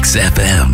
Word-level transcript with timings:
XFM. 0.00 0.70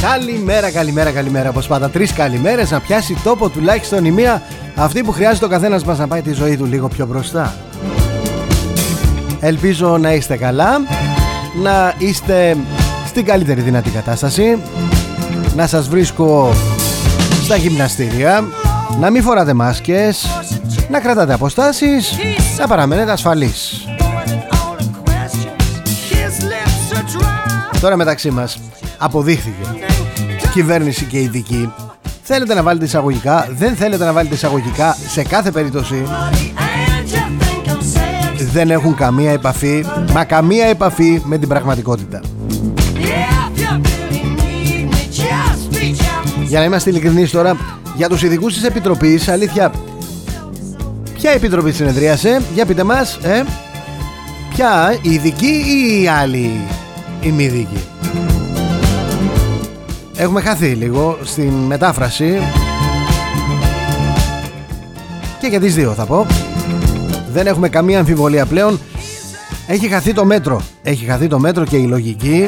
Καλημέρα, 0.00 0.70
καλημέρα, 0.70 1.10
καλημέρα. 1.10 1.48
Όπως 1.48 1.66
πάντα, 1.66 1.90
τρεις 1.90 2.12
καλημέρες 2.12 2.70
να 2.70 2.80
πιάσει 2.80 3.16
τόπο 3.24 3.48
τουλάχιστον 3.48 4.04
η 4.04 4.10
μία 4.10 4.42
αυτή 4.74 5.02
που 5.02 5.12
χρειάζεται 5.12 5.44
ο 5.44 5.48
καθένας 5.48 5.84
μας 5.84 5.98
να 5.98 6.06
πάει 6.06 6.22
τη 6.22 6.32
ζωή 6.32 6.56
του 6.56 6.64
λίγο 6.64 6.88
πιο 6.88 7.06
μπροστά. 7.06 7.54
Ελπίζω 9.40 9.98
να 9.98 10.12
είστε 10.12 10.36
καλά, 10.36 10.80
να 11.62 11.94
είστε 11.98 12.56
στην 13.06 13.24
καλύτερη 13.24 13.60
δυνατή 13.60 13.90
κατάσταση, 13.90 14.58
να 15.56 15.66
σας 15.66 15.88
βρίσκω 15.88 16.52
στα 17.44 17.56
γυμναστήρια, 17.56 18.44
να 19.00 19.10
μην 19.10 19.22
φοράτε 19.22 19.52
μάσκες, 19.54 20.26
να 20.90 21.00
κρατάτε 21.00 21.32
αποστάσεις, 21.32 22.12
να 22.58 22.66
παραμένετε 22.66 23.12
ασφαλείς. 23.12 23.88
Τώρα 27.80 27.96
μεταξύ 27.96 28.30
μας 28.30 28.58
αποδείχθηκε 28.98 29.86
κυβέρνηση 30.56 31.04
και 31.04 31.20
ειδική. 31.20 31.72
Θέλετε 32.22 32.54
να 32.54 32.62
βάλετε 32.62 32.84
εισαγωγικά, 32.84 33.48
δεν 33.50 33.74
θέλετε 33.74 34.04
να 34.04 34.12
βάλετε 34.12 34.34
εισαγωγικά 34.34 34.96
Σε 35.08 35.22
κάθε 35.22 35.50
περίπτωση 35.50 36.02
δεν 38.56 38.70
έχουν 38.70 38.94
καμία 38.94 39.30
επαφή 39.30 39.84
Μα 40.12 40.24
καμία 40.24 40.66
επαφή 40.66 41.22
με 41.24 41.38
την 41.38 41.48
πραγματικότητα. 41.48 42.20
Για 46.44 46.58
να 46.58 46.64
είμαστε 46.64 46.90
ειλικρινείς 46.90 47.30
τώρα 47.30 47.56
Για 47.96 48.08
τους 48.08 48.22
ειδικούς 48.22 48.54
της 48.54 48.64
Επιτροπής 48.64 49.28
Αλήθεια 49.28 49.72
Ποια 51.14 51.30
επιτροπή 51.30 51.72
συνεδρίασε 51.72 52.42
Για 52.54 52.66
πείτε 52.66 52.84
μας 52.84 53.18
ε; 53.22 53.44
Ποια 54.54 54.98
η 55.02 55.10
ειδική 55.10 55.62
ή 55.66 56.02
η 56.02 56.08
άλλη 56.08 56.60
Η 57.20 57.30
μη 57.30 57.44
ειδική; 57.44 57.84
Έχουμε 60.16 60.40
χαθεί 60.40 60.66
λίγο 60.66 61.18
στην 61.22 61.52
μετάφραση. 61.52 62.38
Και 65.40 65.46
για 65.46 65.60
τις 65.60 65.74
δύο 65.74 65.92
θα 65.92 66.04
πω 66.04 66.26
Δεν 67.36 67.46
έχουμε 67.46 67.68
καμία 67.68 67.98
αμφιβολία 67.98 68.46
πλέον. 68.46 68.80
Έχει 69.66 69.88
χαθεί 69.88 70.12
το 70.12 70.24
μέτρο. 70.24 70.62
Έχει 70.82 71.04
χαθεί 71.04 71.26
το 71.26 71.38
μέτρο 71.38 71.64
και 71.64 71.76
η 71.76 71.86
λογική. 71.86 72.46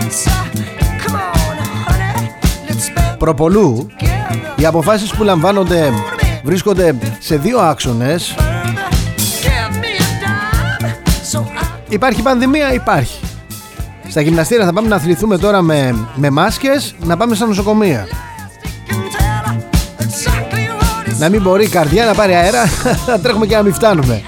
Προπολού 3.19 3.87
Οι 4.57 4.65
αποφάσεις 4.65 5.11
που 5.11 5.23
λαμβάνονται 5.23 5.93
Βρίσκονται 6.45 6.95
σε 7.19 7.37
δύο 7.37 7.59
άξονες. 7.59 8.35
Υπάρχει 11.89 12.23
πανδημία, 12.23 12.73
υπάρχει. 12.73 13.21
Στα 14.09 14.21
γυμναστήρια 14.21 14.65
θα 14.65 14.73
πάμε 14.73 14.89
να 14.89 14.97
αθληθούμε 14.97 15.39
τώρα 15.39 15.63
με, 15.63 15.95
με 16.15 16.31
μάσκες 16.31 16.95
Να 17.05 17.17
πάμε 17.17 17.35
στα 17.35 17.47
νοσοκομεία. 17.47 18.07
Να 21.19 21.29
μην 21.29 21.43
μπορεί 21.43 21.65
η 21.65 21.69
καρδιά 21.69 22.05
να 22.05 22.15
πάρει 22.15 22.35
αέρα 22.35 22.65
Να 23.09 23.21
τρέχουμε 23.21 23.47
και 23.47 23.55
να 23.55 23.63
μην 23.63 23.75
φτάνουμε 23.75 24.23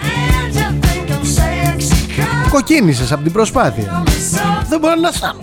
Κοκκίνησες 2.51 3.13
από 3.13 3.23
την 3.23 3.33
προσπάθεια. 3.33 4.03
Δεν 4.69 4.81
μπορώ 4.81 4.95
να 4.95 5.13
σάνω 5.13 5.41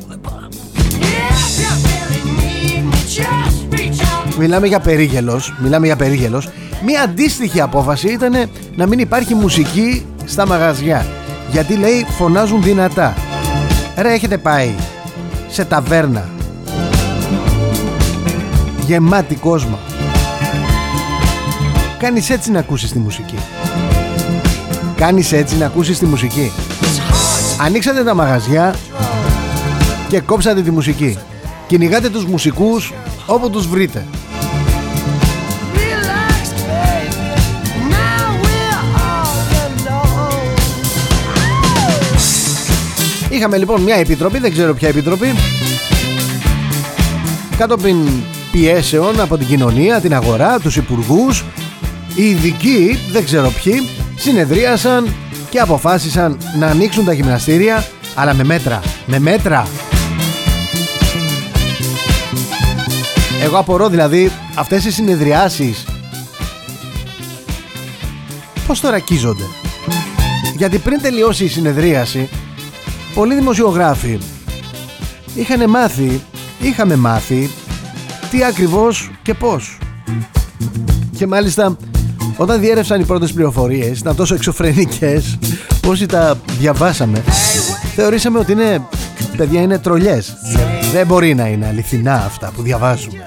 Μιλάμε 4.37 4.67
για 4.67 4.79
περίγελος 4.79 5.53
Μιλάμε 5.61 5.85
για 5.85 5.95
περίγελος. 5.95 6.49
Μία 6.85 7.01
αντίστοιχη 7.01 7.61
απόφαση 7.61 8.07
ήταν 8.07 8.49
να 8.75 8.87
μην 8.87 8.99
υπάρχει 8.99 9.35
μουσική 9.35 10.05
στα 10.25 10.47
μαγαζιά 10.47 11.05
Γιατί 11.51 11.75
λέει 11.75 12.05
φωνάζουν 12.09 12.63
δυνατά. 12.63 13.13
Ρε 13.97 14.13
έχετε 14.13 14.37
πάει 14.37 14.69
σε 15.49 15.65
ταβέρνα. 15.65 16.29
Γεμάτη 18.85 19.35
κόσμο. 19.35 19.79
Κάνεις 21.97 22.29
έτσι 22.29 22.51
να 22.51 22.59
ακούσεις 22.59 22.91
τη 22.91 22.99
μουσική. 22.99 23.37
Κάνεις 24.95 25.31
έτσι 25.31 25.57
να 25.57 25.65
ακούσεις 25.65 25.99
τη 25.99 26.05
μουσική 26.05 26.51
Ανοίξατε 27.61 28.03
τα 28.03 28.13
μαγαζιά 28.13 28.75
Και 30.07 30.19
κόψατε 30.19 30.61
τη 30.61 30.71
μουσική. 30.71 31.17
Κυνηγάτε 31.67 32.09
τους 32.09 32.25
μουσικούς 32.25 32.93
όπου 33.25 33.49
τους 33.49 33.67
βρείτε. 33.67 34.05
Είχαμε 43.29 43.57
λοιπόν 43.57 43.81
μια 43.81 43.95
επιτροπή, 43.95 44.39
δεν 44.39 44.51
ξέρω 44.51 44.73
ποια 44.73 44.87
επιτροπή. 44.87 45.33
Κατόπιν 47.57 47.97
πιέσεων 48.51 49.19
από 49.19 49.37
την 49.37 49.47
κοινωνία, 49.47 50.01
την 50.01 50.13
αγορά, 50.13 50.59
τους 50.59 50.75
υπουργούς. 50.75 51.43
Οι 52.15 52.29
ειδικοί, 52.29 52.99
δεν 53.11 53.25
ξέρω 53.25 53.51
ποιοι, 53.63 53.73
συνεδρίασαν 54.15 55.07
και 55.49 55.59
αποφάσισαν 55.59 56.37
να 56.59 56.67
ανοίξουν 56.67 57.05
τα 57.05 57.13
γυμναστήρια 57.13 57.85
Αλλά 58.15 58.33
με 58.33 58.43
μέτρα, 58.43 58.81
με 59.05 59.19
μέτρα 59.19 59.67
Εγώ 63.43 63.57
απορώ 63.57 63.89
δηλαδή 63.89 64.31
αυτές 64.55 64.85
οι 64.85 64.91
συνεδριάσεις 64.91 65.85
Πώς 68.67 68.79
τώρα 68.79 68.99
κίζονται; 68.99 69.43
Γιατί 70.55 70.77
πριν 70.77 71.01
τελειώσει 71.01 71.43
η 71.43 71.47
συνεδρίαση 71.47 72.29
πολλοί 73.13 73.35
δημοσιογράφοι 73.35 74.19
είχαν 75.35 75.69
μάθει, 75.69 76.21
είχαμε 76.59 76.95
μάθει 76.95 77.49
τι 78.31 78.43
ακριβώς 78.43 79.11
και 79.21 79.33
πώς. 79.33 79.77
Και 81.17 81.27
μάλιστα 81.27 81.77
όταν 82.35 82.59
διέρευσαν 82.59 83.01
οι 83.01 83.05
πρώτες 83.05 83.31
πληροφορίες 83.31 83.99
ήταν 83.99 84.15
τόσο 84.15 84.35
εξωφρενικές 84.35 85.37
όσοι 85.87 86.05
τα 86.05 86.37
διαβάσαμε 86.59 87.23
θεωρήσαμε 87.99 88.39
ότι 88.39 88.51
είναι 88.51 88.87
παιδιά 89.37 89.61
είναι 89.61 89.79
τρολιές. 89.79 90.37
Δεν 90.91 91.05
μπορεί 91.05 91.35
να 91.35 91.47
είναι 91.47 91.67
αληθινά 91.67 92.13
αυτά 92.13 92.51
που 92.55 92.61
διαβάζουμε. 92.61 93.23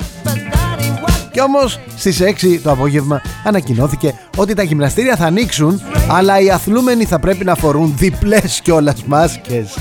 Και 1.33 1.41
όμως 1.41 1.81
στις 1.97 2.21
6 2.21 2.61
το 2.63 2.71
απόγευμα 2.71 3.23
ανακοινώθηκε 3.45 4.15
ότι 4.37 4.55
τα 4.55 4.63
γυμναστήρια 4.63 5.17
θα 5.17 5.27
ανοίξουν 5.27 5.81
αλλά 6.09 6.41
οι 6.41 6.51
αθλούμενοι 6.51 7.05
θα 7.05 7.19
πρέπει 7.19 7.45
να 7.45 7.55
φορούν 7.55 7.95
διπλές 7.97 8.61
κιόλας 8.63 9.05
μάσκες. 9.05 9.77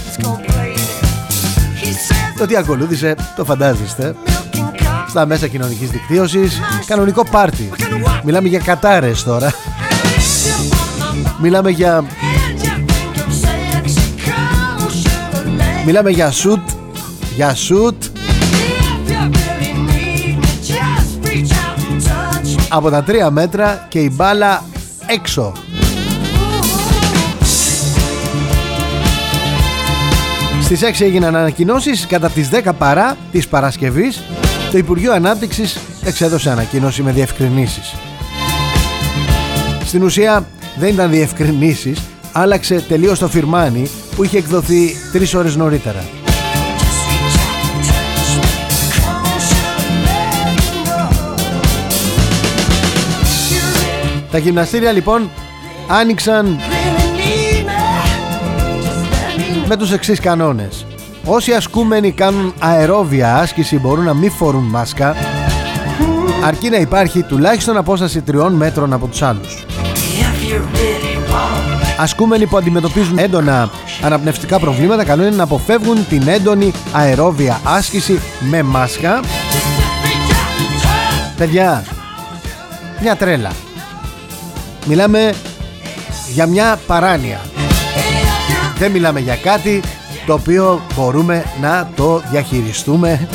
Το 2.38 2.46
τι 2.46 2.56
ακολούθησε 2.56 3.16
το 3.36 3.46
φαντάζεστε 3.46 4.16
στα 5.10 5.26
μέσα 5.26 5.48
κοινωνικής 5.48 5.90
δικτύωσης 5.90 6.60
κανονικό 6.86 7.24
πάρτι. 7.32 7.70
Μιλάμε 8.24 8.48
για 8.48 8.60
κατάρες 8.60 9.24
τώρα. 9.24 9.54
Μιλάμε 11.42 11.70
για 11.70 12.04
μιλάμε 15.86 16.10
για 16.10 16.32
σουτ 16.32 16.70
για 17.36 17.56
σουτ. 17.56 18.04
Από 22.70 22.90
τα 22.90 23.04
τρία 23.04 23.30
μέτρα 23.30 23.86
και 23.90 24.00
η 24.00 24.12
μπάλα 24.14 24.64
έξω. 25.06 25.54
Στις 30.62 30.82
6 30.82 31.06
έγιναν 31.06 31.36
ανακοινώσεις 31.36 32.08
κατά 32.08 32.30
τις 32.30 32.50
10 32.50 32.72
παρά 32.78 33.18
της 33.32 33.48
Παρασκευής 33.48 34.24
το 34.72 34.78
Υπουργείο 34.78 35.14
Ανάπτυξης 35.14 35.78
εξέδωσε 36.04 36.50
ανακοίνωση 36.50 37.02
με 37.02 37.12
διευκρινήσεις. 37.12 37.96
Στην 39.86 40.04
ουσία 40.04 40.48
δεν 40.76 40.94
ήταν 40.94 41.10
διευκρινήσεις, 41.12 42.00
άλλαξε 42.32 42.82
τελείως 42.88 43.20
το 43.20 43.28
φιρμάνι 43.28 43.90
που 44.16 44.24
είχε 44.24 44.38
εκδοθεί 44.38 44.96
τρεις 45.12 45.34
ώρες 45.34 45.56
νωρίτερα. 45.56 46.06
Τα 54.32 54.38
γυμναστήρια 54.38 54.92
λοιπόν 54.92 55.30
άνοιξαν 55.88 56.60
με 59.68 59.78
τους 59.78 59.92
εξής 59.92 60.20
κανόνες. 60.20 60.86
Όσοι 61.32 61.52
ασκούμενοι 61.54 62.12
κάνουν 62.12 62.54
αερόβια 62.60 63.36
άσκηση 63.36 63.80
μπορούν 63.80 64.04
να 64.04 64.14
μην 64.14 64.32
φορούν 64.32 64.64
μάσκα 64.64 65.16
αρκεί 66.44 66.70
να 66.70 66.78
υπάρχει 66.78 67.24
τουλάχιστον 67.24 67.78
απόσταση 67.78 68.22
τριών 68.22 68.54
μέτρων 68.54 68.94
από 68.94 69.08
τους 69.08 69.22
άλλους. 69.22 69.66
Ασκούμενοι 71.98 72.46
που 72.46 72.58
αντιμετωπίζουν 72.58 73.18
έντονα 73.18 73.70
αναπνευστικά 74.02 74.60
προβλήματα 74.60 75.04
καλό 75.04 75.26
είναι 75.26 75.36
να 75.36 75.44
αποφεύγουν 75.44 76.08
την 76.08 76.28
έντονη 76.28 76.72
αερόβια 76.92 77.60
άσκηση 77.64 78.20
με 78.40 78.64
μάσκα. 78.64 79.20
Παιδιά, 81.38 81.84
μια 83.02 83.16
τρέλα. 83.16 83.52
Μιλάμε 84.86 85.34
για 86.34 86.46
μια 86.46 86.80
παράνοια. 86.88 87.40
Δεν 88.78 88.92
μιλάμε 88.92 89.20
για 89.20 89.36
κάτι 89.36 89.82
το 90.30 90.36
οποίο 90.36 90.82
μπορούμε 90.96 91.44
να 91.62 91.90
το 91.96 92.22
διαχειριστούμε. 92.32 93.28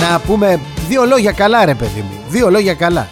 Να 0.00 0.20
πούμε 0.20 0.60
δύο 0.88 1.04
λόγια 1.04 1.32
καλά 1.32 1.64
ρε 1.64 1.74
παιδί 1.74 2.00
μου. 2.00 2.18
Δύο 2.28 2.50
λόγια 2.50 2.74
καλά 2.74 3.08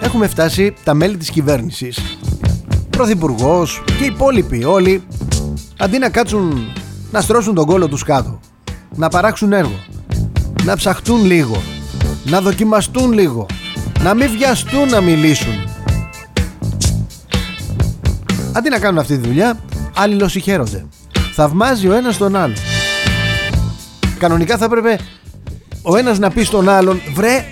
Έχουμε 0.00 0.26
φτάσει 0.26 0.74
τα 0.84 0.94
μέλη 0.94 1.16
της 1.16 1.30
κυβέρνησης. 1.30 2.18
Πρωθυπουργός 2.90 3.82
και 3.86 4.04
οι 4.04 4.06
υπόλοιποι 4.06 4.64
όλοι 4.64 5.02
Αντί 5.78 5.98
να 5.98 6.08
κάτσουν 6.08 6.72
να 7.10 7.20
στρώσουν 7.20 7.54
τον 7.54 7.66
κόλο 7.66 7.88
τους 7.88 8.02
κάτω 8.02 8.40
Να 8.94 9.08
παράξουν 9.08 9.52
έργο 9.52 9.78
Να 10.64 10.76
ψαχτούν 10.76 11.24
λίγο 11.24 11.62
Να 12.24 12.40
δοκιμαστούν 12.40 13.12
λίγο 13.12 13.46
Να 14.02 14.14
μην 14.14 14.30
βιαστούν 14.30 14.88
να 14.88 15.00
μιλήσουν. 15.00 15.54
Αντί 18.52 18.68
να 18.68 18.78
κάνουν 18.78 18.98
αυτή 18.98 19.18
τη 19.18 19.26
δουλειά 19.26 19.58
Αλληλοσυχαίρονται. 19.96 20.86
Θαυμάζει 21.34 21.88
ο 21.88 21.92
ένας 21.92 22.16
τον 22.16 22.36
άλλον. 22.36 22.56
Κανονικά 24.18 24.56
θα 24.56 24.64
έπρεπε 24.64 24.98
Ο 25.82 25.96
ένας 25.96 26.18
να 26.18 26.30
πει 26.30 26.42
στον 26.42 26.68
άλλον 26.68 27.00
Βρε 27.14 27.44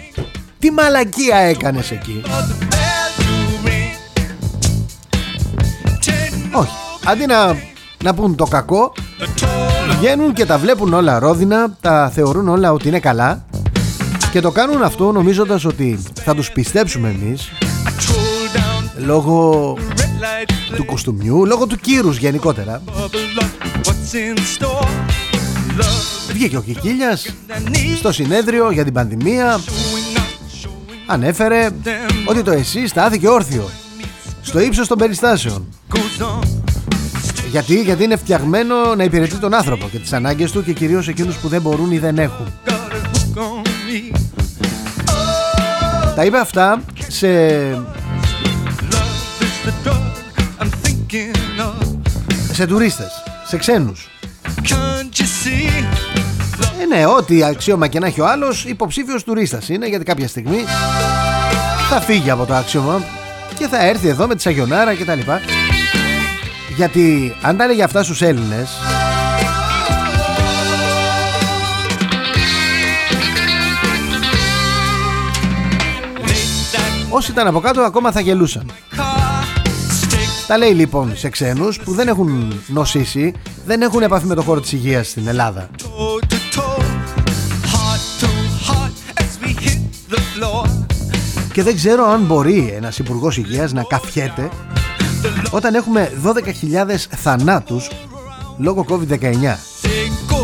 τι 0.59 0.71
μαλακία 0.71 1.37
έκανες 1.37 1.91
εκεί; 1.91 2.23
Όχι. 6.53 6.75
Αντί 7.05 7.27
να, 7.27 7.57
να 8.05 8.15
πούν 8.15 8.35
το 8.35 8.45
κακό 8.45 8.93
Βγαίνουν 9.99 10.33
και 10.33 10.47
τα 10.47 10.59
βλέπουν 10.59 10.95
όλα 10.95 11.19
ρόδινα 11.19 11.77
Τα 11.81 12.11
θεωρούν 12.15 12.49
όλα 12.49 12.73
ότι 12.73 12.89
είναι 12.89 13.01
καλά 13.01 13.45
Και 14.33 14.41
το 14.41 14.51
κάνουν 14.51 14.83
αυτό 14.83 15.13
νομίζοντας 15.13 15.65
ότι 15.65 16.03
Θα 16.15 16.35
τους 16.35 16.51
πιστέψουμε 16.51 17.09
εμείς 17.09 17.51
Λόγω 18.97 19.77
του 20.77 20.85
κοστούμιου 20.85 21.47
Λόγω 21.47 21.67
του 21.67 21.77
κύρους 21.77 22.17
γενικότερα. 22.17 22.83
Βγήκε 26.33 26.57
ο 26.57 26.61
Κικίλιας 26.61 27.35
Στο 27.97 28.13
συνέδριο 28.13 28.71
για 28.71 28.85
την 28.85 28.93
πανδημία 28.93 29.61
ανέφερε 31.07 31.69
ότι 32.25 32.43
το 32.43 32.51
εσύ 32.51 32.87
στάθηκε 32.87 33.29
όρθιο 33.29 33.71
στο 34.43 34.61
ύψος 34.61 34.89
των 34.89 34.99
περιστάσεων. 34.99 35.69
Γιατί, 37.51 37.83
γιατί 37.83 38.05
είναι 38.05 38.17
φτιαγμένο 38.17 38.95
να 38.95 39.05
υπηρετεί 39.05 39.37
τον 39.37 39.55
άνθρωπο 39.55 39.89
και 39.89 39.99
τις 39.99 40.13
ανάγκες 40.13 40.51
του 40.53 40.65
και 40.65 40.73
κυρίως 40.73 41.09
εκείνους 41.09 41.37
που 41.37 41.49
δεν 41.49 41.61
μπορούν 41.61 41.91
ή 41.91 41.99
δεν 41.99 42.19
έχουν. 42.19 42.47
Τα 46.15 46.25
είπε 46.25 46.39
αυτά 46.39 46.83
σε... 47.09 47.29
σε 52.53 52.67
τουρίστες, 52.67 53.13
σε 53.47 53.57
ξένους. 53.57 54.09
Ε, 56.93 56.97
ναι, 56.97 57.07
ό,τι 57.07 57.45
αξίωμα 57.45 57.87
και 57.87 57.99
να 57.99 58.07
έχει 58.07 58.21
ο 58.21 58.27
άλλος 58.27 58.65
υποψήφιος 58.65 59.25
τουρίστας 59.25 59.69
είναι 59.69 59.89
γιατί 59.89 60.05
κάποια 60.05 60.29
στιγμή 60.29 60.65
θα 61.91 62.01
φύγει 62.01 62.31
από 62.31 62.45
το 62.45 62.55
άξιωμα 62.55 63.03
και 63.59 63.67
θα 63.67 63.85
έρθει 63.85 64.09
εδώ 64.09 64.27
με 64.27 64.35
τη 64.35 64.43
Σαγιονάρα 64.43 64.95
και 64.95 65.05
τα 65.05 65.15
λοιπά. 65.15 65.41
Γιατί 66.77 67.35
αν 67.43 67.57
τα 67.57 67.65
έλεγε 67.65 67.83
αυτά 67.83 68.03
στους 68.03 68.23
Έλληνες 68.23 68.71
Όσοι 77.11 77.31
ήταν 77.31 77.47
από 77.47 77.61
κάτω 77.61 77.81
ακόμα 77.81 78.13
θα 78.13 78.21
γελούσαν 78.21 78.71
Τα 80.47 80.59
λέει 80.59 80.73
λοιπόν 80.73 81.17
σε 81.17 81.29
ξένους 81.29 81.81
που 81.81 81.93
δεν 81.93 82.09
έχουν 82.09 82.61
νοσήσει 82.67 83.35
Δεν 83.67 83.83
έχουν 83.83 84.03
επαφή 84.03 84.27
με 84.27 84.35
το 84.35 84.43
χώρο 84.43 84.61
της 84.61 84.73
υγείας 84.73 85.09
στην 85.09 85.29
Ελλάδα 85.29 85.69
Και 91.57 91.63
δεν 91.63 91.75
ξέρω 91.77 92.07
αν 92.07 92.23
μπορεί 92.23 92.73
ένας 92.77 92.99
υπουργός 92.99 93.37
Υγείας 93.37 93.73
να 93.73 93.83
καφιέται 93.83 94.49
όταν 95.51 95.75
έχουμε 95.75 96.13
12.000 96.25 96.33
θανάτους 97.11 97.91
λόγω 98.59 98.87
COVID-19 98.89 99.33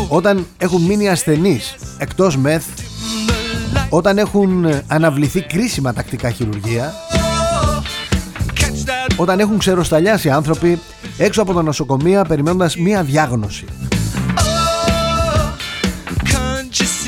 όταν 0.07 0.45
έχουν 0.57 0.81
μείνει 0.81 1.09
ασθενείς 1.09 1.75
εκτός 1.97 2.37
μεθ 2.37 2.65
όταν 3.89 4.17
έχουν 4.17 4.65
αναβληθεί 4.87 5.41
κρίσιμα 5.41 5.93
τακτικά 5.93 6.31
χειρουργία 6.31 6.93
όταν 9.15 9.39
έχουν 9.39 9.57
ξεροσταλιάσει 9.57 10.29
άνθρωποι 10.29 10.79
έξω 11.17 11.41
από 11.41 11.53
τα 11.53 11.63
νοσοκομεία 11.63 12.23
περιμένοντας 12.23 12.77
μία 12.77 13.03
διάγνωση. 13.03 13.65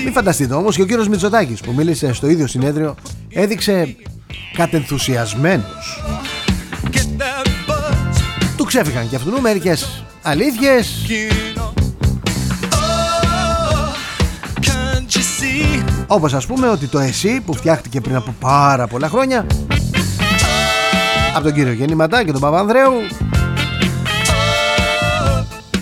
Μην 0.04 0.14
φανταστείτε 0.14 0.54
όμως 0.54 0.76
και 0.76 0.82
ο 0.82 0.86
κύριος 0.86 1.08
Μητσοτάκης 1.08 1.62
που 1.62 1.74
μίλησε 1.74 2.14
στο 2.14 2.28
ίδιο 2.28 2.48
συνέδριο 2.48 2.96
έδειξε 3.36 3.96
κατενθουσιασμένος 4.56 6.04
Του 8.58 8.64
ξέφυγαν 8.64 9.10
και 9.10 9.16
αυτού 9.16 9.42
μερικές 9.42 10.04
αλήθειες. 10.22 11.06
Όπως 16.08 16.34
ας 16.34 16.46
πούμε 16.46 16.70
ότι 16.70 16.88
το 16.88 17.00
ΕΣΥ 17.00 17.42
που 17.42 17.54
φτιάχτηκε 17.54 18.02
πριν 18.02 18.16
από 18.16 18.36
πάρα 18.40 18.88
πολλά 18.88 19.10
χρόνια 19.10 19.46
Από 21.36 21.44
τον 21.44 21.54
κύριο 21.54 21.74
Γεννηματά 21.74 22.24
και 22.24 22.32
τον 22.32 22.42
Παπανδρέου 22.42 22.94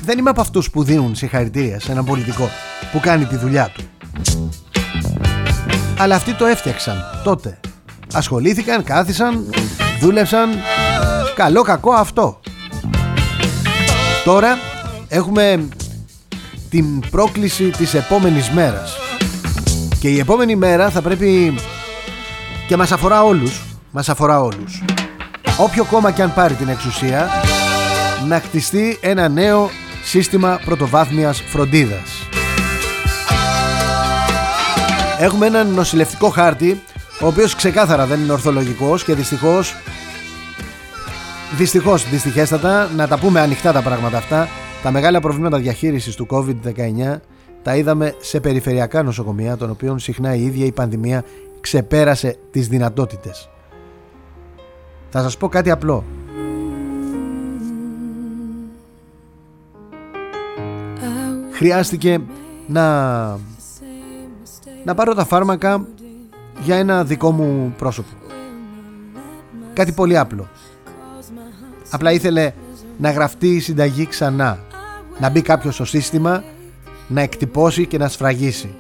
Δεν 0.03 0.17
είμαι 0.17 0.29
από 0.29 0.41
αυτούς 0.41 0.69
που 0.69 0.83
δίνουν 0.83 1.15
συγχαρητήρια 1.15 1.79
σε 1.79 1.91
έναν 1.91 2.05
πολιτικό 2.05 2.50
που 2.91 3.00
κάνει 3.00 3.25
τη 3.25 3.36
δουλειά 3.36 3.72
του 3.74 3.83
αλλά 5.97 6.15
αυτοί 6.15 6.33
το 6.33 6.45
έφτιαξαν 6.45 7.21
τότε. 7.23 7.59
Ασχολήθηκαν, 8.13 8.83
κάθισαν, 8.83 9.50
δούλεψαν. 10.00 10.50
Καλό 11.35 11.62
κακό 11.62 11.91
αυτό. 11.91 12.39
Τώρα 14.23 14.57
έχουμε 15.07 15.67
την 16.69 17.09
πρόκληση 17.09 17.69
της 17.69 17.93
επόμενης 17.93 18.50
μέρας. 18.50 18.97
Και 20.00 20.09
η 20.09 20.19
επόμενη 20.19 20.55
μέρα 20.55 20.89
θα 20.89 21.01
πρέπει 21.01 21.55
και 22.67 22.77
μας 22.77 22.91
αφορά 22.91 23.23
όλους. 23.23 23.63
Μας 23.91 24.09
αφορά 24.09 24.41
όλους. 24.41 24.83
Όποιο 25.57 25.83
κόμμα 25.83 26.12
και 26.12 26.21
αν 26.21 26.33
πάρει 26.33 26.53
την 26.53 26.67
εξουσία 26.67 27.29
Να 28.27 28.39
χτιστεί 28.39 28.97
ένα 29.01 29.29
νέο 29.29 29.69
σύστημα 30.03 30.59
πρωτοβάθμιας 30.65 31.41
φροντίδας 31.41 32.23
Έχουμε 35.24 35.46
έναν 35.46 35.68
νοσηλευτικό 35.68 36.30
χάρτη 36.30 36.82
ο 37.22 37.27
οποίος 37.27 37.56
ξεκάθαρα 37.56 38.06
δεν 38.06 38.20
είναι 38.20 38.32
ορθολογικός 38.32 39.03
και 39.03 39.13
δυστυχώς 39.13 39.75
δυστυχώς, 41.58 42.10
δυστυχέστατα 42.10 42.89
να 42.96 43.08
τα 43.08 43.20
πούμε 43.20 43.39
ανοιχτά 43.39 43.72
τα 43.72 43.82
πράγματα 43.82 44.18
αυτά 44.18 44.48
τα 44.84 44.92
μεγάλα 44.92 45.20
προβλήματα 45.20 45.58
διαχείρισης 45.58 46.15
του 46.15 46.27
COVID-19 46.30 47.20
τα 47.63 47.75
είδαμε 47.75 48.15
σε 48.20 48.39
περιφερειακά 48.39 49.03
νοσοκομεία 49.03 49.58
των 49.58 49.70
οποίων 49.70 50.00
συχνά 50.00 50.36
η 50.36 50.44
ίδια 50.44 50.65
η 50.65 50.72
πανδημία 50.72 51.24
ξεπέρασε 51.60 52.38
τις 52.51 52.68
δυνατότητες. 52.68 53.50
Θα 55.10 55.22
σας 55.22 55.38
πω 55.38 55.48
κάτι 55.48 55.72
απλό. 55.72 56.03
Χρειάστηκε 61.51 62.22
να 62.68 63.39
να 64.83 64.95
πάρω 64.95 65.13
τα 65.13 65.25
φάρμακα 65.25 65.87
για 66.61 66.75
ένα 66.75 67.03
δικό 67.03 67.31
μου 67.31 67.73
πρόσωπο. 67.77 68.09
Κάτι 69.73 69.91
πολύ 69.91 70.17
απλό. 70.17 70.47
Απλά 71.89 72.11
ήθελε 72.11 72.53
να 72.97 73.11
γραφτεί 73.11 73.55
η 73.55 73.59
συνταγή 73.59 74.05
ξανά. 74.05 74.59
Να 75.19 75.29
μπει 75.29 75.41
κάποιος 75.41 75.73
στο 75.73 75.85
σύστημα, 75.85 76.43
να 77.07 77.21
εκτυπώσει 77.21 77.85
και 77.85 77.97
να 77.97 78.07
σφραγίσει. 78.07 78.75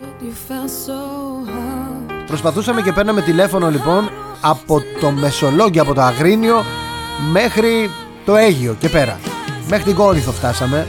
Προσπαθούσαμε 2.27 2.81
και 2.81 2.91
παίρναμε 2.91 3.21
τηλέφωνο 3.21 3.69
λοιπόν 3.69 4.09
από 4.41 4.81
το 4.99 5.11
Μεσολόγγι, 5.11 5.79
από 5.79 5.93
το 5.93 6.01
Αγρίνιο 6.01 6.63
μέχρι 7.31 7.89
το 8.25 8.35
Αίγιο 8.35 8.75
και 8.79 8.89
πέρα. 8.89 9.19
Μέχρι 9.69 9.83
την 9.83 9.95
Κόρυθο 9.95 10.31
φτάσαμε. 10.31 10.87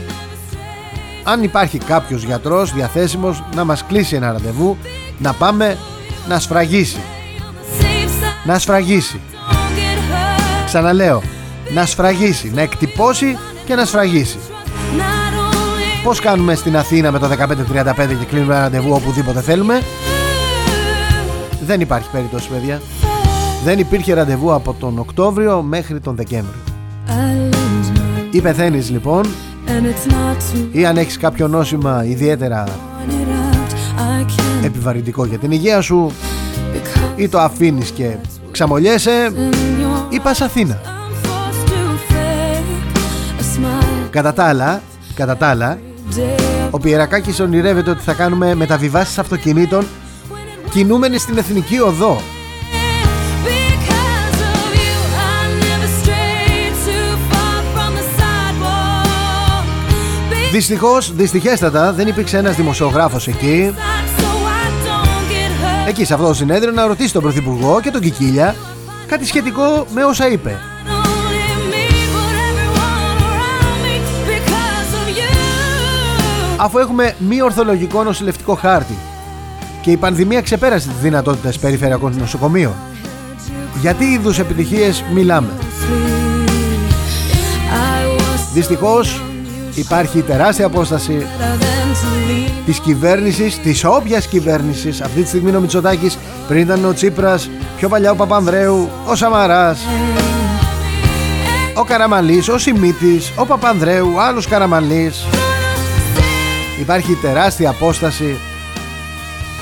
Αν 1.23 1.43
υπάρχει 1.43 1.77
κάποιος 1.77 2.23
γιατρός 2.23 2.73
διαθέσιμος 2.73 3.43
να 3.55 3.63
μας 3.63 3.85
κλείσει 3.85 4.15
ένα 4.15 4.31
ραντεβού, 4.31 4.77
να 5.17 5.33
πάμε 5.33 5.77
να 6.27 6.39
σφραγίσει. 6.39 6.99
Να 8.45 8.59
σφραγίσει. 8.59 9.19
Ξαναλέω, 10.65 11.21
να 11.73 11.85
σφραγίσει, 11.85 12.51
να 12.55 12.61
εκτυπώσει 12.61 13.37
και 13.65 13.75
να 13.75 13.85
σφραγίσει. 13.85 14.37
Πώς 16.03 16.19
κάνουμε 16.19 16.55
στην 16.55 16.77
Αθήνα 16.77 17.11
με 17.11 17.19
το 17.19 17.27
1535 17.27 18.17
και 18.19 18.25
κλείνουμε 18.29 18.53
ένα 18.53 18.63
ραντεβού 18.63 18.93
οπουδήποτε 18.93 19.41
θέλουμε; 19.41 19.81
Δεν 21.65 21.81
υπάρχει 21.81 22.09
περίπτωση 22.11 22.49
παιδιά. 22.49 22.81
Δεν 23.63 23.79
υπήρχε 23.79 24.13
ραντεβού 24.13 24.53
από 24.53 24.75
τον 24.79 24.99
Οκτώβριο 24.99 25.61
μέχρι 25.61 25.99
τον 25.99 26.15
Δεκέμβριο. 26.15 26.61
Ή 28.31 28.41
πεθαίνεις 28.41 28.89
λοιπόν 28.89 29.25
ή 30.71 30.85
αν 30.85 30.97
έχεις 30.97 31.17
κάποιο 31.17 31.47
νόσημα 31.47 32.05
ιδιαίτερα 32.05 32.63
επιβαρυντικό 34.65 35.25
για 35.25 35.37
την 35.37 35.51
υγεία 35.51 35.81
σου 35.81 36.11
ή 37.15 37.27
το 37.27 37.39
αφήνεις 37.39 37.89
και 37.89 38.15
ξαμολιέσαι 38.51 39.31
ή 40.09 40.19
πας 40.19 40.41
Αθήνα. 40.41 40.81
Κατά 44.09 44.33
τα 44.33 44.43
άλλα, 44.43 44.81
κατά 45.13 45.37
τα 45.37 45.47
άλλα 45.47 45.79
ο 46.69 46.79
Πιερακάκης 46.79 47.39
ονειρεύεται 47.39 47.89
ότι 47.89 48.03
θα 48.03 48.13
κάνουμε 48.13 48.55
μεταβιβάσεις 48.55 49.17
αυτοκινήτων 49.17 49.85
κινούμενοι 50.69 51.17
στην 51.17 51.37
Εθνική 51.37 51.79
Οδό 51.79 52.21
Δυστυχώς, 60.51 61.15
δυστυχέστατα 61.15 61.93
δεν 61.93 62.07
υπήρξε 62.07 62.37
ένας 62.37 62.55
δημοσιογράφος 62.55 63.27
εκεί 63.27 63.73
Εκεί 65.87 66.05
σε 66.05 66.13
αυτό 66.13 66.27
το 66.27 66.33
συνέδριο 66.33 66.71
να 66.71 66.87
ρωτήσει 66.87 67.13
τον 67.13 67.21
Πρωθυπουργό 67.21 67.79
και 67.81 67.91
τον 67.91 68.01
Κικίλια 68.01 68.55
Κάτι 69.07 69.25
σχετικό 69.25 69.85
με 69.93 70.03
όσα 70.03 70.29
είπε 70.29 70.59
Αφού 76.57 76.77
έχουμε 76.77 77.15
μη 77.19 77.41
ορθολογικό 77.41 78.03
νοσηλευτικό 78.03 78.55
χάρτη 78.55 78.95
και 79.81 79.91
η 79.91 79.97
πανδημία 79.97 80.41
ξεπέρασε 80.41 80.87
τις 80.87 80.97
δυνατότητες 81.01 81.59
περιφερειακών 81.59 82.15
νοσοκομείων. 82.17 82.73
Γιατί 83.81 84.05
είδους 84.05 84.39
επιτυχίες 84.39 85.03
μιλάμε; 85.13 85.49
Δυστυχώς 88.53 89.21
υπάρχει 89.75 90.21
τεράστια 90.21 90.65
απόσταση 90.65 91.25
της 92.65 92.79
κυβέρνησης, 92.79 93.59
της 93.59 93.83
όποιας 93.83 94.27
κυβέρνησης. 94.27 95.01
Αυτή 95.01 95.21
τη 95.21 95.27
στιγμή 95.27 95.55
ο 95.55 95.59
Μητσοτάκης 95.59 96.17
πριν 96.47 96.61
ήταν 96.61 96.85
ο 96.85 96.93
Τσίπρας, 96.93 97.49
πιο 97.77 97.89
παλιά 97.89 98.11
ο 98.11 98.15
Παπανδρέου, 98.15 98.89
ο 99.05 99.15
Σαμαράς 99.15 99.79
ο 101.77 101.83
Καραμαλής, 101.83 102.49
ο 102.49 102.57
Σιμίτης, 102.57 103.31
ο 103.35 103.45
Παπανδρέου, 103.45 104.21
άλλος 104.21 104.47
Καραμαλής. 104.47 105.25
Υπάρχει 106.79 107.13
τεράστια 107.21 107.69
απόσταση 107.69 108.37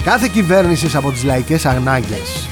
κάθε 0.03 0.29
κυβέρνησης 0.33 0.95
από 0.95 1.11
τις 1.11 1.23
λαϊκές 1.23 1.65
ανάγκες. 1.65 2.47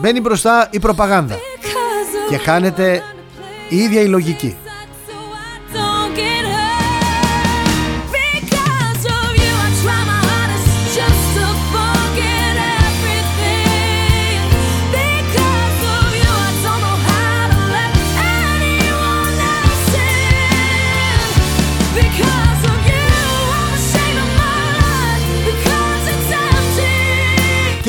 Μπαίνει 0.00 0.20
μπροστά 0.20 0.68
η 0.70 0.78
προπαγάνδα 0.78 1.38
και 2.28 2.36
χάνεται 2.36 3.02
η 3.68 3.76
ίδια 3.76 4.00
η 4.00 4.06
λογική 4.06 4.56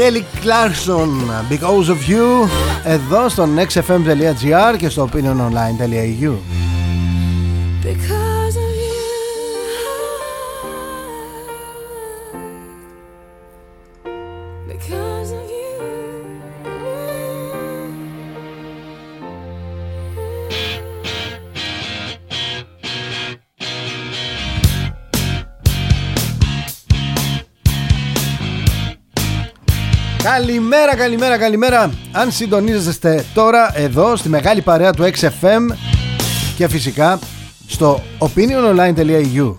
Kelly 0.08 0.24
Clarkson 0.44 1.10
Because 1.50 1.90
of 1.90 2.10
You 2.10 2.48
εδώ 2.84 3.30
στο 3.30 3.48
nextfm.gr 3.58 4.78
και 4.78 4.90
στο 4.90 5.10
opiniononline.eu 5.14 6.67
Καλημέρα, 30.78 31.04
καλημέρα, 31.04 31.38
καλημέρα. 31.38 31.92
Αν 32.12 32.32
συντονίζεστε 32.32 33.26
τώρα 33.34 33.72
εδώ 33.76 34.16
στη 34.16 34.30
μεγάλη 34.30 34.62
παρέα 34.62 34.92
του 34.94 35.04
XFM 35.04 35.76
και 36.56 36.68
φυσικά 36.68 37.20
στο 37.68 38.04
opiniononline.eu. 38.20 39.56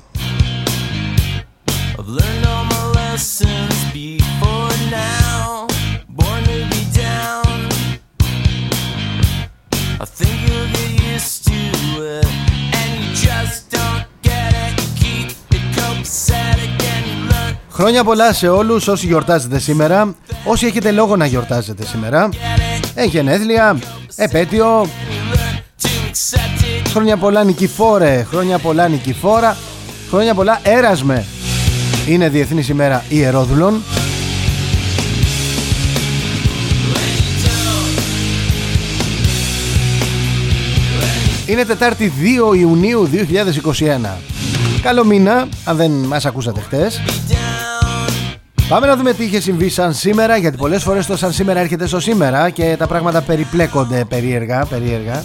Χρόνια 17.78 18.04
πολλά 18.04 18.32
σε 18.32 18.48
όλους 18.48 18.88
όσοι 18.88 19.06
γιορτάζετε 19.06 19.58
σήμερα 19.58 20.14
Όσοι 20.44 20.66
έχετε 20.66 20.90
λόγο 20.90 21.16
να 21.16 21.26
γιορτάζετε 21.26 21.84
σήμερα. 21.84 22.28
Έχει 22.94 23.08
γενέθλια, 23.08 23.78
επέτειο. 24.16 24.86
Χρόνια 26.90 27.16
πολλά 27.16 27.44
νικηφόρε. 27.44 28.26
Χρόνια 28.30 28.58
πολλά 28.58 28.88
νικηφόρα. 28.88 29.56
Χρόνια 30.10 30.34
πολλά 30.34 30.60
έρασμε. 30.62 31.24
Είναι 32.08 32.28
Διεθνής 32.28 32.68
ημέρα 32.68 33.04
ιερόδουλων. 33.08 33.82
Είναι 41.46 41.64
Τετάρτη 41.64 42.12
2 42.50 42.56
Ιουνίου 42.56 43.08
2021 43.12 44.18
Καλό 44.82 45.04
μήνα, 45.04 45.48
αν 45.64 45.76
δεν 45.76 45.90
μας 45.90 46.26
ακούσατε 46.26 46.60
χτες 46.60 47.00
Πάμε 48.68 48.86
να 48.86 48.96
δούμε 48.96 49.12
τι 49.12 49.24
είχε 49.24 49.40
συμβεί 49.40 49.68
σαν 49.68 49.94
σήμερα, 49.94 50.36
γιατί 50.36 50.56
πολλές 50.56 50.82
φορές 50.82 51.06
το 51.06 51.16
σαν 51.16 51.32
σήμερα 51.32 51.60
έρχεται 51.60 51.86
στο 51.86 52.00
σήμερα 52.00 52.50
και 52.50 52.74
τα 52.78 52.86
πράγματα 52.86 53.20
περιπλέκονται 53.20 54.04
περίεργα, 54.08 54.64
περίεργα. 54.64 55.22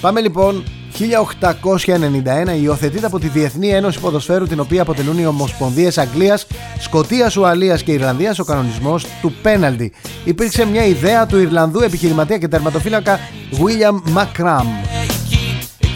Πάμε 0.00 0.20
λοιπόν 0.20 0.64
1891 0.98 2.60
υιοθετείται 2.62 3.06
από 3.06 3.18
τη 3.18 3.28
Διεθνή 3.28 3.68
Ένωση 3.68 4.00
Ποδοσφαίρου 4.00 4.46
την 4.46 4.60
οποία 4.60 4.82
αποτελούν 4.82 5.18
οι 5.18 5.26
Ομοσπονδίες 5.26 5.98
Αγγλίας, 5.98 6.46
Σκοτίας, 6.78 7.36
Ουαλίας 7.36 7.82
και 7.82 7.92
Ιρλανδίας 7.92 8.38
ο 8.38 8.44
κανονισμός 8.44 9.06
του 9.20 9.32
πέναλτι. 9.42 9.92
Υπήρξε 10.24 10.66
μια 10.66 10.84
ιδέα 10.84 11.26
του 11.26 11.38
Ιρλανδού 11.38 11.80
επιχειρηματία 11.80 12.38
και 12.38 12.48
τερματοφύλακα 12.48 13.18
William 13.52 14.16
McCram. 14.18 15.05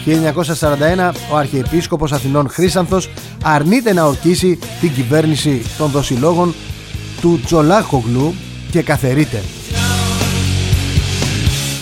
1941 0.05 1.11
ο 1.31 1.37
Αρχιεπίσκοπος 1.37 2.11
Αθηνών 2.11 2.49
Χρήσανθος 2.49 3.09
αρνείται 3.43 3.93
να 3.93 4.05
ορκίσει 4.05 4.59
την 4.81 4.93
κυβέρνηση 4.93 5.61
των 5.77 5.91
δοσιλόγων 5.91 6.53
του 7.21 7.39
Τζολάχογλου 7.45 8.33
και 8.71 8.81
καθερείται. 8.81 9.41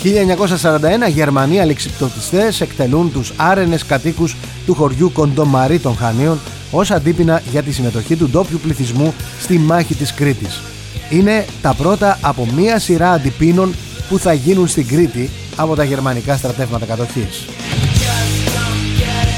1941 0.04 1.10
Γερμανοί 1.10 1.60
αλεξιπτωτιστές 1.60 2.62
εκτελούν 2.62 3.12
τους 3.12 3.34
άρενες 3.36 3.86
κατοίκους 3.86 4.36
του 4.66 4.74
χωριού 4.74 5.12
Κοντομαρί 5.12 5.80
των 5.80 5.96
Χανίων 5.96 6.40
ως 6.72 6.92
αντίπεινα 6.92 7.42
για 7.52 7.64
τη 7.64 7.72
συμμετοχή 7.72 8.16
του 8.16 8.30
ντόπιου 8.30 8.60
πληθυσμού 8.64 9.14
στη 9.40 9.58
μάχη 9.58 9.96
της 9.96 10.14
Κρήτης. 10.14 10.62
Είναι 11.10 11.46
τα 11.62 11.74
πρώτα 11.74 12.20
από 12.22 12.48
μία 12.56 12.80
σειρά 12.80 13.12
αντιπίνων 13.12 13.74
που 14.10 14.20
θα 14.20 14.34
γίνουν 14.34 14.68
στην 14.68 14.88
Κρήτη 14.88 15.30
από 15.56 15.76
τα 15.76 15.84
γερμανικά 15.84 16.38
στρατεύματα 16.38 16.86
κατοχής. 16.86 17.46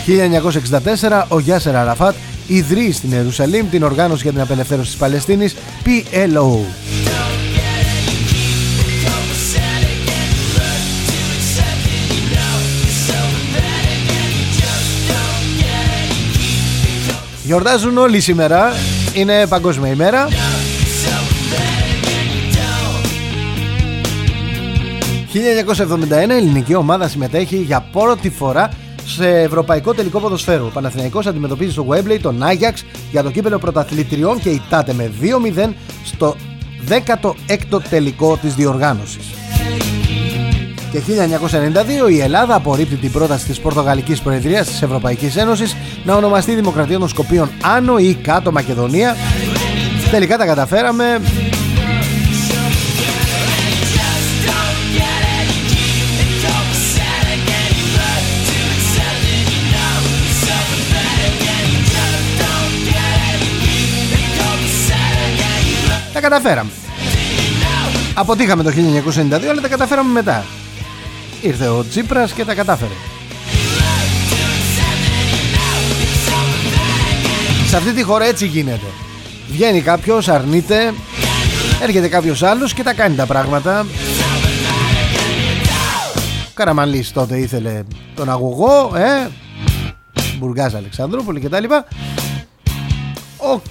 1964 0.08 1.24
ο 1.28 1.40
Γιάσερ 1.40 1.76
Αραφάτ 1.76 2.16
ιδρύει 2.48 2.92
στην 2.92 3.12
Ιερουσαλήμ 3.12 3.70
την 3.70 3.84
οργάνωση 3.84 4.22
για 4.22 4.32
την 4.32 4.42
απελευθέρωση 4.42 4.90
της 4.90 5.00
Παλαιστίνης 5.00 5.56
PLO. 5.86 6.58
Γιορτάζουν 17.44 17.98
όλοι 17.98 18.20
σήμερα 18.20 18.74
Είναι 19.14 19.48
παγκόσμια 19.48 19.92
ημέρα 19.92 20.28
«1971 25.34 26.30
η 26.30 26.34
ελληνική 26.34 26.76
ομάδα 26.76 27.08
συμμετέχει 27.08 27.58
για 27.58 27.86
πρώτη 27.92 28.30
φορά 28.30 28.70
σε 29.06 29.40
ευρωπαϊκό 29.40 29.94
τελικό 29.94 30.20
ποδοσφαίρου. 30.20 30.66
Ο 30.66 30.72
Παναθηναϊκός 30.74 31.28
αντιμετωπίζει 31.28 31.72
στο 31.72 31.86
Wembley 31.90 32.18
τον 32.22 32.44
Άγιαξ 32.44 32.86
για 33.12 33.24
το 33.24 33.32
κύπελο 33.32 33.58
πρωταθλητριών 33.58 34.40
και 34.40 34.50
ητάται 34.50 34.94
με 34.94 35.12
2-0 35.68 35.70
στο 36.04 36.36
16ο 36.90 37.82
τελικό 37.90 38.38
της 38.38 38.56
διοργάνωσης. 38.56 39.26
Και 40.92 41.00
1992 42.08 42.12
η 42.12 42.20
Ελλάδα 42.20 42.56
απορρίπτει 42.56 42.96
την 42.96 43.12
πρόταση 43.12 43.46
της 43.46 43.60
Πορτογαλικής 43.60 44.22
Προεδρίας 44.22 44.68
της 44.68 44.82
Ευρωπαϊκής 44.82 45.36
Ένωσης 45.36 45.76
να 46.04 46.16
ονομαστεί 46.16 46.56
Δημοκρατία 46.56 47.00
των 47.00 47.08
Σκοπίων 47.08 47.50
Άνω 47.62 47.98
ή 47.98 48.14
Κάτω 48.14 48.52
Μακεδονία. 48.52 49.16
Τελικά 50.12 50.38
τα 50.38 50.46
καταφέραμε. 50.46 51.22
Τα 66.22 66.30
καταφέραμε. 66.30 66.72
Αποτύχαμε 68.14 68.64
το 68.64 68.70
1992 68.70 69.46
αλλά 69.50 69.62
τα 69.62 69.68
καταφέραμε 69.68 70.12
μετά. 70.12 70.46
Ήρθε 71.42 71.68
ο 71.68 71.86
Τσίπρας 71.90 72.32
και 72.32 72.46
τα 72.46 72.54
κατάφερε. 72.54 72.92
Σε 77.68 77.78
αυτή 77.78 77.94
τη 77.94 78.04
χώρα 78.04 78.26
έτσι 78.26 78.46
γίνεται. 78.46 78.86
Βγαίνει 79.52 79.82
κάποιος, 79.82 80.28
αρνείται, 80.28 80.94
έρχεται 81.82 82.08
κάποιος 82.08 82.44
άλλος 82.44 82.74
και 82.74 82.84
τα 82.84 82.94
κάνει 82.94 83.16
τα 83.16 83.26
πράγματα. 83.26 83.86
Καραμανλής 86.54 87.12
τότε 87.12 87.38
ήθελε 87.38 87.84
τον 88.16 88.30
αγωγό, 88.30 88.92
ε, 88.96 89.28
Μπουργάς 90.38 90.74
Αλεξανδρούπολη 90.74 91.40
και 91.40 91.50
τα 91.50 91.60
λοιπά. 91.60 91.86
Ο 93.38 93.62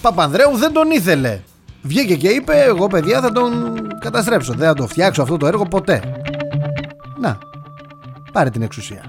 Παπανδρέου 0.00 0.56
δεν 0.56 0.72
τον 0.72 0.90
ήθελε. 0.90 1.40
Βγήκε 1.82 2.16
και 2.16 2.28
είπε 2.28 2.62
εγώ 2.66 2.86
παιδιά 2.86 3.20
θα 3.20 3.32
τον 3.32 3.52
καταστρέψω. 4.00 4.52
Δεν 4.52 4.66
θα 4.66 4.74
το 4.74 4.86
φτιάξω 4.86 5.22
αυτό 5.22 5.36
το 5.36 5.46
έργο 5.46 5.64
ποτέ. 5.64 6.02
Να, 7.20 7.38
πάρε 8.32 8.50
την 8.50 8.62
εξουσία. 8.62 9.02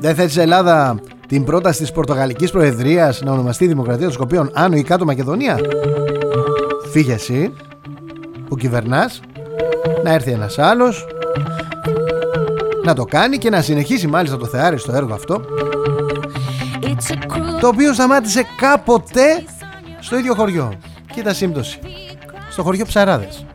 Δεν 0.00 0.14
θέτει 0.14 0.38
η 0.38 0.40
Ελλάδα 0.40 1.00
την 1.26 1.44
πρόταση 1.44 1.80
της 1.80 1.92
Πορτογαλικής 1.92 2.50
Προεδρίας 2.50 3.22
να 3.22 3.32
ονομαστεί 3.32 3.66
Δημοκρατία 3.66 4.04
των 4.04 4.12
Σκοπίων 4.12 4.50
Άνω 4.54 4.76
ή 4.76 4.82
Κάτω 4.82 5.04
Μακεδονία; 5.04 5.58
Φύγε 6.90 7.12
εσύ 7.12 7.52
που 8.48 8.56
κυβερνάς 8.56 9.20
να 10.04 10.12
έρθει 10.12 10.30
ένας 10.30 10.58
άλλος 10.58 11.06
να 12.90 12.96
το 12.96 13.04
κάνει 13.04 13.38
και 13.38 13.50
να 13.50 13.60
συνεχίσει 13.62 14.06
μάλιστα 14.06 14.36
το 14.36 14.46
θεάρι 14.46 14.78
στο 14.78 14.92
έργο 14.92 15.14
αυτό 15.14 15.40
το 17.60 17.66
οποίο 17.66 17.92
σταμάτησε 17.92 18.46
κάποτε 18.56 19.44
στο 20.00 20.18
ίδιο 20.18 20.34
χωριό. 20.34 20.72
Κοίτα 21.14 21.34
σύμπτωση. 21.34 21.78
Στο 22.50 22.62
χωριό 22.62 22.84
Ψαράδες. 22.84 23.46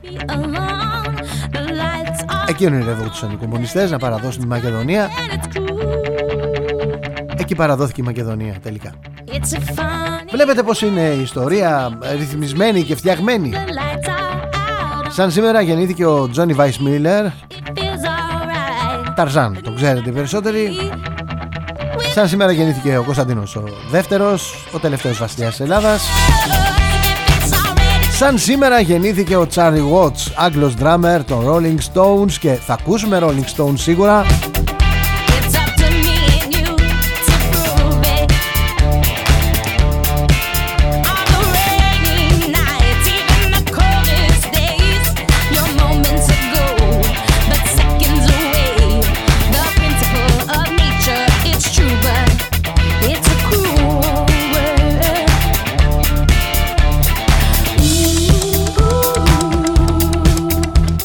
Εκεί 2.48 2.66
ονειρεύονταν 2.66 3.32
οι 3.32 3.36
κομμουνιστές 3.36 3.92
να 3.92 3.98
παραδώσουν 3.98 4.42
τη 4.42 4.48
Μακεδονία. 4.48 5.10
Εκεί 7.38 7.56
παραδόθηκε 7.56 8.02
η 8.02 8.04
Μακεδονία 8.04 8.56
τελικά. 8.64 8.94
Βλέπετε 10.32 10.64
πως 10.64 10.82
είναι 10.82 11.02
η 11.02 11.22
ιστορία 11.22 11.98
ρυθμισμένη 12.18 12.84
και 12.84 12.96
φτιαγμένη. 12.96 13.54
Σαν 15.10 15.32
σήμερα 15.32 15.62
γεννήθηκε 15.62 16.06
ο 16.06 16.30
Τζόνι 16.30 16.54
Βάις 16.54 16.80
Μίλλερ 16.80 17.26
Ταρζάν, 19.16 19.60
το 19.64 19.72
ξέρετε 19.72 20.10
οι 20.10 20.14
περισσότεροι. 20.14 20.92
Σαν 22.14 22.28
σήμερα 22.28 22.52
γεννήθηκε 22.52 22.98
ο 22.98 23.04
Κωνσταντίνος 23.04 23.56
ο 23.56 23.64
δεύτερος, 23.92 24.68
ο 24.72 24.80
τελευταίος 24.80 25.18
βασιλιάς 25.18 25.50
της 25.50 25.60
Ελλάδας. 25.60 26.04
Σαν 28.12 28.38
σήμερα 28.38 28.80
γεννήθηκε 28.80 29.36
ο 29.36 29.48
Τσάρι 29.48 29.84
Watts, 29.94 30.32
Άγγλος 30.36 30.74
drummer 30.80 31.20
των 31.28 31.46
Rolling 31.48 31.94
Stones 31.94 32.32
και 32.40 32.50
θα 32.52 32.74
ακούσουμε 32.74 33.20
Rolling 33.22 33.56
Stones 33.56 33.78
σίγουρα 33.78 34.26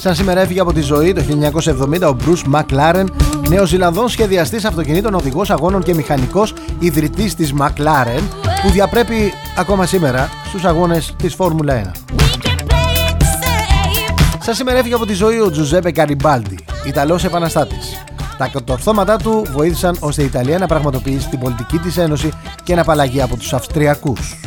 Σαν 0.03 0.15
σήμερα 0.15 0.41
έφυγε 0.41 0.61
από 0.61 0.73
τη 0.73 0.81
ζωή 0.81 1.13
το 1.13 1.23
1970 2.01 2.13
ο 2.13 2.17
Bruce 2.25 2.55
McLaren, 2.55 3.05
νέος 3.49 3.69
Ζηλανδόν 3.69 4.09
σχεδιαστής 4.09 4.65
αυτοκινήτων, 4.65 5.15
οδηγός 5.15 5.51
αγώνων 5.51 5.83
και 5.83 5.95
μηχανικός 5.95 6.55
ιδρυτής 6.79 7.35
της 7.35 7.55
McLaren, 7.61 8.23
που 8.63 8.71
διαπρέπει 8.71 9.33
ακόμα 9.57 9.87
σήμερα 9.87 10.29
στους 10.49 10.65
αγώνες 10.65 11.15
της 11.17 11.35
Φόρμουλα 11.35 11.75
1. 11.75 11.91
Σαν 14.39 14.55
σήμερα 14.55 14.79
έφυγε 14.79 14.95
από 14.95 15.07
τη 15.07 15.13
ζωή 15.13 15.41
ο 15.41 15.51
Τζουζέπε 15.51 15.91
Καριμπάλντι, 15.91 16.59
Ιταλός 16.87 17.25
επαναστάτης. 17.25 18.05
Τα 18.39 18.49
κατορθώματά 18.53 19.17
του 19.17 19.47
βοήθησαν 19.53 19.97
ώστε 20.01 20.23
η 20.23 20.25
Ιταλία 20.25 20.59
να 20.59 20.67
πραγματοποιήσει 20.67 21.29
την 21.29 21.39
πολιτική 21.39 21.79
της 21.79 21.97
ένωση 21.97 22.31
και 22.63 22.75
να 22.75 22.81
απαλλαγεί 22.81 23.23
από 23.23 23.37
τους 23.37 23.53
Αυστριακούς. 23.53 24.41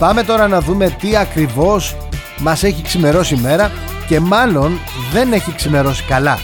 Πάμε 0.00 0.22
τώρα 0.22 0.48
να 0.48 0.60
δούμε 0.60 0.96
τι 1.00 1.16
ακριβώς 1.16 1.96
μας 2.38 2.62
έχει 2.62 2.82
ξημερώσει 2.82 3.34
η 3.34 3.40
μέρα 3.40 3.70
και 4.06 4.20
μάλλον 4.20 4.78
δεν 5.12 5.32
έχει 5.32 5.54
ξημερώσει 5.54 6.02
καλά. 6.02 6.38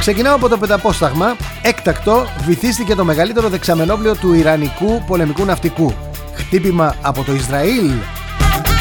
Ξεκινάω 0.00 0.34
από 0.34 0.48
το 0.48 0.58
πενταπόσταγμα. 0.58 1.36
Έκτακτο 1.62 2.26
βυθίστηκε 2.46 2.94
το 2.94 3.04
μεγαλύτερο 3.04 3.48
δεξαμενόπλιο 3.48 4.16
του 4.16 4.32
Ιρανικού 4.32 5.02
πολεμικού 5.06 5.44
ναυτικού. 5.44 5.94
Χτύπημα 6.34 6.94
από 7.02 7.22
το 7.22 7.32
Ισραήλ. 7.32 7.90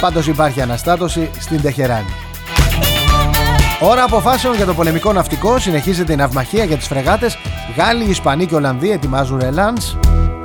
Πάντως 0.01 0.27
υπάρχει 0.27 0.61
αναστάτωση 0.61 1.29
στην 1.39 1.61
Τεχεράνη. 1.61 2.26
Ώρα 3.81 4.03
αποφάσεων 4.03 4.55
για 4.55 4.65
το 4.65 4.73
πολεμικό 4.73 5.13
ναυτικό 5.13 5.59
συνεχίζεται 5.59 6.13
η 6.13 6.15
ναυμαχία 6.15 6.63
για 6.63 6.77
τις 6.77 6.87
φρεγάτες. 6.87 7.37
Γάλλοι, 7.77 8.03
Ισπανοί 8.03 8.45
και 8.45 8.55
Ολλανδοί 8.55 8.91
ετοιμάζουν 8.91 9.39
ρελάνς. 9.39 9.95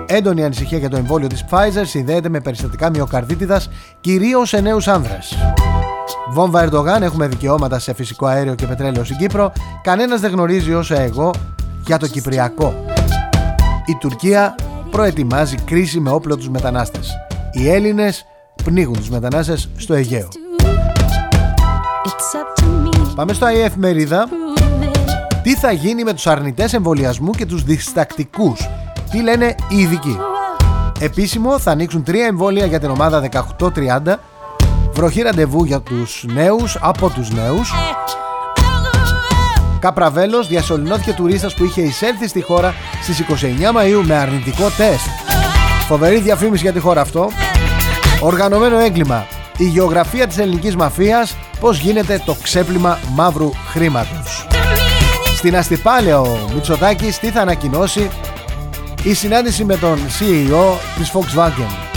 Έντονη 0.06 0.44
ανησυχία 0.44 0.78
για 0.78 0.88
το 0.88 0.96
εμβόλιο 0.96 1.26
της 1.26 1.44
Pfizer 1.50 1.82
συνδέεται 1.82 2.28
με 2.28 2.40
περιστατικά 2.40 2.90
μυοκαρδίτιδας, 2.90 3.68
κυρίως 4.00 4.48
σε 4.48 4.60
νέους 4.60 4.88
άνδρες. 4.88 5.36
Βόμβα 6.30 6.62
Ερντογάν, 6.62 7.02
έχουμε 7.02 7.26
δικαιώματα 7.26 7.78
σε 7.78 7.94
φυσικό 7.94 8.26
αέριο 8.26 8.54
και 8.54 8.66
πετρέλαιο 8.66 9.04
στην 9.04 9.16
Κύπρο. 9.16 9.52
Κανένας 9.82 10.20
δεν 10.20 10.30
γνωρίζει 10.30 10.74
όσο 10.74 10.94
εγώ 10.94 11.30
για 11.86 11.98
το 11.98 12.06
Κυπριακό. 12.06 12.84
Η 13.86 13.96
Τουρκία 14.00 14.54
προετοιμάζει 14.90 15.56
κρίση 15.56 16.00
με 16.00 16.10
όπλο 16.10 16.36
τους 16.36 16.48
μετανάστες. 16.48 17.10
Οι 17.52 17.70
Έλληνες 17.70 18.24
πνίγουν 18.64 18.96
τους 18.96 19.10
μετανάστες 19.10 19.68
στο 19.76 19.94
Αιγαίο. 19.94 20.28
Πάμε 23.14 23.32
στο 23.32 23.44
ΑΕΦ 23.44 23.74
Μερίδα. 23.76 24.28
Τι 25.42 25.54
θα 25.54 25.72
γίνει 25.72 26.04
με 26.04 26.12
τους 26.12 26.26
αρνητές 26.26 26.72
εμβολιασμού 26.72 27.30
και 27.30 27.46
τους 27.46 27.62
διστακτικούς; 27.62 28.68
Τι 29.10 29.22
λένε 29.22 29.54
οι 29.68 29.78
ειδικοί; 29.78 30.18
Επίσημο 31.00 31.58
θα 31.58 31.70
ανοίξουν 31.70 32.02
τρία 32.02 32.26
εμβόλια 32.26 32.66
για 32.66 32.80
την 32.80 32.90
ομάδα 32.90 33.20
18-30. 33.20 34.18
Βροχή 34.92 35.22
ραντεβού 35.22 35.64
για 35.64 35.80
τους 35.80 36.24
νέους, 36.32 36.78
από 36.80 37.10
τους 37.10 37.30
νέους. 37.30 37.72
Καπραβέλος 39.78 40.48
διασωληνώθηκε 40.48 41.12
τουρίστας 41.12 41.54
που 41.54 41.64
είχε 41.64 41.80
εισέλθει 41.80 42.28
στη 42.28 42.42
χώρα 42.42 42.74
στις 43.02 43.18
29 43.18 43.72
Μαΐου 43.72 44.02
με 44.04 44.14
αρνητικό 44.14 44.64
τεστ. 44.76 45.06
Φοβερή 45.88 46.18
διαφήμιση 46.18 46.62
για 46.62 46.72
τη 46.72 46.78
χώρα 46.78 47.00
αυτό. 47.00 47.30
Οργανωμένο 48.20 48.78
έγκλημα. 48.78 49.26
Η 49.56 49.64
γεωγραφία 49.64 50.26
της 50.26 50.38
ελληνικής 50.38 50.76
μαφίας 50.76 51.36
πώς 51.60 51.78
γίνεται 51.78 52.22
το 52.24 52.36
ξέπλυμα 52.42 52.98
μαύρου 53.14 53.50
χρήματος. 53.70 54.46
Στην 55.36 55.56
Αστυπάλαια 55.56 56.20
ο 56.20 56.38
Μητσοτάκης 56.54 57.18
τι 57.18 57.30
θα 57.30 57.40
ανακοινώσει 57.40 58.10
η 59.02 59.14
συνάντηση 59.14 59.64
με 59.64 59.76
τον 59.76 59.98
CEO 59.98 60.78
της 60.96 61.12
Volkswagen. 61.12 61.92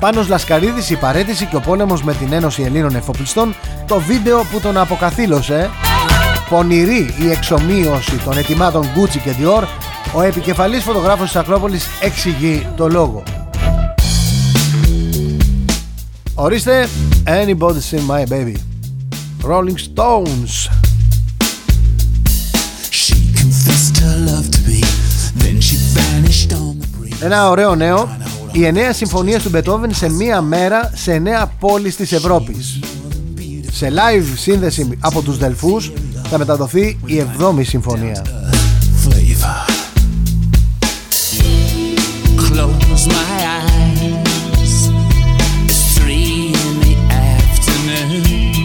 Πάνος 0.00 0.28
Λασκαρίδης 0.28 0.90
η 0.90 0.96
παρέτηση 0.96 1.46
και 1.46 1.56
ο 1.56 1.60
πόλεμος 1.60 2.02
με 2.02 2.14
την 2.14 2.32
Ένωση 2.32 2.62
Ελλήνων 2.62 2.96
Εφοπλιστών 2.96 3.54
το 3.86 4.00
βίντεο 4.00 4.44
που 4.52 4.60
τον 4.60 4.76
αποκαθήλωσε 4.76 5.70
πονηρή 6.48 7.14
η 7.18 7.30
εξομοίωση 7.30 8.16
των 8.24 8.38
ετοιμάτων 8.38 8.82
Gucci 8.82 9.18
και 9.24 9.34
Dior 9.40 9.62
ο 10.14 10.22
επικεφαλής 10.22 10.82
φωτογράφος 10.82 11.26
της 11.26 11.36
Ακρόπολης 11.36 11.86
εξηγεί 12.00 12.66
το 12.76 12.88
λόγο 12.88 13.22
Ορίστε 16.36 16.88
Anybody 17.26 17.80
seen 17.90 18.06
my 18.08 18.24
baby; 18.32 18.54
Rolling 19.42 19.78
Stones. 19.94 20.70
Ένα 27.20 27.50
ωραίο 27.50 27.74
νέο. 27.74 28.16
Οι 28.52 28.64
εννέα 28.64 28.92
συμφωνίες 28.92 29.42
του 29.42 29.48
Μπετόβεν 29.48 29.94
σε 29.94 30.10
μία 30.10 30.40
μέρα 30.40 30.90
σε 30.94 31.12
εννέα 31.12 31.46
πόλεις 31.46 31.96
της 31.96 32.12
Ευρώπης. 32.12 32.80
Σε 33.72 33.88
live 33.90 34.26
σύνδεση 34.36 34.98
από 35.00 35.22
τους 35.22 35.38
Δελφούς 35.38 35.92
θα 36.30 36.38
μεταδοθεί 36.38 36.98
η 37.06 37.18
εβδόμη 37.18 37.64
συμφωνία 37.64 38.43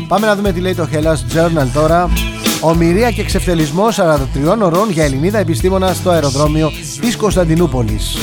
Πάμε 0.09 0.27
να 0.27 0.35
δούμε 0.35 0.51
τι 0.51 0.59
λέει 0.59 0.75
το 0.75 0.87
Hellas 0.93 1.35
Journal 1.35 1.67
τώρα. 1.73 2.09
Ομοιρία 2.61 3.11
και 3.11 3.21
εξευτελισμό 3.21 3.87
43 3.87 4.57
ωρών 4.61 4.89
για 4.89 5.03
Ελληνίδα 5.03 5.37
επιστήμονα 5.37 5.93
στο 5.93 6.09
αεροδρόμιο 6.09 6.71
της 7.01 7.15
Κωνσταντινούπολης. 7.15 8.17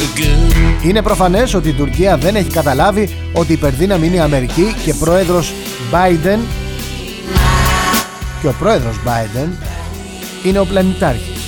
Είναι 0.84 1.02
προφανές 1.02 1.54
ότι 1.54 1.68
η 1.68 1.72
Τουρκία 1.72 2.16
δεν 2.16 2.36
έχει 2.36 2.50
καταλάβει 2.50 3.08
ότι 3.32 3.50
η 3.50 3.54
υπερδύναμη 3.54 4.06
είναι 4.06 4.16
η 4.16 4.20
Αμερική 4.20 4.74
και 4.84 4.94
πρόεδρος 4.94 5.52
Biden 5.92 6.38
και 8.40 8.46
ο 8.46 8.54
πρόεδρος 8.58 9.00
Biden 9.06 9.48
είναι 10.44 10.58
ο 10.58 10.64
πλανητάρχης. 10.64 11.40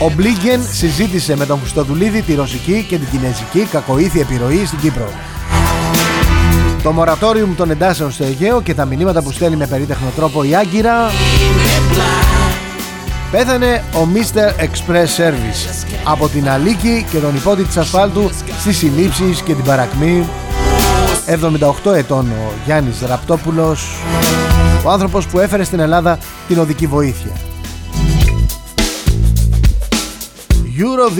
Ο 0.00 0.12
Μπλίγκεν 0.14 0.60
συζήτησε 0.72 1.36
με 1.36 1.46
τον 1.46 1.58
Χριστοδουλίδη 1.58 2.22
τη 2.22 2.34
ρωσική 2.34 2.84
και 2.88 2.98
την 2.98 3.08
κινέζικη 3.10 3.60
κακοήθεια 3.70 4.20
επιρροή 4.20 4.66
στην 4.66 4.78
Κύπρο. 4.78 5.08
Το 6.84 6.92
μορατόριουμ 6.92 7.54
των 7.54 7.70
εντάσεων 7.70 8.10
στο 8.10 8.24
Αιγαίο 8.24 8.62
και 8.62 8.74
τα 8.74 8.84
μηνύματα 8.84 9.22
που 9.22 9.32
στέλνει 9.32 9.56
με 9.56 9.66
περίτεχνο 9.66 10.08
τρόπο 10.16 10.44
η 10.44 10.54
Άγκυρα. 10.54 11.10
Πέθανε 13.30 13.82
ο 13.94 14.08
Mr. 14.14 14.62
Express 14.62 15.22
Service 15.22 15.86
από 16.04 16.28
την 16.28 16.48
Αλίκη 16.48 17.06
και 17.10 17.18
τον 17.18 17.34
υπότη 17.36 17.62
της 17.62 17.76
ασφάλτου 17.76 18.30
στις 18.60 18.76
συλλήψεις 18.76 19.42
και 19.42 19.54
την 19.54 19.64
παρακμή. 19.64 20.26
78 21.84 21.94
ετών 21.94 22.26
ο 22.30 22.52
Γιάννης 22.64 23.00
Ραπτόπουλος 23.06 23.96
ο 24.84 24.90
άνθρωπος 24.90 25.26
που 25.26 25.38
έφερε 25.38 25.64
στην 25.64 25.80
Ελλάδα 25.80 26.18
την 26.48 26.58
οδική 26.58 26.86
βοήθεια. 26.86 27.32
Euro 30.78 31.10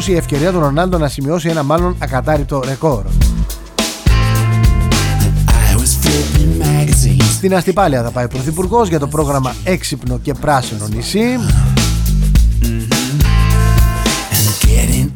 2020 0.00 0.06
η 0.06 0.16
ευκαιρία 0.16 0.52
του 0.52 0.60
Ρονάλντο 0.60 0.98
να 0.98 1.08
σημειώσει 1.08 1.48
ένα 1.48 1.62
μάλλον 1.62 1.96
ακατάρριτο 1.98 2.62
ρεκόρ 2.66 3.04
Στην 7.38 7.54
Αστυπάλια 7.54 8.02
θα 8.02 8.10
πάει 8.10 8.24
ο 8.24 8.28
Πρωθυπουργός 8.28 8.88
για 8.88 8.98
το 8.98 9.06
πρόγραμμα 9.06 9.54
Έξυπνο 9.64 10.18
και 10.22 10.34
Πράσινο 10.34 10.88
νησί. 10.94 11.24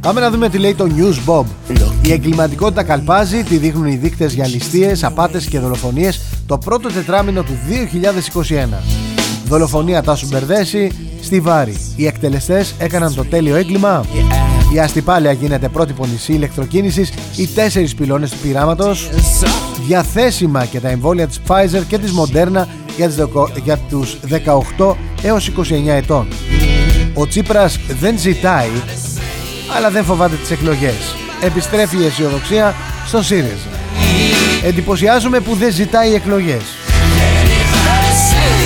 Πάμε 0.01 0.21
να 0.21 0.31
δούμε 0.31 0.49
τι 0.49 0.59
λέει 0.59 0.75
το 0.75 0.87
News 0.97 1.31
Bob. 1.31 1.45
Η 2.03 2.13
εγκληματικότητα 2.13 2.83
καλπάζει, 2.83 3.43
τη 3.43 3.57
δείχνουν 3.57 3.87
οι 3.87 3.97
δείκτες 3.97 4.33
για 4.33 4.47
ληστείες, 4.47 5.05
απάτες 5.05 5.45
και 5.45 5.59
δολοφονίες 5.59 6.21
το 6.47 6.59
πρώτο 6.59 6.89
τετράμινο 6.93 7.43
του 7.43 7.59
2021. 8.49 8.83
Δολοφονία 9.47 10.03
Τάσου 10.03 10.27
Μπερδέση 10.31 10.91
στη 11.23 11.41
Βάρη. 11.41 11.77
Οι 11.97 12.07
εκτελεστές 12.07 12.75
έκαναν 12.79 13.15
το 13.15 13.25
τέλειο 13.25 13.57
έγκλημα. 13.57 14.05
Η 14.73 14.79
Αστυπάλαια 14.79 15.33
γίνεται 15.33 15.69
πρότυπο 15.69 16.07
νησί 16.07 16.33
ηλεκτροκίνησης, 16.33 17.13
οι 17.37 17.47
τέσσερις 17.47 17.95
πυλώνες 17.95 18.31
του 18.31 18.37
πειράματος, 18.43 19.09
διαθέσιμα 19.87 20.65
και 20.65 20.81
τα 20.81 20.89
εμβόλια 20.89 21.27
της 21.27 21.41
Pfizer 21.49 21.83
και 21.89 21.99
της 21.99 22.13
Moderna 22.13 22.65
για 23.65 23.79
τους 23.89 24.17
18 24.79 24.97
έως 25.23 25.49
29 25.49 25.93
ετών. 25.93 26.29
Ο 27.15 27.27
Τσίπρας 27.27 27.79
δεν 28.01 28.19
ζητάει, 28.19 28.71
αλλά 29.77 29.91
δεν 29.91 30.05
φοβάται 30.05 30.37
τις 30.37 30.51
εκλογές. 30.51 31.15
Επιστρέφει 31.41 31.97
η 31.97 32.05
αισιοδοξία 32.05 32.75
στον 33.07 33.23
ΣΥΡΙΖΑ. 33.23 33.69
Εντυπωσιάζομαι 34.65 35.41
που 35.41 35.55
δεν 35.55 35.73
ζητάει 35.73 36.15
εκλογές. 36.15 36.63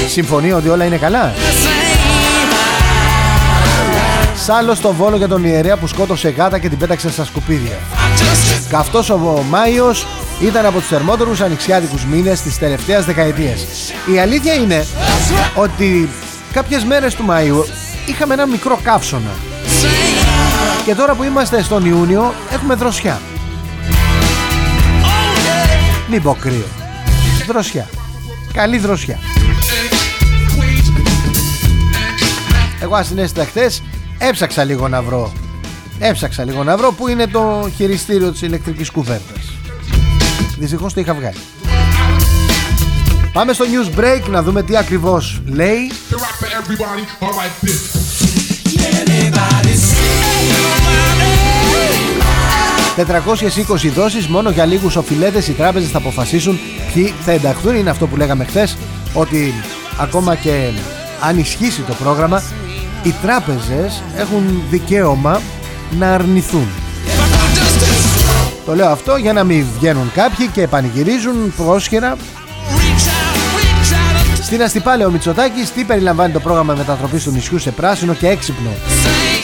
Συμφωνεί 0.09 0.53
ότι 0.53 0.69
όλα 0.69 0.85
είναι 0.85 0.97
καλά; 0.97 1.33
Σάλο 4.47 4.75
στο 4.75 4.93
Βόλο 4.93 5.17
για 5.17 5.29
τον 5.29 5.45
ιερέα 5.45 5.77
που 5.77 5.87
σκότωσε 5.87 6.29
γάτα 6.29 6.59
και 6.59 6.69
την 6.69 6.79
πέταξε 6.79 7.11
στα 7.11 7.25
σκουπίδια. 7.25 7.79
Καυτός 8.69 9.11
ο 9.11 9.45
Μάιος 9.49 10.07
ήταν 10.43 10.67
από 10.67 10.79
τους 10.79 10.89
θερμότερους 10.89 11.41
ανοιξιάτικους 11.41 12.05
μήνες 12.05 12.41
της 12.41 12.59
τελευταίας 12.59 13.05
δεκαετίας. 13.05 13.65
Η 14.15 14.19
αλήθεια 14.19 14.55
είναι 14.55 14.87
ότι 15.55 16.09
κάποιες 16.53 16.85
μέρες 16.85 17.15
του 17.15 17.25
Μαΐου 17.29 17.65
είχαμε 18.07 18.35
ένα 18.35 18.47
μικρό 18.47 18.79
καύσωνα. 18.83 19.31
Και 20.85 20.95
τώρα 20.95 21.15
που 21.15 21.23
είμαστε 21.23 21.63
στον 21.63 21.85
Ιούνιο 21.85 22.35
έχουμε 22.53 22.75
δροσιά. 22.75 23.21
Μην 26.09 26.23
πω 26.23 26.37
κρύο. 26.41 26.67
Δροσιά. 27.47 27.89
Καλή 28.53 28.79
δροσιά. 28.79 29.19
Εγώ 32.81 32.95
ασυνέστητα 32.95 33.45
χτες 33.45 33.83
Έψαξα 34.19 34.65
λίγο 34.65 34.89
να 34.89 35.03
βρω 35.03 35.33
Έψαξα 35.99 36.45
λίγο 36.45 36.65
να 36.65 36.77
βρω 36.77 36.93
που 36.93 37.09
είναι 37.09 37.27
το 37.27 37.71
χειριστήριο 37.77 38.33
της 38.33 38.43
ηλεκτρικής 38.43 38.91
κουβέρτας. 38.91 39.53
Δυστυχώς 40.59 40.93
το 40.93 41.01
είχα 41.01 41.15
βγάλει. 41.15 41.37
Πάμε 43.33 43.53
στο 43.53 43.65
news 43.65 43.99
break 43.99 44.29
να 44.31 44.43
δούμε 44.43 44.63
τι 44.63 44.77
ακριβώς 44.77 45.41
λέει. 45.47 45.91
420 52.97 53.91
δόσεις 53.95 54.27
μόνο 54.27 54.51
για 54.51 54.65
λίγους 54.65 54.97
οφειλέτες 54.97 55.49
οι 55.49 55.53
τράπεζες 55.53 55.91
θα 55.91 55.99
αποφασίσουν 55.99 56.59
ποιοι 56.95 57.15
θα 57.25 57.31
ενταχθούν. 57.31 57.77
Είναι 57.77 57.91
αυτό 57.91 58.07
που 58.07 58.17
λέγαμε 58.17 58.45
χθες 58.45 58.77
ότι 59.15 59.55
ακόμα 60.01 60.35
και 60.35 60.71
αν 61.21 61.39
ισχύσει 61.39 61.81
το 61.81 61.95
πρόγραμμα 61.95 62.43
οι 63.03 63.15
τράπεζες 63.23 64.03
έχουν 64.17 64.63
δικαίωμα 64.71 65.41
να 65.99 66.15
αρνηθούν. 66.15 66.69
Το 68.67 68.75
λέω 68.75 68.89
αυτό 68.89 69.17
για 69.17 69.33
να 69.33 69.45
μην 69.45 69.67
βγαίνουν 69.79 70.13
κάποιοι 70.15 70.47
και 70.47 70.67
πανηγυρίζουν 70.67 71.55
πρόσχερα 71.57 72.17
στην 74.47 74.63
Αστυπάλαια 74.63 75.07
ο 75.07 75.11
Μητσοτάκης 75.11 75.73
τι 75.73 75.85
περιλαμβάνει 75.85 76.33
το 76.33 76.41
πρόγραμμα 76.41 76.75
μετατροπής 76.75 77.25
του 77.25 77.31
νησιού 77.31 77.59
σε 77.59 77.71
πράσινο 77.71 78.15
και 78.15 78.29
έξυπνο; 78.29 78.71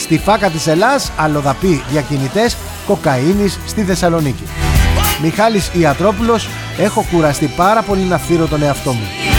Στη 0.01 0.19
φάκα 0.19 0.49
της 0.51 0.67
Ελλάς 0.67 1.11
αλλοδαπή 1.17 1.83
διακινητές 1.91 2.57
κοκαίνης 2.87 3.59
στη 3.67 3.83
Θεσσαλονίκη. 3.83 4.43
Μιχάλης 5.23 5.71
Ιατρόπουλος 5.73 6.49
έχω 6.79 7.07
κουραστεί 7.13 7.53
πάρα 7.57 7.83
πολύ 7.83 8.03
να 8.03 8.19
φύρω 8.19 8.47
τον 8.47 8.63
εαυτό 8.63 8.93
μου. 8.93 9.32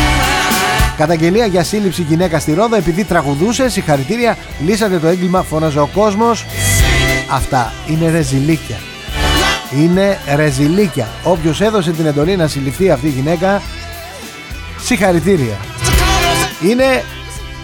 Καταγγελία 0.97 1.45
για 1.45 1.63
σύλληψη 1.63 2.01
γυναίκα 2.01 2.39
στη 2.39 2.53
Ρόδο 2.53 2.75
επειδή 2.75 3.03
τραγουδούσε. 3.03 3.69
Συγχαρητήρια, 3.69 4.37
λύσατε 4.65 4.99
το 4.99 5.07
έγκλημα, 5.07 5.43
φώναζε 5.43 5.79
ο 5.79 5.89
κόσμος. 5.93 6.45
Αυτά 7.29 7.73
είναι 7.87 8.09
ρεζιλίκια. 8.09 8.77
Είναι 9.81 10.19
ρεζιλίκια. 10.35 11.07
Όποιος 11.23 11.61
έδωσε 11.61 11.91
την 11.91 12.05
εντολή 12.05 12.35
να 12.35 12.47
συλληφθεί 12.47 12.91
αυτή 12.91 13.07
η 13.07 13.09
γυναίκα, 13.09 13.61
συγχαρητήρια. 14.83 15.57
Είναι 16.69 17.03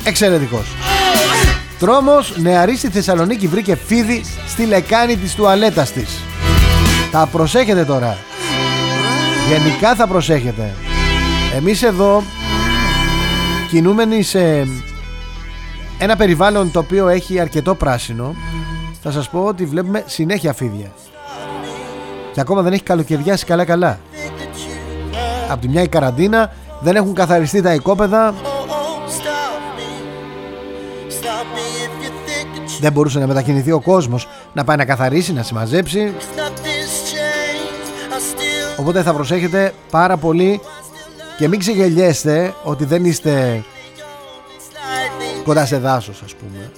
εξαιρετικός. 0.04 0.68
Τρόμος 1.80 2.34
νεαρής 2.38 2.80
στη 2.80 2.89
Θεσσαλονίκη 2.89 3.48
βρήκε 3.48 3.78
φίδι 3.88 4.24
στη 4.48 4.65
λεκάνη 4.65 5.18
της 5.18 5.34
τουαλέτας 5.36 5.92
της. 5.92 6.24
Θα 7.12 7.28
προσέχετε 7.32 7.86
τώρα. 7.86 8.18
Γενικά 9.50 9.96
θα 9.96 10.08
προσέχετε. 10.08 10.74
Εμείς 11.56 11.84
εδώ 11.84 12.24
κινούμενοι 13.70 14.22
σε 14.22 14.68
ένα 16.00 16.16
περιβάλλον 16.16 16.72
το 16.72 16.80
οποίο 16.80 17.08
έχει 17.08 17.40
αρκετό 17.40 17.76
πράσινο 17.76 18.36
θα 19.02 19.12
σας 19.12 19.30
πω 19.30 19.44
ότι 19.44 19.66
βλέπουμε 19.66 20.04
συνέχεια 20.08 20.54
φίδια. 20.54 20.92
Και 22.34 22.42
ακόμα 22.42 22.62
δεν 22.62 22.74
έχει 22.74 22.84
καλοκαιριάσει 22.84 23.46
καλά 23.46 23.66
καλά. 23.66 24.00
Από 25.50 25.62
τη 25.62 25.68
μια 25.68 25.82
η 25.82 25.88
καραντίνα 25.88 26.54
δεν 26.80 26.96
έχουν 26.96 27.14
καθαριστεί 27.14 27.62
τα 27.62 27.74
οικόπεδα. 27.74 28.34
Δεν 32.80 32.92
μπορούσε 32.92 33.20
να 33.20 33.28
μετακινηθεί 33.28 33.72
ο 33.72 33.80
κόσμος 33.80 34.28
να 34.54 34.64
πάει 34.64 34.78
να 34.78 34.86
καθαρίσει, 34.86 35.34
να 35.34 35.44
συμμαζέψει. 35.44 36.14
Οπότε 38.78 39.04
θα 39.04 39.14
προσέχετε 39.14 39.74
πάρα 39.92 40.18
πολύ 40.18 40.62
και 41.39 41.47
μην 41.47 41.60
ξεγελιέστε 41.60 42.54
ότι 42.63 42.86
δεν 42.86 43.06
είστε 43.06 43.63
κοντά 45.43 45.65
σε 45.65 45.78
δάσος 45.78 46.21
ας 46.25 46.34
πούμε. 46.36 46.71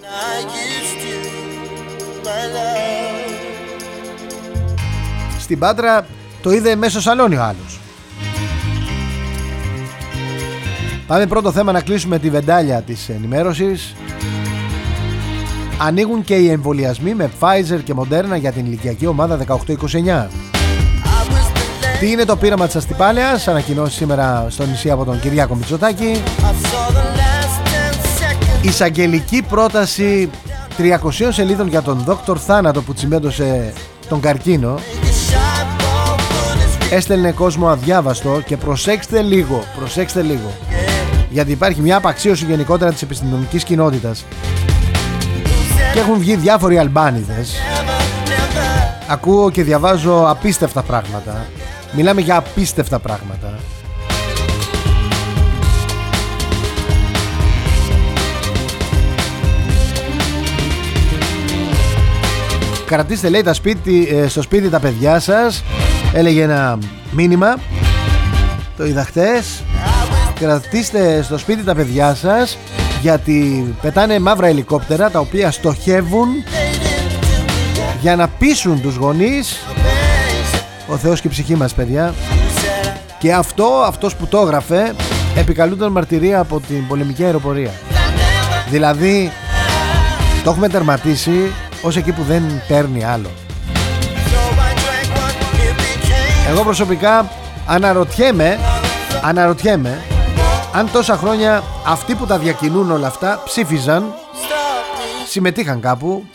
Στην 5.39 5.59
Πάτρα 5.59 6.05
το 6.41 6.51
είδε 6.51 6.75
μέσω 6.75 7.01
σαλόνι 7.01 7.35
ο 7.35 7.43
άλλος. 7.43 7.79
Πάμε 11.07 11.27
πρώτο 11.27 11.51
θέμα 11.51 11.71
να 11.71 11.81
κλείσουμε 11.81 12.19
τη 12.19 12.29
βεντάλια 12.29 12.81
της 12.81 13.09
ενημέρωσης. 13.09 13.95
Ανοίγουν 15.79 16.23
και 16.23 16.35
οι 16.35 16.49
εμβολιασμοί 16.49 17.13
με 17.13 17.29
Pfizer 17.39 17.79
και 17.83 17.93
Moderna 17.97 18.39
για 18.39 18.51
την 18.51 18.65
ηλικιακή 18.65 19.05
ομάδα 19.05 19.39
18-29 19.47 20.50
τι 22.01 22.11
είναι 22.11 22.25
το 22.25 22.35
πείραμα 22.35 22.65
της 22.65 22.75
Αστυπάλαιας 22.75 23.47
Ανακοινώσει 23.47 23.95
σήμερα 23.95 24.45
στο 24.49 24.65
νησί 24.65 24.89
από 24.91 25.05
τον 25.05 25.19
Κυριάκο 25.19 25.55
Μητσοτάκη. 25.55 26.23
Εισαγγελική 28.61 29.41
πρόταση 29.41 30.29
300 30.77 31.27
σελίδων 31.29 31.67
για 31.67 31.81
τον 31.81 31.97
δόκτωρ 32.05 32.39
Θάνατο 32.45 32.81
που 32.81 32.93
τσιμέντωσε 32.93 33.73
τον 34.09 34.19
καρκίνο. 34.19 34.79
Έστελνε 36.91 37.31
κόσμο 37.31 37.67
αδιάβαστο 37.67 38.41
και 38.45 38.57
προσέξτε 38.57 39.21
λίγο, 39.21 39.63
προσέξτε 39.77 40.21
λίγο. 40.21 40.51
Γιατί 41.29 41.51
υπάρχει 41.51 41.81
μια 41.81 41.97
απαξίωση 41.97 42.45
γενικότερα 42.45 42.91
της 42.91 43.01
επιστημονικής 43.01 43.63
κοινότητας. 43.63 44.25
Και 45.93 45.99
έχουν 45.99 46.17
βγει 46.19 46.35
διάφοροι 46.35 46.77
Αλμπάνιδες. 46.77 47.55
Ακούω 49.07 49.49
και 49.49 49.63
διαβάζω 49.63 50.25
απίστευτα 50.29 50.81
πράγματα 50.81 51.45
μιλάμε 51.91 52.21
για 52.21 52.35
απίστευτα 52.35 52.99
πράγματα. 52.99 53.59
Κρατήστε 62.85 63.29
λέει 63.29 63.41
τα 63.41 63.53
σπίτι, 63.53 64.07
ε, 64.11 64.27
στο 64.27 64.41
σπίτι 64.41 64.69
τα 64.69 64.79
παιδιά 64.79 65.19
σας. 65.19 65.63
Έλεγε 66.13 66.41
ένα 66.41 66.77
μήνυμα. 67.11 67.55
Το 68.77 68.85
είδα 68.85 69.03
χτες 69.03 69.63
κρατήστε 70.41 71.21
στο 71.21 71.37
σπίτι 71.37 71.63
τα 71.63 71.75
παιδιά 71.75 72.15
σας 72.15 72.57
γιατί 73.01 73.65
πετάνε 73.81 74.19
μαύρα 74.19 74.47
ελικόπτερα 74.47 75.09
τα 75.09 75.19
οποία 75.19 75.51
στοχεύουν 75.51 76.27
για 78.01 78.15
να 78.15 78.27
πείσουν 78.27 78.81
τους 78.81 78.95
γονείς 78.95 79.59
ο 80.91 80.97
Θεός 80.97 81.21
και 81.21 81.27
η 81.27 81.29
ψυχή 81.29 81.55
μας 81.55 81.73
παιδιά. 81.73 82.13
Και 83.19 83.33
αυτό, 83.33 83.83
αυτός 83.85 84.15
που 84.15 84.27
το 84.27 84.39
έγραφε 84.39 84.93
επικαλούνταν 85.35 85.91
μαρτυρία 85.91 86.39
από 86.39 86.59
την 86.59 86.87
πολεμική 86.87 87.23
αεροπορία. 87.23 87.71
Δηλαδή 88.69 89.31
το 90.43 90.49
έχουμε 90.49 90.67
τερματίσει 90.67 91.51
ως 91.81 91.95
εκεί 91.95 92.11
που 92.11 92.23
δεν 92.23 92.43
παίρνει 92.67 93.03
άλλο. 93.03 93.29
Εγώ 96.49 96.63
προσωπικά 96.63 97.29
αναρωτιέμαι 97.65 98.59
αναρωτιέμαι 99.23 100.01
αν 100.73 100.91
τόσα 100.91 101.17
χρόνια 101.17 101.63
αυτοί 101.85 102.15
που 102.15 102.25
τα 102.25 102.37
διακινούν 102.37 102.91
όλα 102.91 103.07
αυτά 103.07 103.41
ψήφιζαν 103.45 104.13
συμμετείχαν 105.27 105.79
κάπου 105.79 106.25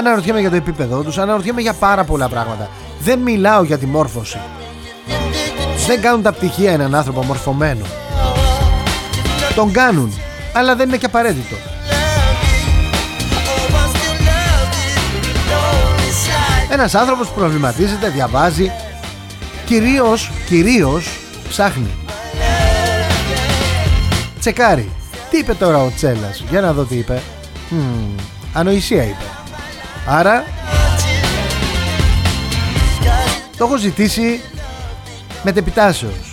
αναρωτιέμαι 0.00 0.40
για 0.40 0.50
το 0.50 0.56
επίπεδό 0.56 1.02
τους 1.02 1.18
αναρωτιέμαι 1.18 1.60
για 1.60 1.72
πάρα 1.72 2.04
πολλά 2.04 2.28
πράγματα. 2.28 2.68
Δεν 3.00 3.18
μιλάω 3.18 3.62
για 3.62 3.78
τη 3.78 3.86
μόρφωση. 3.86 4.38
Δεν 5.86 6.00
κάνουν 6.00 6.22
τα 6.22 6.32
πτυχία 6.32 6.72
έναν 6.72 6.94
άνθρωπο 6.94 7.22
μορφωμένο. 7.22 7.84
Τον 9.54 9.72
κάνουν 9.72 10.12
αλλά 10.52 10.76
δεν 10.76 10.88
είναι 10.88 10.96
και 10.96 11.06
απαραίτητο. 11.06 11.56
Ένας 16.72 16.94
άνθρωπος 16.94 17.28
που 17.28 17.34
προβληματίζεται, 17.34 18.08
διαβάζει 18.08 18.70
Κυρίως, 19.66 20.30
κυρίως 20.46 21.18
ψάχνει. 21.48 21.90
Τσεκάρει. 24.40 24.90
Τι 25.30 25.38
είπε 25.38 25.54
τώρα 25.54 25.82
ο 25.82 25.90
Τσέλας 25.96 26.44
Για 26.50 26.60
να 26.60 26.72
δω 26.72 26.84
τι 26.84 26.96
είπε. 26.96 27.22
Hmm, 27.70 28.20
Ανοησία 28.52 29.02
είπε 29.02 29.39
Άρα 30.06 30.44
Το 33.56 33.64
έχω 33.64 33.76
ζητήσει 33.76 34.40
Μετεπιτάσεως 35.42 36.32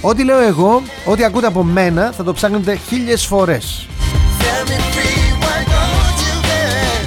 Ό,τι 0.00 0.24
λέω 0.24 0.40
εγώ 0.40 0.82
Ό,τι 1.04 1.24
ακούτε 1.24 1.46
από 1.46 1.62
μένα 1.62 2.12
Θα 2.16 2.24
το 2.24 2.32
ψάχνετε 2.32 2.74
χίλιες 2.88 3.26
φορές. 3.26 3.88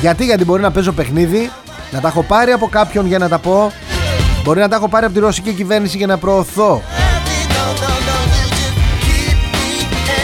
Γιατί 0.01 0.25
γιατί 0.25 0.45
μπορεί 0.45 0.61
να 0.61 0.71
παίζω 0.71 0.91
παιχνίδι 0.91 1.51
Να 1.91 1.99
τα 1.99 2.07
έχω 2.07 2.23
πάρει 2.23 2.51
από 2.51 2.67
κάποιον 2.67 3.05
για 3.07 3.17
να 3.17 3.29
τα 3.29 3.39
πω 3.39 3.71
Μπορεί 4.43 4.59
να 4.59 4.67
τα 4.67 4.75
έχω 4.75 4.89
πάρει 4.89 5.05
από 5.05 5.13
τη 5.13 5.19
ρωσική 5.19 5.53
κυβέρνηση 5.53 5.97
για 5.97 6.07
να 6.07 6.17
προωθώ. 6.17 6.81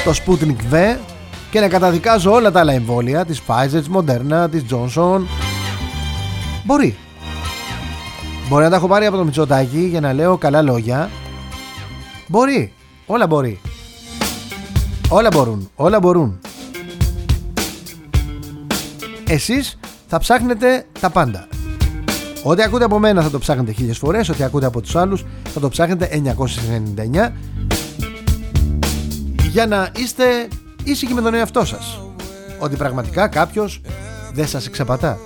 Το 0.04 0.14
Sputnik 0.26 0.74
V 0.74 0.98
και 1.52 1.60
να 1.60 1.68
καταδικάζω 1.68 2.32
όλα 2.32 2.52
τα 2.52 2.60
άλλα 2.60 2.74
εμβόλια 2.74 3.26
της 3.26 3.42
Pfizer, 3.48 3.70
της 3.70 3.90
Moderna, 3.94 4.48
της 4.52 4.64
Johnson 4.70 5.22
Μπορεί. 6.70 6.98
Μπορεί 8.50 8.64
να 8.64 8.70
τα 8.70 8.76
έχω 8.76 8.88
πάρει 8.88 9.06
από 9.06 9.18
το 9.18 9.24
Μητσοτάκι 9.24 9.80
για 9.80 10.00
να 10.00 10.14
λέω 10.14 10.38
καλά 10.38 10.62
λόγια. 10.62 11.10
Μπορεί. 12.28 12.74
Όλα 13.06 13.28
μπορεί. 13.28 13.62
Όλα 15.10 15.30
μπορούν. 15.34 15.70
Όλα 15.76 16.00
μπορούν. 16.00 16.40
Εσείς 19.28 19.80
θα 20.08 20.20
ψάχνετε 20.20 20.86
τα 21.00 21.10
πάντα. 21.10 21.48
Ό,τι 22.44 22.64
ακούτε 22.64 22.84
από 22.84 23.00
μένα 23.00 23.22
θα 23.22 23.30
το 23.30 23.40
ψάχνετε 23.40 23.72
χίλιες 23.72 23.98
φορές 23.98 24.30
Ό,τι 24.30 24.44
ακούτε 24.44 24.66
από 24.66 24.82
τους 24.82 24.96
άλλους 24.96 25.26
θα 25.54 25.60
το 25.60 25.70
ψάχνετε 25.70 26.10
999 26.14 27.32
Για 29.52 29.68
να 29.68 29.92
είστε 29.96 30.48
ήσυχοι 30.84 31.14
με 31.14 31.22
τον 31.22 31.34
εαυτό 31.34 31.66
σας. 31.66 32.02
Ότι 32.60 32.76
πραγματικά 32.76 33.28
κάποιος 33.28 33.82
δεν 34.34 34.48
σας 34.48 34.66
εξαπατά 34.66 35.20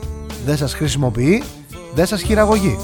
Δεν 0.45 0.58
σας 0.58 0.73
χρησιμοποιεί 0.73 1.43
Δεν 1.93 2.06
σας 2.06 2.21
χειραγωγεί. 2.21 2.77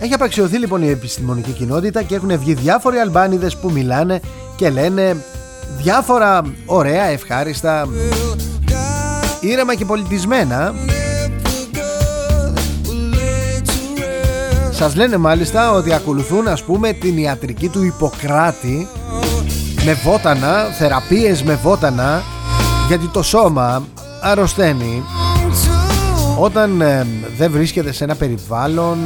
Έχει 0.00 0.14
απαξιωθεί 0.14 0.58
λοιπόν 0.58 0.82
η 0.82 0.88
επιστημονική 0.88 1.50
κοινότητα 1.50 2.02
και 2.02 2.14
έχουν 2.14 2.38
βγει 2.38 2.54
διάφοροι 2.54 2.98
Αλμπάνιδες 2.98 3.56
που 3.56 3.70
μιλάνε 3.70 4.20
και 4.56 4.70
λένε 4.70 5.16
διάφορα 5.82 6.42
ωραία, 6.66 7.04
ευχάριστα, 7.04 7.88
ήρεμα 9.40 9.74
και 9.74 9.84
πολιτισμένα. 9.84 10.74
Σας 14.82 14.94
λένε 14.94 15.16
μάλιστα 15.16 15.72
ότι 15.72 15.92
ακολουθούν 15.92 16.48
ας 16.48 16.62
πούμε 16.62 16.92
την 16.92 17.18
ιατρική 17.18 17.68
του 17.68 17.82
Ιπποκράτη 17.82 18.88
με 19.84 19.92
βότανα, 19.92 20.64
θεραπείες 20.64 21.42
με 21.42 21.54
βότανα 21.54 22.22
γιατί 22.88 23.06
το 23.06 23.22
σώμα 23.22 23.84
αρρωσταίνει. 24.20 25.02
Όταν 26.38 26.80
ε, 26.80 27.06
δεν 27.36 27.50
βρίσκεται 27.50 27.92
σε 27.92 28.04
ένα 28.04 28.14
περιβάλλον 28.14 28.98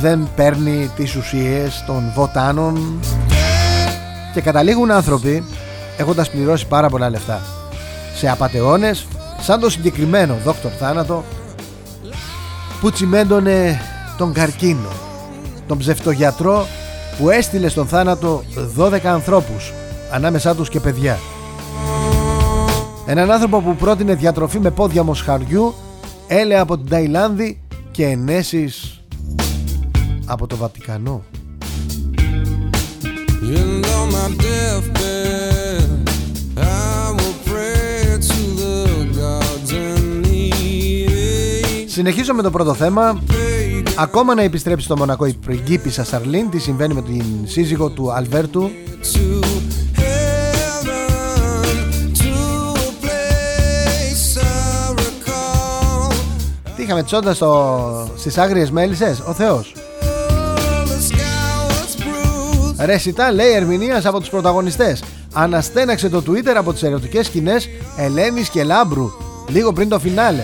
δεν 0.00 0.28
παίρνει 0.36 0.90
τις 0.96 1.14
ουσίες 1.14 1.84
των 1.86 2.12
βοτάνων. 2.14 3.00
Και 4.34 4.40
καταλήγουν 4.40 4.90
άνθρωποι 4.90 5.44
έχοντας 5.96 6.30
πληρώσει 6.30 6.66
πάρα 6.66 6.88
πολλά 6.88 7.10
λεφτά 7.10 7.40
σε 8.14 8.28
απατεώνες 8.28 9.06
σαν 9.40 9.60
το 9.60 9.70
συγκεκριμένο 9.70 10.36
δόκτωρ 10.44 10.70
Θάνατο 10.78 11.24
που 12.80 12.90
τσιμέντωνε 12.90 13.80
τον 14.22 14.32
καρκίνο 14.32 14.88
τον 15.66 15.78
ψευτογιατρό 15.78 16.66
που 17.18 17.30
έστειλε 17.30 17.68
στον 17.68 17.86
θάνατο 17.86 18.42
12 18.78 18.98
ανθρώπους 19.04 19.72
ανάμεσά 20.12 20.54
τους 20.54 20.68
και 20.68 20.80
παιδιά 20.80 21.18
Έναν 23.06 23.30
άνθρωπο 23.30 23.60
που 23.60 23.76
πρότεινε 23.76 24.14
διατροφή 24.14 24.58
με 24.58 24.70
πόδια 24.70 25.02
μοσχαριού, 25.02 25.74
έλεα 26.26 26.60
από 26.60 26.78
την 26.78 26.88
Ταϊλάνδη 26.88 27.60
και 27.90 28.04
ενέσεις 28.04 29.00
από 30.26 30.46
το 30.46 30.56
Βατικανό. 30.56 31.24
Συνεχίζω 41.86 42.34
με 42.34 42.42
το 42.42 42.50
πρώτο 42.50 42.74
θέμα. 42.74 43.22
Ακόμα 43.96 44.34
να 44.34 44.42
επιστρέψει 44.42 44.84
στο 44.84 44.96
Μονακό 44.96 45.26
η 45.26 45.32
πριγκίπισσα 45.32 46.04
Σαρλίν. 46.04 46.50
Τι 46.50 46.58
συμβαίνει 46.58 46.94
με 46.94 47.02
την 47.02 47.24
σύζυγο 47.44 47.90
του 47.90 48.12
Αλβέρτου; 48.12 48.70
Τι 56.76 56.82
είχαμε 56.82 57.02
τσόντας 57.02 57.36
στο... 57.36 58.10
στις 58.16 58.38
άγριες 58.38 58.70
μέλισσες, 58.70 59.20
ο 59.26 59.32
Θεός. 59.32 59.74
Ρεσιτά 62.78 63.32
λέει 63.32 63.52
Ερμηνείας 63.52 64.06
από 64.06 64.20
τους 64.20 64.28
πρωταγωνιστές 64.28 65.02
Αναστέναξε 65.32 66.08
το 66.08 66.22
Twitter 66.26 66.54
από 66.56 66.72
τις 66.72 66.82
ερωτικές 66.82 67.26
σκηνές 67.26 67.68
Ελένης 67.96 68.48
και 68.48 68.64
Λάμπρου 68.64 69.10
Λίγο 69.48 69.72
πριν 69.72 69.88
το 69.88 69.98
φινάλε 69.98 70.42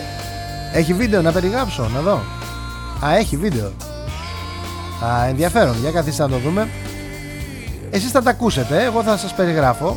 Έχει 0.74 0.94
βίντεο 0.94 1.22
να 1.22 1.32
περιγράψω 1.32 1.90
να 1.94 2.00
δω 2.00 2.20
Α 3.04 3.16
έχει 3.16 3.36
βίντεο. 3.36 3.72
Α 5.04 5.26
ενδιαφέρον. 5.28 5.76
Για 5.80 5.90
καθίστε 5.90 6.22
να 6.22 6.28
το 6.28 6.38
δούμε. 6.38 6.68
Εσείς 7.90 8.10
θα 8.10 8.22
τα 8.22 8.30
ακούσετε. 8.30 8.84
Εγώ 8.84 9.02
θα 9.02 9.16
σας 9.16 9.34
περιγράφω. 9.34 9.96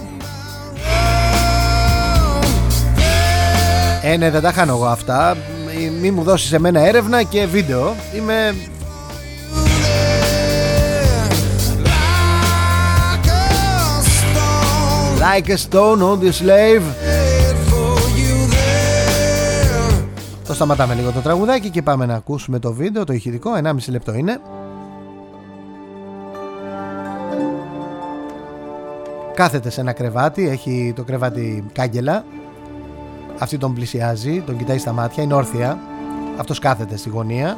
Ε 4.02 4.18
ναι 4.18 4.30
δεν 4.30 4.42
τα 4.42 4.52
χάνω 4.52 4.74
εγώ 4.74 4.86
αυτά. 4.86 5.38
Μη 6.02 6.12
μου 6.12 6.24
δώσεις 6.24 6.54
εμένα 6.54 6.80
έρευνα 6.80 7.24
και 7.24 7.46
βίντεο. 7.46 7.96
Είμαι 8.16 8.56
Like 15.20 15.50
a 15.50 15.58
stone 15.58 16.02
on 16.02 16.20
the 16.20 16.34
slave 16.34 16.84
Το 20.52 20.58
σταματάμε 20.58 20.94
λίγο 20.94 21.12
το 21.12 21.20
τραγουδάκι 21.20 21.70
και 21.70 21.82
πάμε 21.82 22.06
να 22.06 22.16
ακούσουμε 22.16 22.60
το 22.60 22.74
βίντεο, 22.74 23.04
το 23.04 23.14
ηχητικό, 23.14 23.52
1,5 23.64 23.76
λεπτό 23.90 24.14
είναι. 24.14 24.42
Κάθεται 29.34 29.70
σε 29.70 29.82
ένα 29.82 29.94
κρεβάτι, 29.94 30.48
έχει 30.48 30.94
το 30.96 31.04
κρεβάτι 31.04 31.66
κάγκελα. 31.74 32.26
Αυτή 33.40 33.58
τον 33.58 33.74
πλησιάζει, 33.74 34.42
τον 34.42 34.58
κοιτάει 34.58 34.78
στα 34.78 34.92
μάτια, 34.92 35.24
είναι 35.24 35.34
όρθια. 35.34 35.80
Αυτός 36.38 36.60
κάθεται 36.60 36.98
στη 36.98 37.10
γωνία. 37.10 37.58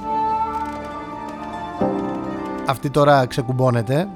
Αυτή 2.66 2.90
τώρα 2.90 3.26
ξεκουμπώνεται. 3.26 4.08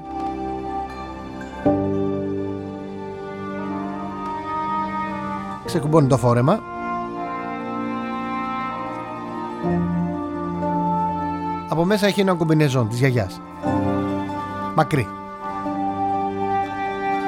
Ξεκουμπώνει 5.64 6.06
το 6.06 6.16
φόρεμα 6.16 6.76
από 11.68 11.84
μέσα 11.84 12.06
έχει 12.06 12.20
ένα 12.20 12.34
κομπινεζόν 12.34 12.88
της 12.88 12.98
γιαγιάς. 12.98 13.40
Μακρύ. 14.74 15.06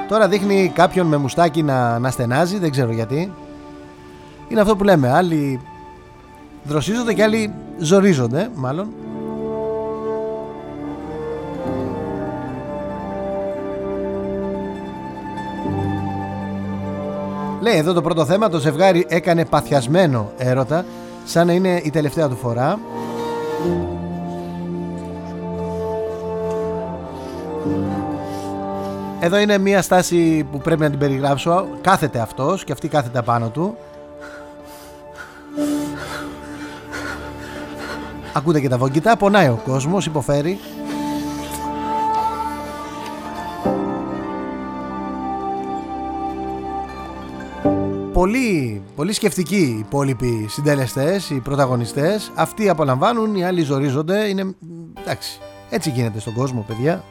Τώρα 0.09 0.29
δείχνει 0.29 0.73
κάποιον 0.75 1.07
με 1.07 1.17
μουστάκι 1.17 1.63
να, 1.63 1.99
να 1.99 2.11
στενάζει 2.11 2.59
δεν 2.59 2.71
ξέρω 2.71 2.93
γιατί. 2.93 3.33
Είναι 4.49 4.61
αυτό 4.61 4.77
που 4.77 4.85
λέμε 4.85 5.11
άλλοι 5.11 5.61
δροσίζονται 6.63 7.15
και 7.15 7.23
άλλοι 7.23 7.53
ζορίζονται 7.79 8.51
μάλλον. 8.55 8.89
Λέει 17.61 17.77
εδώ 17.77 17.93
το 17.93 18.03
πρώτο 18.03 18.25
θέμα, 18.25 18.49
το 18.49 18.59
ζευγάρι 18.59 19.07
έκανε 19.09 19.45
παθιασμένο 19.45 20.33
έρωτα, 20.37 20.85
σαν 21.25 21.47
να 21.47 21.53
είναι 21.53 21.81
η 21.85 21.91
τελευταία 21.91 22.29
του 22.29 22.37
φορά. 22.37 22.79
Εδώ 29.21 29.39
είναι 29.39 29.59
μια 29.59 29.83
στάση 29.83 30.47
που 30.51 30.59
πρέπει 30.59 30.81
να 30.81 30.91
την 30.91 30.99
περιγράψω. 30.99 31.69
Κάθεται 31.81 32.19
αυτός 32.19 32.65
και 32.65 32.73
αυτή 32.73 32.89
κάθεται 32.89 33.19
απάνω 33.19 33.49
του. 33.49 33.77
Ακούτε 38.33 38.61
και 38.61 38.69
τα 38.69 38.79
βογγητά, 38.79 39.17
πονάει 39.17 39.47
ο 39.47 39.61
κόσμος, 39.65 40.07
υποφέρει. 40.07 40.59
πολύ, 48.21 48.83
πολύ 48.97 49.13
σκεφτικοί 49.13 49.57
οι 49.57 49.79
υπόλοιποι 49.79 50.47
συντελεστές, 50.49 51.31
οι 51.31 51.41
πρωταγωνιστές. 51.41 52.33
Αυτοί 52.35 52.69
απολαμβάνουν, 52.69 53.35
οι 53.35 53.45
άλλοι 53.45 53.63
ζορίζονται. 53.63 54.29
Είναι, 54.29 54.55
εντάξει, 55.01 55.39
έτσι 55.71 55.91
γίνεται 55.91 56.21
στον 56.21 56.35
κόσμο, 56.35 56.65
παιδιά. 56.67 57.05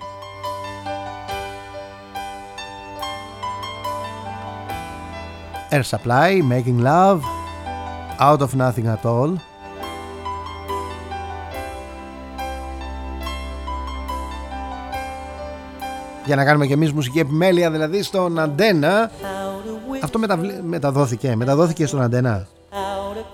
Air 5.71 5.83
Supply, 5.83 6.41
Making 6.53 6.79
Love, 6.81 7.21
Out 8.19 8.41
of 8.41 8.53
Nothing 8.55 8.87
at 8.95 9.05
All. 9.05 9.33
Για 16.25 16.35
να 16.35 16.45
κάνουμε 16.45 16.65
και 16.65 16.73
εμείς 16.73 16.93
μουσική 16.93 17.19
επιμέλεια 17.19 17.71
δηλαδή 17.71 18.03
στον 18.03 18.39
Αντένα 18.39 19.11
αυτό 20.03 20.19
μεταδόθηκε, 20.63 21.35
μεταδόθηκε 21.35 21.85
στον 21.85 22.01
Αντένα. 22.01 22.47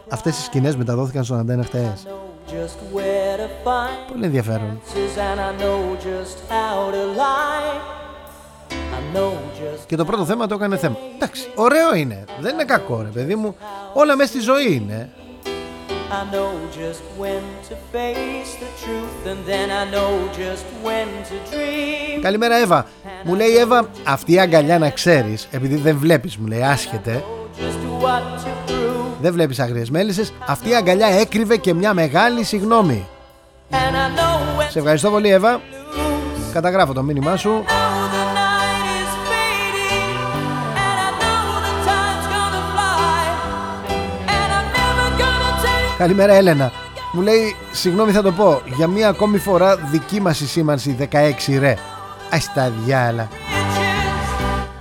Αυτές 0.09 0.37
οι 0.37 0.41
σκηνές 0.41 0.75
μεταδόθηκαν 0.75 1.23
στον 1.23 1.39
Αντένα 1.39 1.63
χτες. 1.63 2.07
Πολύ 4.11 4.25
ενδιαφέρον. 4.25 4.79
Και 9.87 9.95
το 9.95 10.05
πρώτο 10.05 10.25
θέμα 10.25 10.47
το 10.47 10.55
έκανε 10.55 10.77
θέμα. 10.77 10.97
Εντάξει, 11.15 11.47
ωραίο 11.55 11.95
είναι. 11.95 12.23
Δεν 12.39 12.53
είναι 12.53 12.63
κακό 12.63 13.01
ρε 13.01 13.09
παιδί 13.13 13.35
μου. 13.35 13.55
Όλα 13.93 14.15
μέσα 14.15 14.29
στη 14.29 14.39
ζωή 14.39 14.73
είναι. 14.73 15.09
Καλημέρα 22.21 22.55
Εύα. 22.55 22.85
Μου 23.23 23.35
λέει 23.35 23.55
Εύα 23.55 23.89
αυτή 24.03 24.33
η 24.33 24.39
αγκαλιά 24.39 24.79
να 24.79 24.89
ξέρεις 24.89 25.47
Επειδή 25.51 25.75
δεν 25.75 25.97
βλέπεις 25.97 26.37
μου 26.37 26.47
λέει 26.47 26.63
άσχετε. 26.63 27.23
Δεν 29.21 29.33
βλέπεις 29.33 29.59
αγριές 29.59 29.89
μέλισσες. 29.89 30.33
Αυτή 30.47 30.69
η 30.69 30.75
αγκαλιά 30.75 31.07
έκρυβε 31.07 31.57
και 31.57 31.73
μια 31.73 31.93
μεγάλη 31.93 32.43
συγνώμη. 32.43 33.07
Σε 34.69 34.79
ευχαριστώ 34.79 35.09
πολύ 35.09 35.29
Εύα. 35.29 35.61
Καταγράφω 36.53 36.93
το 36.93 37.03
μήνυμά 37.03 37.35
σου 37.35 37.63
Καλημέρα 45.97 46.33
Έλενα. 46.33 46.71
Μου 47.11 47.21
λέει 47.21 47.55
συγγνώμη 47.71 48.11
θα 48.11 48.21
το 48.21 48.31
πω. 48.31 48.61
Για 48.65 48.87
μία 48.87 49.09
ακόμη 49.09 49.37
φορά 49.37 49.75
δική 49.75 50.21
μας 50.21 50.39
η 50.39 50.47
σήμανση 50.47 50.97
16 51.11 51.59
ρε. 51.59 51.77
Ας 52.29 52.53
τα 52.53 52.71
διάλα. 52.85 53.27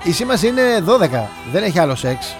Η 0.02 0.12
σήμανση 0.12 0.46
είναι 0.46 0.62
12 0.86 1.28
Δεν 1.52 1.62
έχει 1.62 1.78
άλλο 1.78 1.94
σεξ. 1.94 2.36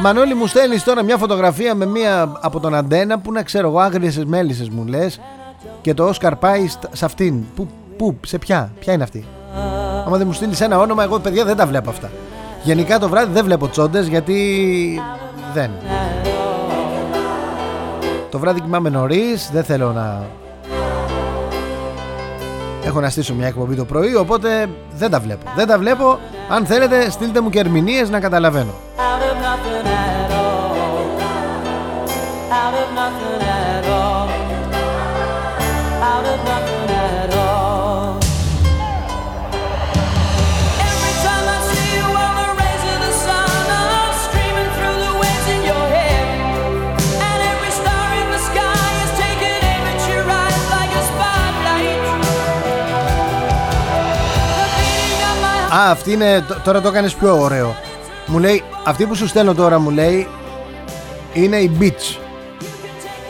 Μανώλη 0.00 0.34
μου 0.34 0.46
στέλνεις 0.46 0.82
τώρα 0.82 1.02
μια 1.02 1.16
φωτογραφία 1.16 1.74
με 1.74 1.86
μια 1.86 2.38
από 2.40 2.60
τον 2.60 2.74
αντένα 2.74 3.18
που 3.18 3.32
να 3.32 3.42
ξέρω 3.42 3.68
εγώ 3.68 3.78
άγριες 3.78 4.24
μέλισσες 4.24 4.68
μου 4.68 4.84
λες 4.84 5.20
και 5.80 5.94
το 5.94 6.04
Όσκαρ 6.04 6.36
πάει 6.36 6.68
σε 6.92 7.04
αυτήν. 7.04 7.44
Πού, 7.54 7.68
πού, 7.96 8.16
σε 8.26 8.38
ποια, 8.38 8.72
ποια 8.80 8.92
είναι 8.92 9.02
αυτή; 9.02 9.24
Άμα 10.06 10.16
δεν 10.16 10.26
μου 10.26 10.32
στείλεις 10.32 10.60
ένα 10.60 10.78
όνομα, 10.78 11.02
εγώ 11.02 11.18
παιδιά 11.18 11.44
δεν 11.44 11.56
τα 11.56 11.66
βλέπω 11.66 11.90
αυτά. 11.90 12.10
Γενικά 12.62 12.98
το 12.98 13.08
βράδυ 13.08 13.32
δεν 13.32 13.44
βλέπω 13.44 13.68
τσόντες 13.68 14.06
γιατί 14.06 15.00
δεν. 15.54 15.70
Το 18.30 18.38
βράδυ 18.38 18.60
κοιμάμαι 18.60 18.88
νωρίς, 18.88 19.50
δεν 19.52 19.64
θέλω 19.64 19.92
να. 19.92 20.22
Έχω 22.84 23.00
να 23.00 23.10
στήσω 23.10 23.34
μια 23.34 23.46
εκπομπή 23.46 23.74
το 23.74 23.84
πρωί, 23.84 24.14
οπότε 24.14 24.68
δεν 24.94 25.10
τα 25.10 25.20
βλέπω. 25.20 25.50
Δεν 25.56 25.66
τα 25.66 25.78
βλέπω. 25.78 26.18
Αν 26.48 26.66
θέλετε, 26.66 27.10
στείλτε 27.10 27.40
μου 27.40 27.50
και 27.50 27.58
ερμηνείες 27.58 28.10
να 28.10 28.20
καταλαβαίνω. 28.20 28.72
Out 28.98 29.22
of 32.74 32.96
nothing 32.96 33.06
at 33.06 33.10
all. 33.40 33.43
Α, 55.74 55.90
αυτή 55.90 56.12
είναι. 56.12 56.44
Τώρα 56.64 56.80
το 56.80 56.88
έκανες 56.88 57.14
πιο 57.14 57.40
ωραίο. 57.40 57.76
Μου 58.26 58.38
λέει, 58.38 58.64
αυτή 58.84 59.06
που 59.06 59.14
σου 59.14 59.26
στέλνω 59.26 59.54
τώρα 59.54 59.78
μου 59.78 59.90
λέει 59.90 60.28
είναι 61.32 61.56
η 61.56 61.76
Beach. 61.80 62.18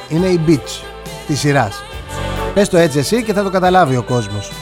Είναι 0.09 0.27
η 0.27 0.41
Beach 0.47 0.85
της 1.27 1.39
σειράς. 1.39 1.83
Πες 2.55 2.69
το 2.69 2.77
έτσι 2.77 2.99
εσύ 2.99 3.23
και 3.23 3.33
θα 3.33 3.43
το 3.43 3.51
καταλάβει 3.51 3.97
ο 3.97 4.03
κόσμος. 4.03 4.53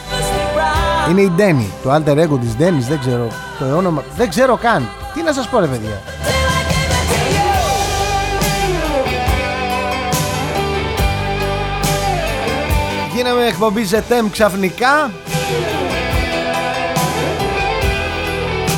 Είναι 1.11 1.21
η 1.21 1.33
Ντένι, 1.37 1.73
το 1.83 1.95
alter 1.95 2.19
ego 2.19 2.39
της 2.41 2.57
Ντένις, 2.57 2.87
δεν 2.87 2.99
ξέρω 2.99 3.27
το 3.59 3.77
όνομα, 3.77 4.03
δεν 4.17 4.29
ξέρω 4.29 4.57
καν. 4.57 4.89
Τι 5.15 5.23
να 5.23 5.33
σας 5.33 5.49
πω 5.49 5.59
ρε 5.61 5.67
παιδιά. 5.67 6.03
Γίναμε 13.15 13.47
εκπομπή 13.47 13.87
ZM 13.91 14.27
ξαφνικά 14.31 15.11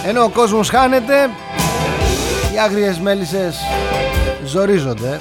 Ενώ 0.06 0.22
ο 0.22 0.28
κόσμος 0.28 0.68
χάνεται 0.68 1.30
Οι 2.54 2.58
άγριες 2.58 2.98
μέλισσες 2.98 3.56
ζορίζονται 4.44 5.20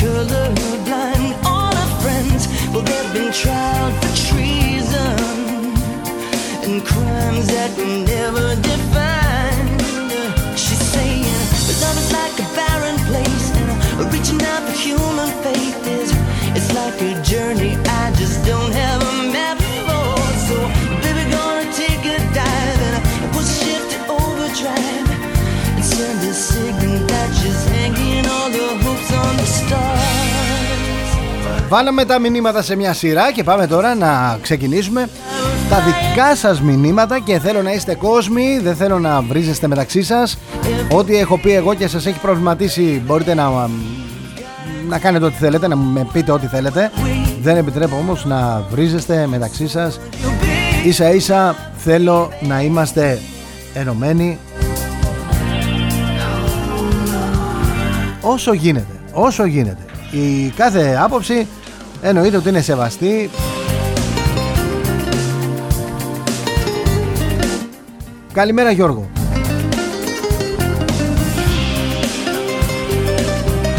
color. 0.00 0.49
Βάλαμε 31.70 32.04
τα 32.04 32.18
μηνύματα 32.18 32.62
σε 32.62 32.76
μια 32.76 32.92
σειρά 32.92 33.32
και 33.32 33.42
πάμε 33.42 33.66
τώρα 33.66 33.94
να 33.94 34.38
ξεκινήσουμε 34.42 35.08
τα 35.68 35.76
δικά 35.80 36.36
σας 36.36 36.60
μηνύματα 36.60 37.18
και 37.18 37.38
θέλω 37.38 37.62
να 37.62 37.72
είστε 37.72 37.94
κόσμοι, 37.94 38.58
δεν 38.62 38.76
θέλω 38.76 38.98
να 38.98 39.20
βρίζεστε 39.20 39.66
μεταξύ 39.66 40.02
σας. 40.02 40.38
Ό,τι 40.92 41.16
έχω 41.16 41.38
πει 41.38 41.54
εγώ 41.54 41.74
και 41.74 41.88
σας 41.88 42.06
έχει 42.06 42.18
προβληματίσει 42.18 43.02
μπορείτε 43.06 43.34
να, 43.34 43.68
να 44.88 44.98
κάνετε 44.98 45.24
ό,τι 45.24 45.34
θέλετε, 45.34 45.68
να 45.68 45.76
με 45.76 46.06
πείτε 46.12 46.32
ό,τι 46.32 46.46
θέλετε. 46.46 46.90
Δεν 47.42 47.56
επιτρέπω 47.56 47.96
όμως 47.96 48.24
να 48.24 48.64
βρίζεστε 48.70 49.26
μεταξύ 49.26 49.68
σας. 49.68 50.00
Ίσα 50.84 51.14
ίσα 51.14 51.56
θέλω 51.76 52.32
να 52.40 52.62
είμαστε 52.62 53.18
ενωμένοι 53.74 54.38
όσο 58.20 58.52
γίνεται, 58.52 59.00
όσο 59.12 59.44
γίνεται. 59.44 59.84
Η 60.10 60.48
κάθε 60.56 60.98
άποψη 61.02 61.46
εννοείται 62.02 62.36
ότι 62.36 62.48
είναι 62.48 62.60
σεβαστή. 62.60 63.30
Καλημέρα 68.32 68.70
Γιώργο. 68.70 69.10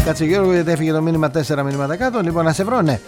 Κάτσε 0.04 0.24
Γιώργο 0.24 0.52
γιατί 0.52 0.70
έφυγε 0.70 0.92
το 0.92 1.02
μήνυμα 1.02 1.30
4 1.46 1.62
μήνυματα 1.64 1.96
κάτω 1.96 2.20
Λοιπόν 2.20 2.44
να 2.44 2.52
σε 2.52 2.64
βρω 2.64 2.80
ναι. 2.80 3.00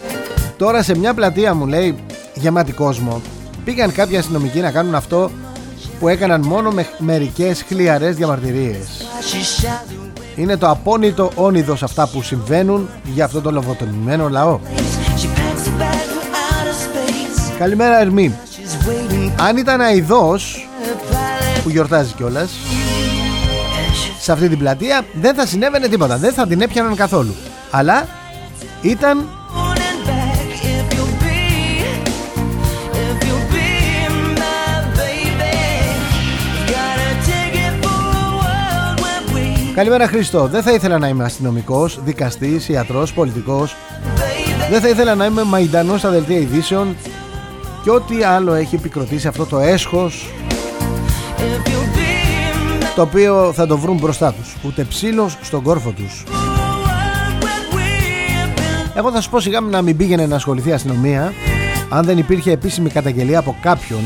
Τώρα 0.57 0.83
σε 0.83 0.97
μια 0.97 1.13
πλατεία 1.13 1.53
μου 1.53 1.67
λέει 1.67 1.95
γεμάτη 2.33 2.71
κόσμο 2.71 3.21
Πήγαν 3.65 3.91
κάποιοι 3.91 4.17
αστυνομικοί 4.17 4.59
να 4.59 4.71
κάνουν 4.71 4.95
αυτό 4.95 5.31
που 5.99 6.07
έκαναν 6.07 6.41
μόνο 6.41 6.71
με 6.71 6.87
μερικές 6.97 7.63
χλιαρές 7.67 8.15
διαμαρτυρίες. 8.15 9.07
Είναι 10.35 10.57
το 10.57 10.69
απόνητο 10.69 11.31
όνειδος 11.35 11.83
αυτά 11.83 12.07
που 12.07 12.21
συμβαίνουν 12.21 12.89
για 13.03 13.25
αυτό 13.25 13.41
το 13.41 13.51
λογοτομημένο 13.51 14.29
λαό 14.29 14.59
Καλημέρα 17.57 17.99
Ερμή 17.99 18.35
Αν 19.39 19.57
ήταν 19.57 19.81
αηδός 19.81 20.69
Που 21.63 21.69
γιορτάζει 21.69 22.13
κιόλας. 22.13 22.51
Σε 24.19 24.31
αυτή 24.31 24.49
την 24.49 24.57
πλατεία 24.57 25.05
Δεν 25.13 25.35
θα 25.35 25.45
συνέβαινε 25.45 25.87
τίποτα 25.87 26.17
Δεν 26.17 26.33
θα 26.33 26.47
την 26.47 26.61
έπιαναν 26.61 26.95
καθόλου 26.95 27.35
Αλλά 27.71 28.07
ήταν 28.81 29.29
Καλημέρα 39.75 40.07
Χριστό. 40.07 40.47
Δεν 40.47 40.63
θα 40.63 40.71
ήθελα 40.71 40.97
να 40.97 41.07
είμαι 41.07 41.23
αστυνομικός, 41.23 41.99
δικαστής, 42.03 42.69
ιατρός, 42.69 43.13
πολιτικός 43.13 43.75
Δεν 44.69 44.81
θα 44.81 44.89
ήθελα 44.89 45.15
να 45.15 45.25
είμαι 45.25 45.43
μαϊντανός 45.43 45.99
στα 45.99 46.09
δελτία 46.09 46.37
ειδήσεων 46.37 46.95
και 47.85 47.91
ό,τι 47.91 48.23
άλλο 48.23 48.53
έχει 48.53 48.75
επικροτήσει 48.75 49.27
αυτό 49.27 49.45
το 49.45 49.59
έσχος 49.59 50.29
το 52.95 53.01
οποίο 53.01 53.51
θα 53.53 53.67
το 53.67 53.77
βρουν 53.77 53.97
μπροστά 53.97 54.33
τους. 54.33 54.55
Ούτε 54.65 54.83
ψήλος 54.83 55.37
στον 55.41 55.61
κόρφο 55.61 55.91
τους. 55.91 56.23
Εγώ 58.95 59.11
θα 59.11 59.21
σου 59.21 59.29
πω 59.29 59.39
σιγά 59.39 59.59
να 59.59 59.81
μην 59.81 59.97
πήγαινε 59.97 60.25
να 60.25 60.35
ασχοληθεί 60.35 60.69
η 60.69 60.71
αστυνομία 60.71 61.33
αν 61.89 62.05
δεν 62.05 62.17
υπήρχε 62.17 62.51
επίσημη 62.51 62.89
καταγγελία 62.89 63.39
από 63.39 63.55
κάποιον 63.61 63.99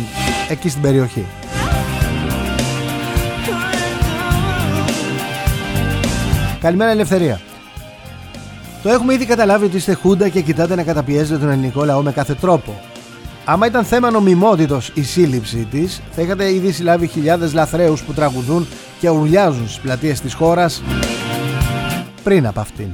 εκεί 0.49 0.69
στην 0.69 0.81
περιοχή. 0.81 1.25
Καλημέρα 6.59 6.91
Ελευθερία. 6.91 7.41
Το 8.83 8.89
έχουμε 8.89 9.13
ήδη 9.13 9.25
καταλάβει 9.25 9.65
ότι 9.65 9.75
είστε 9.75 9.93
χούντα 9.93 10.29
και 10.29 10.41
κοιτάτε 10.41 10.75
να 10.75 10.83
καταπιέζετε 10.83 11.39
τον 11.39 11.49
ελληνικό 11.49 11.83
λαό 11.83 12.01
με 12.01 12.11
κάθε 12.11 12.33
τρόπο 12.33 12.79
Άμα 13.51 13.65
ήταν 13.65 13.83
θέμα 13.83 14.11
νομιμότητος 14.11 14.91
η 14.93 15.01
σύλληψη 15.03 15.67
της 15.71 16.01
θα 16.11 16.21
είχατε 16.21 16.53
ήδη 16.53 16.71
συλλάβει 16.71 17.07
χιλιάδες 17.07 17.53
λαθρέους 17.53 18.03
που 18.03 18.13
τραγουδούν 18.13 18.67
και 18.99 19.09
ουρλιάζουν 19.09 19.67
στις 19.67 19.79
πλατείες 19.79 20.21
της 20.21 20.33
χώρας 20.33 20.83
πριν 22.23 22.47
από 22.47 22.59
αυτήν. 22.59 22.87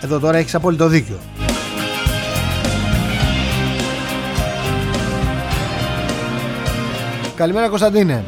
Εδώ 0.00 0.18
τώρα 0.18 0.36
έχεις 0.36 0.54
απόλυτο 0.54 0.88
δίκιο. 0.88 1.18
Καλημέρα 7.34 7.68
Κωνσταντίνε. 7.68 8.24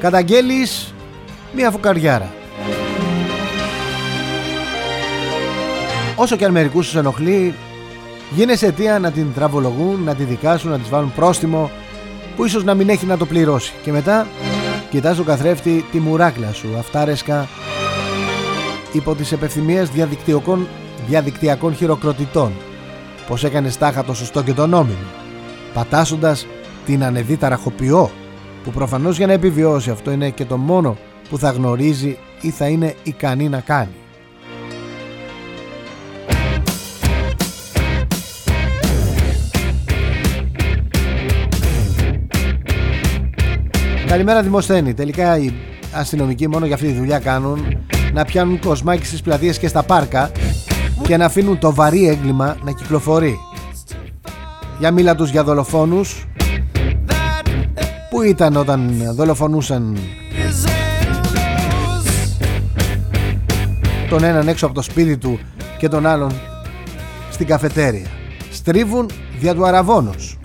Καταγγέλεις 0.00 0.94
μία 1.54 1.70
φουκαριάρα. 1.70 2.32
Όσο 6.16 6.36
και 6.36 6.44
αν 6.44 6.52
μερικούς 6.52 6.86
τους 6.86 6.96
ενοχλεί 6.96 7.54
Γίνεσαι 8.30 8.66
αιτία 8.66 8.98
να 8.98 9.10
την 9.10 9.34
τραβολογούν, 9.34 10.02
να 10.02 10.14
τη 10.14 10.24
δικάσουν, 10.24 10.70
να 10.70 10.78
της 10.78 10.88
βάλουν 10.88 11.12
πρόστιμο 11.14 11.70
που 12.36 12.44
ίσως 12.44 12.64
να 12.64 12.74
μην 12.74 12.88
έχει 12.88 13.06
να 13.06 13.16
το 13.16 13.26
πληρώσει. 13.26 13.72
Και 13.82 13.92
μετά 13.92 14.26
κοιτάς 14.90 15.16
το 15.16 15.22
καθρέφτη 15.22 15.84
τη 15.92 15.98
μουράκλα 15.98 16.52
σου, 16.52 16.68
αυτάρεσκα 16.78 17.48
υπό 18.92 19.14
τις 19.14 19.32
επευθυμίες 19.32 19.90
διαδικτυακών, 19.90 20.68
διαδικτυακών 21.08 21.74
χειροκροτητών. 21.74 22.52
Πως 23.28 23.44
έκανες 23.44 23.78
τάχα 23.78 24.04
το 24.04 24.14
σωστό 24.14 24.42
και 24.42 24.52
το 24.52 24.66
νόμιμο. 24.66 25.06
Πατάσσοντας 25.74 26.46
την 26.86 27.04
ανεδί 27.04 27.36
ταραχοποιό 27.36 28.10
που 28.64 28.70
προφανώς 28.70 29.16
για 29.16 29.26
να 29.26 29.32
επιβιώσει 29.32 29.90
αυτό 29.90 30.10
είναι 30.10 30.30
και 30.30 30.44
το 30.44 30.56
μόνο 30.56 30.96
που 31.28 31.38
θα 31.38 31.50
γνωρίζει 31.50 32.18
ή 32.40 32.50
θα 32.50 32.68
είναι 32.68 32.94
ικανή 33.02 33.48
να 33.48 33.60
κάνει. 33.60 33.99
Καλημέρα 44.10 44.42
Δημοσθένη. 44.42 44.94
Τελικά 44.94 45.38
οι 45.38 45.52
αστυνομικοί 45.92 46.48
μόνο 46.48 46.66
για 46.66 46.74
αυτή 46.74 46.86
τη 46.86 46.92
δουλειά 46.92 47.18
κάνουν 47.18 47.78
να 48.12 48.24
πιάνουν 48.24 48.60
κοσμάκι 48.60 49.06
στις 49.06 49.22
πλατείες 49.22 49.58
και 49.58 49.68
στα 49.68 49.82
πάρκα 49.82 50.30
και 51.02 51.16
να 51.16 51.24
αφήνουν 51.24 51.58
το 51.58 51.74
βαρύ 51.74 52.08
έγκλημα 52.08 52.56
να 52.62 52.72
κυκλοφορεί. 52.72 53.38
Για 54.78 54.90
μίλα 54.90 55.14
τους 55.14 55.30
για 55.30 55.44
δολοφόνους 55.44 56.26
Πού 58.10 58.22
ήταν 58.22 58.56
όταν 58.56 59.02
δολοφονούσαν 59.14 59.98
τον 64.08 64.24
έναν 64.24 64.48
έξω 64.48 64.66
από 64.66 64.74
το 64.74 64.82
σπίτι 64.82 65.16
του 65.16 65.38
και 65.78 65.88
τον 65.88 66.06
άλλον 66.06 66.32
στην 67.30 67.46
καφετέρια; 67.46 68.06
Στρίβουν 68.50 69.10
δια 69.38 69.54
του 69.54 69.66
αραβόνος. 69.66 70.39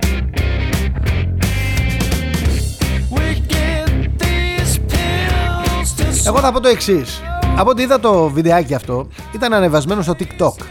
Εγώ 6.27 6.39
θα 6.39 6.51
πω 6.51 6.59
το 6.59 6.67
εξής. 6.67 7.21
Από 7.57 7.69
ό,τι 7.69 7.81
είδα 7.81 7.99
το 7.99 8.29
βιντεάκι 8.29 8.73
αυτό, 8.73 9.07
ήταν 9.33 9.53
ανεβασμένο 9.53 10.01
στο 10.01 10.15
TikTok. 10.19 10.65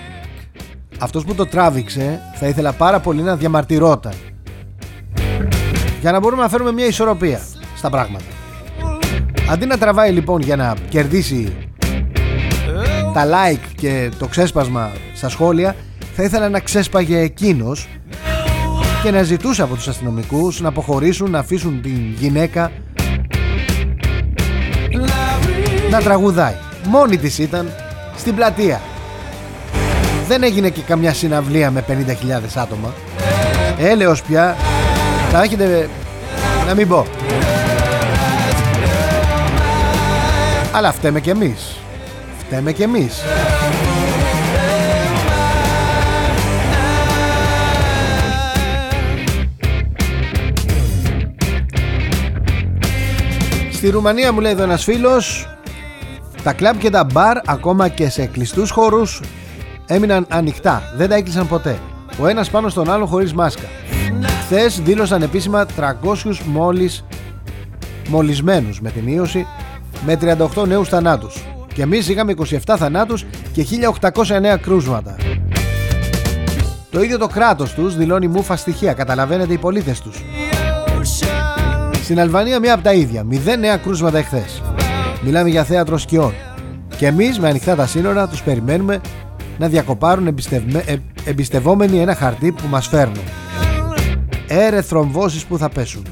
Αυτός 0.99 1.25
που 1.25 1.35
το 1.35 1.47
τράβηξε 1.47 2.21
θα 2.35 2.47
ήθελα 2.47 2.73
πάρα 2.73 3.01
πολύ 3.01 3.23
να 3.23 3.37
διαμαρτυρόταν. 3.37 4.13
Για 6.01 6.13
να 6.13 6.19
μπορούμε 6.21 6.43
να 6.43 6.49
φέρουμε 6.49 6.73
μια 6.73 6.87
ισορροπία 6.87 7.41
στα 7.77 7.91
πράγματα. 7.91 8.25
Αντί 9.51 9.67
να 9.67 9.79
τραβάει 9.79 10.13
λοιπόν 10.13 10.41
για 10.41 10.57
να 10.57 10.75
κερδίσει 10.89 11.57
τα 13.13 13.27
like 13.27 13.73
και 13.75 14.11
το 14.19 14.27
ξέσπασμα 14.27 14.91
στα 15.15 15.29
σχόλια, 15.29 15.77
θα 16.15 16.23
ήθελα 16.23 16.49
να 16.49 16.61
ξέσπαγε 16.61 17.19
εκείνος 17.19 17.89
και 19.03 19.11
να 19.11 19.23
ζητούσε 19.23 19.63
από 19.63 19.75
τους 19.75 19.89
αστυνομικούς 19.89 20.61
να 20.61 20.69
αποχωρήσουν, 20.69 21.31
να 21.31 21.39
αφήσουν 21.39 21.83
την 21.83 22.15
γυναίκα 22.19 22.71
να 25.95 26.01
τραγουδάει. 26.01 26.55
Μόνη 26.85 27.17
της 27.17 27.39
ήταν 27.39 27.73
στην 28.17 28.35
πλατεία. 28.35 28.81
Δεν 30.29 30.43
έγινε 30.43 30.69
και 30.69 30.81
καμιά 30.81 31.15
συναυλία 31.15 31.71
με 31.71 31.85
50.000 31.89 31.95
άτομα. 32.55 32.95
Έλεος 33.79 34.23
πια 34.23 34.57
θα 35.31 35.43
έχετε 35.43 35.89
να 36.67 36.75
μην 36.75 36.89
πω. 36.89 37.07
Αλλά 40.73 40.93
φταίμε 40.93 41.21
κι 41.21 41.31
εμείς. 41.31 41.77
Φταίμε 42.39 42.73
κι 42.73 42.83
εμείς. 42.83 43.23
Στη 53.73 53.91
Ρουμανία 53.91 54.33
μου 54.33 54.41
λέει 54.41 54.53
εδώ 54.53 54.63
ένας 54.63 54.85
φίλος 54.85 55.49
τα 56.45 56.53
κλαμπ 56.53 56.79
και 56.79 56.91
τα 56.91 57.05
μπαρ 57.05 57.39
ακόμα 57.45 57.89
και 57.89 58.09
σε 58.09 58.27
κλειστούς 58.27 58.71
χώρους 58.71 59.21
έμειναν 59.87 60.27
ανοιχτά, 60.29 60.83
δεν 60.97 61.09
τα 61.09 61.15
έκλεισαν 61.15 61.49
ποτέ. 61.49 61.79
Ο 62.21 62.27
ένας 62.27 62.51
πάνω 62.51 62.69
στον 62.69 62.91
άλλο 62.91 63.07
χωρίς 63.07 63.33
μάσκα. 63.33 63.67
Χθες 64.45 64.81
δήλωσαν 64.81 65.23
επίσημα 65.23 65.67
300 65.77 66.41
μόλις 66.45 67.05
μολυσμένους 68.09 68.81
με 68.81 68.91
την 68.91 69.09
ίωση 69.09 69.47
με 70.07 70.17
38 70.17 70.67
νέους 70.67 70.89
θανάτους. 70.89 71.45
Και 71.75 71.83
εμείς 71.83 72.09
είχαμε 72.09 72.33
27 72.33 72.77
θανάτους 72.77 73.25
και 73.53 73.63
1809 73.63 74.59
κρούσματα. 74.59 75.17
Το 76.91 77.03
ίδιο 77.03 77.19
το 77.19 77.27
κράτος 77.27 77.73
τους 77.73 77.97
δηλώνει 77.97 78.29
μούφα 78.29 78.57
στοιχεία, 78.57 78.93
καταλαβαίνετε 78.93 79.53
οι 79.53 79.59
πολίτες 79.59 80.01
τους. 80.01 80.23
Στην 82.03 82.21
Αλβανία 82.21 82.61
μία 82.61 82.75
από 82.75 82.83
τα 82.83 82.93
ίδια, 82.93 83.25
0 83.25 83.57
νέα 83.57 83.77
κρούσματα 83.77 84.19
εχθές. 84.19 84.63
Μιλάμε 85.25 85.49
για 85.49 85.65
θέατρο 85.65 85.99
σκιών. 85.99 86.33
Και 86.97 87.07
εμείς 87.07 87.39
με 87.39 87.49
ανοιχτά 87.49 87.75
τα 87.75 87.87
σύνορα 87.87 88.29
τους 88.29 88.43
περιμένουμε 88.43 89.01
να 89.59 89.69
διακοπάρουν 89.69 90.35
εμπιστευme... 90.35 90.83
Ε, 90.87 90.97
εμπιστευόμενοι 91.25 91.99
ένα 91.99 92.15
χαρτί 92.15 92.53
που 92.53 92.67
μας 92.69 92.87
φέρνουν. 92.87 93.25
Έρε 94.49 94.83
θρομβώσεις 94.83 95.45
που 95.45 95.59
θα 95.59 95.69
πέσουν. 95.69 96.03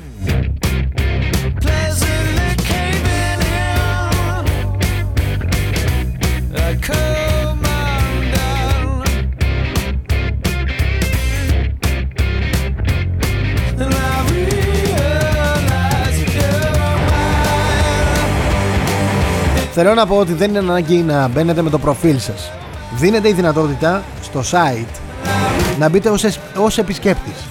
Θέλω 19.74 19.94
να 19.94 20.06
πω 20.06 20.16
ότι 20.16 20.32
δεν 20.32 20.48
είναι 20.48 20.58
ανάγκη 20.58 20.96
να 20.96 21.28
μπαίνετε 21.28 21.62
με 21.62 21.70
το 21.70 21.78
προφίλ 21.78 22.18
σας. 22.18 22.50
Δίνετε 22.94 23.28
η 23.28 23.32
δυνατότητα 23.32 24.02
στο 24.22 24.40
site 24.50 25.00
να 25.78 25.88
μπείτε 25.88 26.08
ως, 26.08 26.24
ως 26.56 26.78
επισκέπτης 26.78 27.48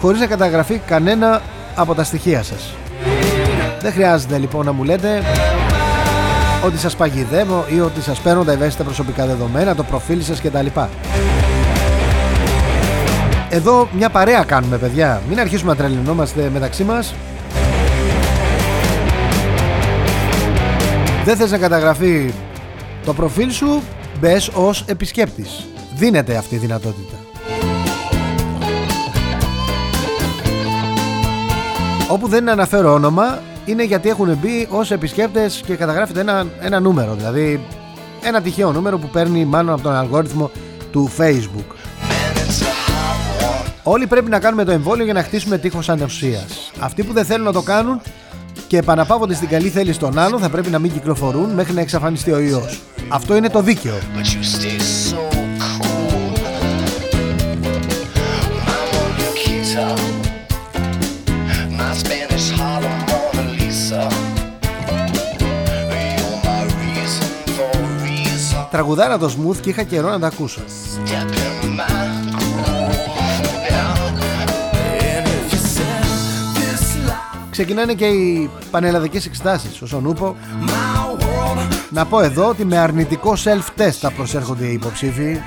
χωρίς 0.00 0.20
να 0.20 0.26
καταγραφεί 0.26 0.78
κανένα 0.86 1.42
από 1.74 1.94
τα 1.94 2.04
στοιχεία 2.04 2.42
σας. 2.42 2.74
Δεν 3.80 3.92
χρειάζεται 3.92 4.38
λοιπόν 4.38 4.64
να 4.64 4.72
μου 4.72 4.84
λέτε 4.84 5.22
ότι 6.64 6.78
σας 6.78 6.96
παγιδεύω 6.96 7.64
ή 7.68 7.80
ότι 7.80 8.00
σας 8.00 8.18
παίρνω 8.18 8.44
τα 8.44 8.52
ευαίσθητα 8.52 8.84
προσωπικά 8.84 9.26
δεδομένα, 9.26 9.74
το 9.74 9.82
προφίλ 9.82 10.22
σας 10.22 10.40
κτλ. 10.40 10.66
Εδώ 13.48 13.88
μια 13.92 14.08
παρέα 14.10 14.44
κάνουμε 14.44 14.76
παιδιά, 14.76 15.22
μην 15.28 15.40
αρχίσουμε 15.40 15.70
να 15.70 15.76
τρελαινόμαστε 15.76 16.50
μεταξύ 16.52 16.84
μας 16.84 17.14
Δεν 21.28 21.36
θες 21.36 21.50
να 21.50 21.58
καταγραφεί 21.58 22.32
το 23.04 23.14
προφίλ 23.14 23.50
σου 23.50 23.82
Μπες 24.20 24.50
ως 24.54 24.84
επισκέπτης. 24.86 25.66
Δίνεται 25.94 26.36
αυτή 26.36 26.54
η 26.54 26.58
δυνατότητα. 26.58 27.16
Όπου 32.10 32.28
δεν 32.28 32.48
αναφέρω 32.48 32.92
όνομα 32.92 33.42
είναι 33.64 33.84
γιατί 33.84 34.08
έχουν 34.08 34.38
μπει 34.42 34.68
ως 34.70 34.90
επισκέπτες 34.90 35.62
και 35.66 35.74
καταγράφεται 35.74 36.20
ένα, 36.20 36.46
ένα 36.60 36.80
νούμερο 36.80 37.14
δηλαδή 37.14 37.60
ένα 38.22 38.40
τυχαίο 38.40 38.72
νούμερο 38.72 38.98
που 38.98 39.08
παίρνει 39.08 39.44
μάλλον 39.44 39.72
από 39.72 39.82
τον 39.82 39.94
αλγόριθμο 39.94 40.50
του 40.92 41.10
Facebook. 41.18 41.74
Όλοι 43.82 44.06
πρέπει 44.06 44.30
να 44.30 44.40
κάνουμε 44.40 44.64
το 44.64 44.70
εμβόλιο 44.70 45.04
για 45.04 45.12
να 45.12 45.22
χτίσουμε 45.22 45.58
τείχος 45.58 45.88
ανοσίας. 45.88 46.72
Αυτοί 46.78 47.02
που 47.04 47.12
δεν 47.12 47.24
θέλουν 47.24 47.44
να 47.44 47.52
το 47.52 47.62
κάνουν 47.62 48.00
και 48.68 48.76
επαναπαύονται 48.76 49.34
στην 49.34 49.48
καλή 49.48 49.68
θέληση 49.68 49.98
των 49.98 50.18
άλλων 50.18 50.40
θα 50.40 50.48
πρέπει 50.48 50.70
να 50.70 50.78
μην 50.78 50.92
κυκλοφορούν 50.92 51.50
μέχρι 51.50 51.72
να 51.72 51.80
εξαφανιστεί 51.80 52.32
ο 52.32 52.38
ιός. 52.38 52.80
Αυτό 53.08 53.36
είναι 53.36 53.48
το 53.48 53.62
δίκαιο. 53.62 53.94
Τραγουδάρα 68.70 69.18
το 69.18 69.34
smooth 69.38 69.56
και 69.56 69.70
είχα 69.70 69.82
καιρό 69.82 70.08
να 70.08 70.18
τα 70.18 70.26
ακούσω. 70.26 70.60
Ξεκινάνε 77.58 77.94
και 77.94 78.06
οι 78.06 78.50
πανελλαδικές 78.70 79.26
εξετάσεις 79.26 79.82
όσον 79.82 80.06
ούπο 80.06 80.36
Να 81.90 82.06
πω 82.06 82.20
εδώ 82.20 82.48
ότι 82.48 82.64
με 82.64 82.78
αρνητικό 82.78 83.34
self-test 83.44 83.90
θα 84.00 84.10
προσέρχονται 84.10 84.66
οι 84.66 84.72
υποψήφοι. 84.72 85.40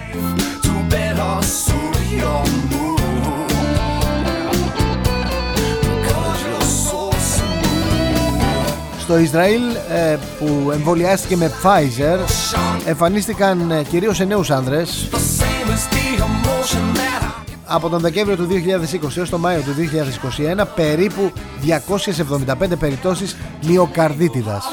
Στο 8.99 9.17
Ισραήλ 9.17 9.61
ε, 9.89 10.17
που 10.39 10.71
εμβολιάστηκε 10.71 11.35
με 11.35 11.51
Pfizer 11.63 12.19
εμφανίστηκαν 12.85 13.71
ε, 13.71 13.83
κυρίως 13.83 14.15
σε 14.15 14.23
νέους 14.23 14.51
άνδρες 14.51 15.09
από 17.71 17.89
τον 17.89 17.99
Δεκέμβριο 17.99 18.37
του 18.37 18.47
2020 19.03 19.17
έως 19.17 19.29
τον 19.29 19.39
Μάιο 19.39 19.61
του 19.61 19.73
2021 20.61 20.65
περίπου 20.75 21.31
275 22.67 22.77
περιπτώσεις 22.79 23.35
μυοκαρδίτιδας. 23.65 24.65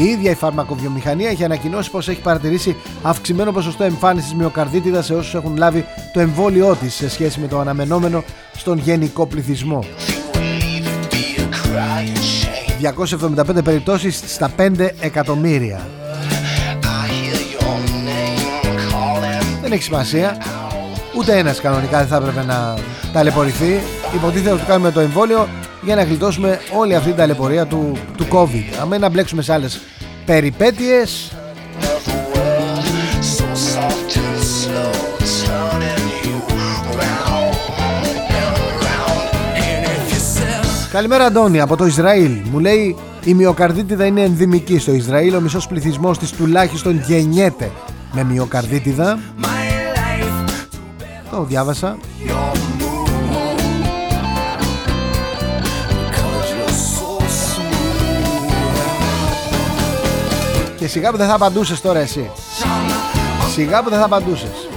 Η 0.00 0.04
ίδια 0.04 0.30
η 0.30 0.34
φαρμακοβιομηχανία 0.34 1.30
έχει 1.30 1.44
ανακοινώσει 1.44 1.90
πως 1.90 2.08
έχει 2.08 2.20
παρατηρήσει 2.20 2.76
αυξημένο 3.02 3.52
ποσοστό 3.52 3.84
εμφάνισης 3.84 4.34
μυοκαρδίτιδας 4.34 5.04
σε 5.04 5.14
όσους 5.14 5.34
έχουν 5.34 5.56
λάβει 5.56 5.84
το 6.12 6.20
εμβόλιό 6.20 6.74
της 6.74 6.94
σε 6.94 7.10
σχέση 7.10 7.40
με 7.40 7.46
το 7.46 7.58
αναμενόμενο 7.58 8.24
στον 8.56 8.78
γενικό 8.78 9.26
πληθυσμό. 9.26 9.84
275 12.80 13.64
περιπτώσεις 13.64 14.22
στα 14.26 14.50
5 14.56 14.88
εκατομμύρια. 15.00 15.80
Δεν 19.70 19.78
έχει 19.78 19.88
σημασία. 19.88 20.36
Ούτε 21.16 21.38
ένας 21.38 21.60
κανονικά 21.60 21.98
δεν 21.98 22.06
θα 22.06 22.16
έπρεπε 22.16 22.44
να 22.44 22.74
ταλαιπωρηθεί. 23.12 23.80
Υποτίθεται 24.14 24.50
ότι 24.50 24.64
κάνουμε 24.64 24.90
το 24.90 25.00
εμβόλιο 25.00 25.48
για 25.82 25.94
να 25.94 26.02
γλιτώσουμε 26.02 26.60
όλη 26.76 26.94
αυτή 26.94 27.08
την 27.08 27.16
ταλαιπωρία 27.16 27.66
του, 27.66 27.98
του 28.16 28.26
COVID. 28.32 28.78
Αμέ 28.80 28.98
να 28.98 29.08
μπλέξουμε 29.08 29.42
σε 29.42 29.52
άλλες 29.52 29.80
περιπέτειες 30.26 31.32
Καλημέρα 40.92 41.24
Αντώνη 41.24 41.60
από 41.60 41.76
το 41.76 41.86
Ισραήλ. 41.86 42.38
Μου 42.50 42.58
λέει 42.58 42.96
η 43.24 43.34
μυοκαρδίτιδα 43.34 44.04
είναι 44.04 44.22
ενδυμική 44.22 44.78
στο 44.78 44.92
Ισραήλ. 44.92 45.34
Ο 45.34 45.40
μισός 45.40 45.66
πληθυσμός 45.66 46.18
της 46.18 46.30
τουλάχιστον 46.30 47.02
γεννιέται 47.06 47.70
με 48.12 48.24
μυοκαρδίτιδα. 48.24 49.18
Το 51.40 51.46
διάβασα. 51.46 51.96
Και 60.76 60.86
σιγά 60.86 61.10
που 61.10 61.16
δεν 61.16 61.28
θα 61.28 61.34
απαντούσες 61.34 61.80
τώρα 61.80 61.98
εσύ. 61.98 62.30
Σιγά 63.52 63.82
που 63.82 63.90
δεν 63.90 63.98
θα 63.98 64.04
απαντούσες. 64.04 64.68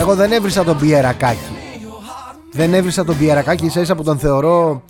Εγώ 0.00 0.14
δεν 0.14 0.32
έβρισα 0.32 0.64
τον 0.64 0.78
Πιερακάκη 0.78 1.38
Δεν 2.50 2.74
έβρισα 2.74 3.04
τον 3.04 3.18
Πιερακάκη 3.18 3.66
ίσα 3.66 3.80
ίσα 3.80 3.94
που 3.94 4.02
τον 4.02 4.18
θεωρώ 4.18 4.82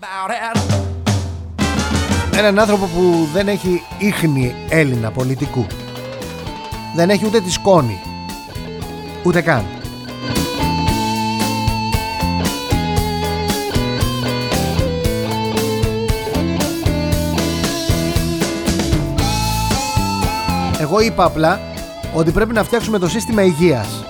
Έναν 2.36 2.58
άνθρωπο 2.58 2.86
που 2.86 3.28
δεν 3.32 3.48
έχει 3.48 3.82
ίχνη 3.98 4.54
Έλληνα 4.68 5.10
πολιτικού. 5.10 5.66
Δεν 6.94 7.10
έχει 7.10 7.26
ούτε 7.26 7.40
τη 7.40 7.50
σκόνη 7.50 8.00
Ούτε 9.22 9.40
καν. 9.40 9.64
Εγώ 20.80 21.00
είπα 21.00 21.24
απλά 21.24 21.60
ότι 22.14 22.30
πρέπει 22.30 22.52
να 22.52 22.64
φτιάξουμε 22.64 22.98
το 22.98 23.08
σύστημα 23.08 23.42
υγείας 23.42 24.01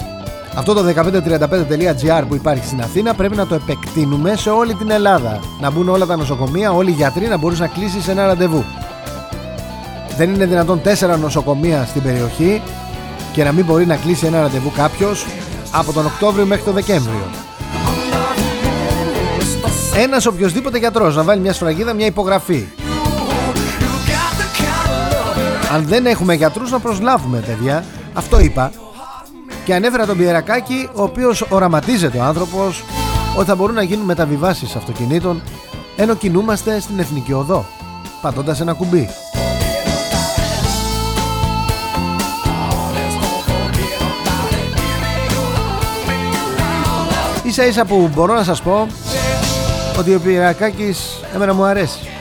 αυτό 0.54 0.74
το 0.74 0.84
1535.gr 0.96 2.24
που 2.28 2.34
υπάρχει 2.34 2.66
στην 2.66 2.80
Αθήνα 2.80 3.14
πρέπει 3.14 3.36
να 3.36 3.46
το 3.46 3.54
επεκτείνουμε 3.54 4.36
σε 4.36 4.50
όλη 4.50 4.74
την 4.74 4.90
Ελλάδα. 4.90 5.40
Να 5.60 5.70
μπουν 5.70 5.88
όλα 5.88 6.06
τα 6.06 6.16
νοσοκομεία, 6.16 6.72
όλοι 6.72 6.90
οι 6.90 6.94
γιατροί 6.94 7.26
να 7.26 7.36
μπορείς 7.36 7.58
να 7.58 7.66
κλείσεις 7.66 8.08
ένα 8.08 8.26
ραντεβού. 8.26 8.64
Δεν 10.16 10.34
είναι 10.34 10.46
δυνατόν 10.46 10.82
τέσσερα 10.82 11.16
νοσοκομεία 11.16 11.84
στην 11.84 12.02
περιοχή 12.02 12.62
και 13.32 13.44
να 13.44 13.52
μην 13.52 13.64
μπορεί 13.64 13.86
να 13.86 13.96
κλείσει 13.96 14.26
ένα 14.26 14.40
ραντεβού 14.40 14.72
κάποιος 14.76 15.26
από 15.72 15.92
τον 15.92 16.06
Οκτώβριο 16.06 16.46
μέχρι 16.46 16.64
τον 16.64 16.74
Δεκέμβριο. 16.74 17.26
Ένας 19.96 20.26
οποιοδήποτε 20.26 20.78
γιατρός 20.78 21.16
να 21.16 21.22
βάλει 21.22 21.40
μια 21.40 21.52
σφραγίδα, 21.52 21.92
μια 21.92 22.06
υπογραφή. 22.06 22.66
Αν 25.74 25.84
δεν 25.86 26.06
έχουμε 26.06 26.34
γιατρούς 26.34 26.70
να 26.70 26.78
προσλάβουμε 26.78 27.38
παιδιά 27.38 27.84
Αυτό 28.14 28.40
είπα 28.40 28.72
και 29.64 29.74
ανέφερα 29.74 30.06
τον 30.06 30.16
Πιερακάκη 30.16 30.88
ο 30.94 31.02
οποίος 31.02 31.46
οραματίζεται 31.48 32.18
ο 32.18 32.22
άνθρωπος 32.22 32.84
ότι 33.36 33.46
θα 33.46 33.54
μπορούν 33.54 33.74
να 33.74 33.82
γίνουν 33.82 34.04
μεταβιβάσεις 34.04 34.76
αυτοκινήτων 34.76 35.42
ενώ 35.96 36.14
κινούμαστε 36.14 36.80
στην 36.80 36.98
Εθνική 36.98 37.32
Οδό 37.32 37.64
πατώντας 38.20 38.60
ένα 38.60 38.72
κουμπί. 38.72 39.08
Ίσα 47.42 47.66
ίσα 47.66 47.84
που 47.84 48.10
μπορώ 48.14 48.34
να 48.34 48.42
σας 48.42 48.62
πω 48.62 48.86
ότι 49.98 50.14
ο 50.14 50.20
Πιερακάκης 50.20 51.20
εμένα 51.34 51.54
μου 51.54 51.64
αρέσει. 51.64 52.11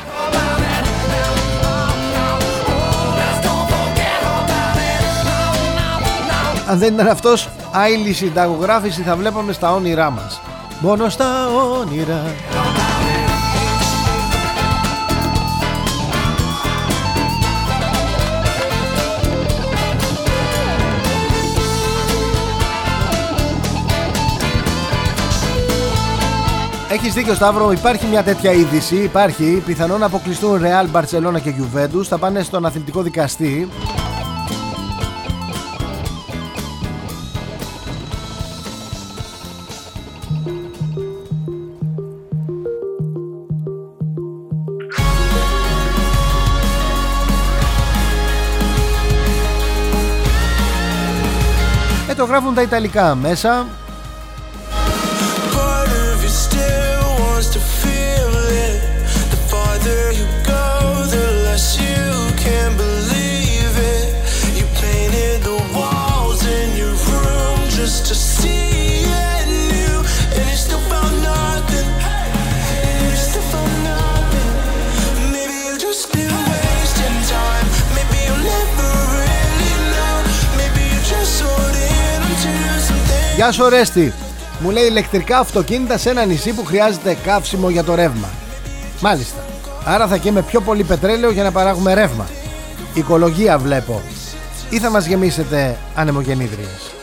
Αν 6.72 6.78
δεν 6.78 6.94
ήταν 6.94 7.08
αυτός 7.08 7.50
άλλη 7.72 8.14
συνταγογράφηση 8.14 9.02
θα 9.02 9.16
βλέπαμε 9.16 9.52
στα 9.52 9.74
όνειρά 9.74 10.10
μας. 10.10 10.42
Μόνο 10.80 11.10
στα 11.10 11.48
όνειρα. 11.80 12.24
Έχεις 26.90 27.14
δίκιο 27.14 27.34
Σταύρο, 27.34 27.72
υπάρχει 27.72 28.06
μια 28.06 28.24
τέτοια 28.24 28.52
είδηση, 28.52 28.96
υπάρχει, 28.96 29.64
πιθανόν 29.66 30.00
να 30.00 30.06
αποκλειστούν 30.06 30.62
Real, 30.64 31.00
Barcelona 31.00 31.42
και 31.44 31.54
Juventus, 31.60 32.04
θα 32.04 32.18
πάνε 32.18 32.44
στον 32.44 32.66
αθλητικό 32.66 33.02
δικαστή 33.02 33.70
τα 52.54 52.62
Ιταλικά 52.62 53.16
μέσα 53.16 53.68
Γεια 83.42 83.52
σου 83.52 83.70
Ρέστη. 83.70 84.14
Μου 84.60 84.70
λέει 84.70 84.86
ηλεκτρικά 84.86 85.40
αυτοκίνητα 85.40 85.98
σε 85.98 86.10
ένα 86.10 86.26
νησί 86.26 86.54
που 86.54 86.66
χρειάζεται 86.66 87.18
καύσιμο 87.24 87.70
για 87.70 87.84
το 87.84 87.96
ρεύμα. 87.96 88.30
Μάλιστα. 89.02 89.46
Άρα 89.86 90.08
θα 90.08 90.18
καίμε 90.18 90.42
πιο 90.42 90.62
πολύ 90.62 90.84
πετρέλαιο 90.84 91.32
για 91.32 91.44
να 91.44 91.52
παράγουμε 91.52 91.94
ρεύμα. 91.94 92.28
Οικολογία 92.94 93.58
βλέπω. 93.58 94.02
Ή 94.70 94.80
θα 94.80 94.90
μας 94.90 95.06
γεμίσετε 95.06 95.78
ανεμογεννήτριες. 95.96 96.94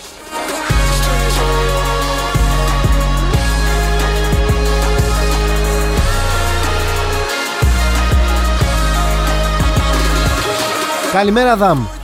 Καλημέρα 11.13 11.57
Δαμ 11.57 11.98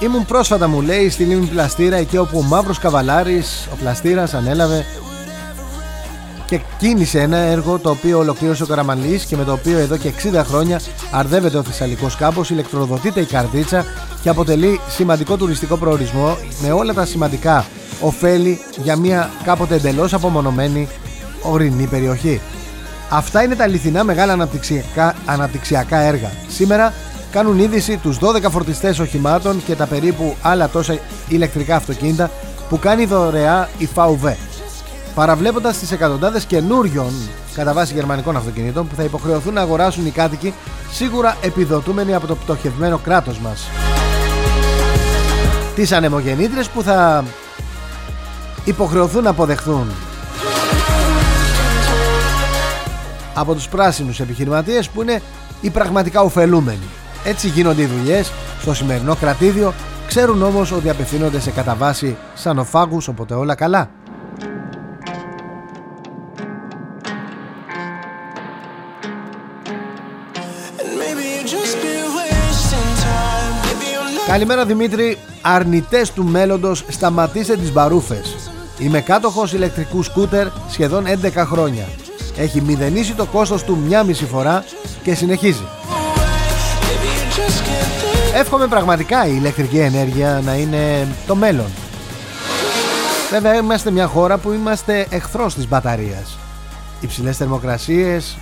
Ήμουν 0.00 0.24
πρόσφατα 0.24 0.68
μου 0.68 0.80
λέει 0.80 1.10
στην 1.10 1.28
λίμνη 1.28 1.46
Πλαστήρα 1.46 1.96
εκεί 1.96 2.16
όπου 2.16 2.38
ο 2.38 2.42
μαύρος 2.42 2.78
καβαλάρης, 2.78 3.68
ο 3.72 3.76
Πλαστήρας 3.76 4.34
ανέλαβε 4.34 4.84
και 6.46 6.60
κίνησε 6.78 7.20
ένα 7.20 7.36
έργο 7.36 7.78
το 7.78 7.90
οποίο 7.90 8.18
ολοκλήρωσε 8.18 8.62
ο 8.62 8.66
Καραμανλής 8.66 9.24
και 9.24 9.36
με 9.36 9.44
το 9.44 9.52
οποίο 9.52 9.78
εδώ 9.78 9.96
και 9.96 10.12
60 10.32 10.42
χρόνια 10.44 10.80
αρδεύεται 11.10 11.58
ο 11.58 11.62
Θεσσαλικός 11.62 12.16
κάμπος, 12.16 12.50
ηλεκτροδοτείται 12.50 13.20
η 13.20 13.24
καρδίτσα 13.24 13.84
και 14.22 14.28
αποτελεί 14.28 14.80
σημαντικό 14.88 15.36
τουριστικό 15.36 15.76
προορισμό 15.76 16.36
με 16.62 16.72
όλα 16.72 16.94
τα 16.94 17.04
σημαντικά 17.04 17.66
ωφέλη 18.00 18.60
για 18.82 18.96
μια 18.96 19.30
κάποτε 19.44 19.74
εντελώς 19.74 20.12
απομονωμένη 20.14 20.88
ορεινή 21.42 21.86
περιοχή. 21.86 22.40
Αυτά 23.10 23.42
είναι 23.42 23.54
τα 23.54 23.64
αληθινά 23.64 24.04
μεγάλα 24.04 24.32
αναπτυξιακά, 24.32 25.14
αναπτυξιακά 25.26 25.98
έργα. 25.98 26.30
Σήμερα 26.48 26.92
κάνουν 27.30 27.58
είδηση 27.58 27.96
τους 27.96 28.18
12 28.20 28.50
φορτιστές 28.50 28.98
οχημάτων 28.98 29.64
και 29.64 29.74
τα 29.74 29.86
περίπου 29.86 30.36
άλλα 30.42 30.68
τόσα 30.68 30.98
ηλεκτρικά 31.28 31.76
αυτοκίνητα 31.76 32.30
που 32.68 32.78
κάνει 32.78 33.04
δωρεά 33.04 33.68
η 33.78 33.88
VW. 33.94 34.34
Παραβλέποντας 35.14 35.78
τις 35.78 35.92
εκατοντάδες 35.92 36.44
καινούριων 36.44 37.12
κατά 37.54 37.72
βάση 37.72 37.94
γερμανικών 37.94 38.36
αυτοκινήτων 38.36 38.88
που 38.88 38.94
θα 38.94 39.02
υποχρεωθούν 39.02 39.54
να 39.54 39.60
αγοράσουν 39.60 40.06
οι 40.06 40.10
κάτοικοι 40.10 40.54
σίγουρα 40.92 41.36
επιδοτούμενοι 41.42 42.14
από 42.14 42.26
το 42.26 42.34
πτωχευμένο 42.34 42.98
κράτος 42.98 43.38
μας. 43.38 43.68
Τις 45.74 45.92
ανεμογεννήτρες 45.92 46.68
που 46.68 46.82
θα 46.82 47.24
υποχρεωθούν 48.64 49.22
να 49.22 49.30
αποδεχθούν 49.30 49.90
από 53.34 53.54
τους 53.54 53.68
πράσινους 53.68 54.20
επιχειρηματίες 54.20 54.88
που 54.88 55.02
είναι 55.02 55.22
οι 55.60 55.70
πραγματικά 55.70 56.20
ωφελούμενοι. 56.20 56.88
Έτσι 57.24 57.48
γίνονται 57.48 57.82
οι 57.82 57.86
δουλειές 57.86 58.32
στο 58.60 58.74
σημερινό 58.74 59.14
κρατήδιο, 59.14 59.74
ξέρουν 60.06 60.42
όμως 60.42 60.72
ότι 60.72 60.90
απευθύνονται 60.90 61.40
σε 61.40 61.50
καταβάση 61.50 62.16
σανοφάγους, 62.34 63.08
οπότε 63.08 63.34
όλα 63.34 63.54
καλά. 63.54 63.90
Καλημέρα 74.26 74.64
Δημήτρη, 74.64 75.18
αρνητές 75.42 76.12
του 76.12 76.24
μέλλοντος 76.24 76.84
σταματήστε 76.88 77.56
τις 77.56 77.72
μπαρούφες. 77.72 78.50
Είμαι 78.78 79.00
κάτοχος 79.00 79.52
ηλεκτρικού 79.52 80.02
σκούτερ 80.02 80.46
σχεδόν 80.70 81.06
11 81.06 81.44
χρόνια. 81.44 81.84
Έχει 82.36 82.60
μηδενίσει 82.60 83.14
το 83.14 83.26
κόστος 83.26 83.64
του 83.64 83.76
μια 83.86 84.02
μισή 84.02 84.24
φορά 84.24 84.64
και 85.02 85.14
συνεχίζει. 85.14 85.64
Εύχομαι 88.40 88.66
πραγματικά 88.66 89.26
η 89.26 89.32
ηλεκτρική 89.36 89.78
ενέργεια 89.78 90.40
να 90.44 90.54
είναι 90.54 91.08
το 91.26 91.34
μέλλον. 91.34 91.66
Βέβαια 93.30 93.54
είμαστε 93.54 93.90
μια 93.90 94.06
χώρα 94.06 94.38
που 94.38 94.52
είμαστε 94.52 95.06
εχθρός 95.10 95.54
της 95.54 95.68
μπαταρίας. 95.68 96.38
Υψηλές 97.00 97.36
θερμοκρασίες. 97.36 98.36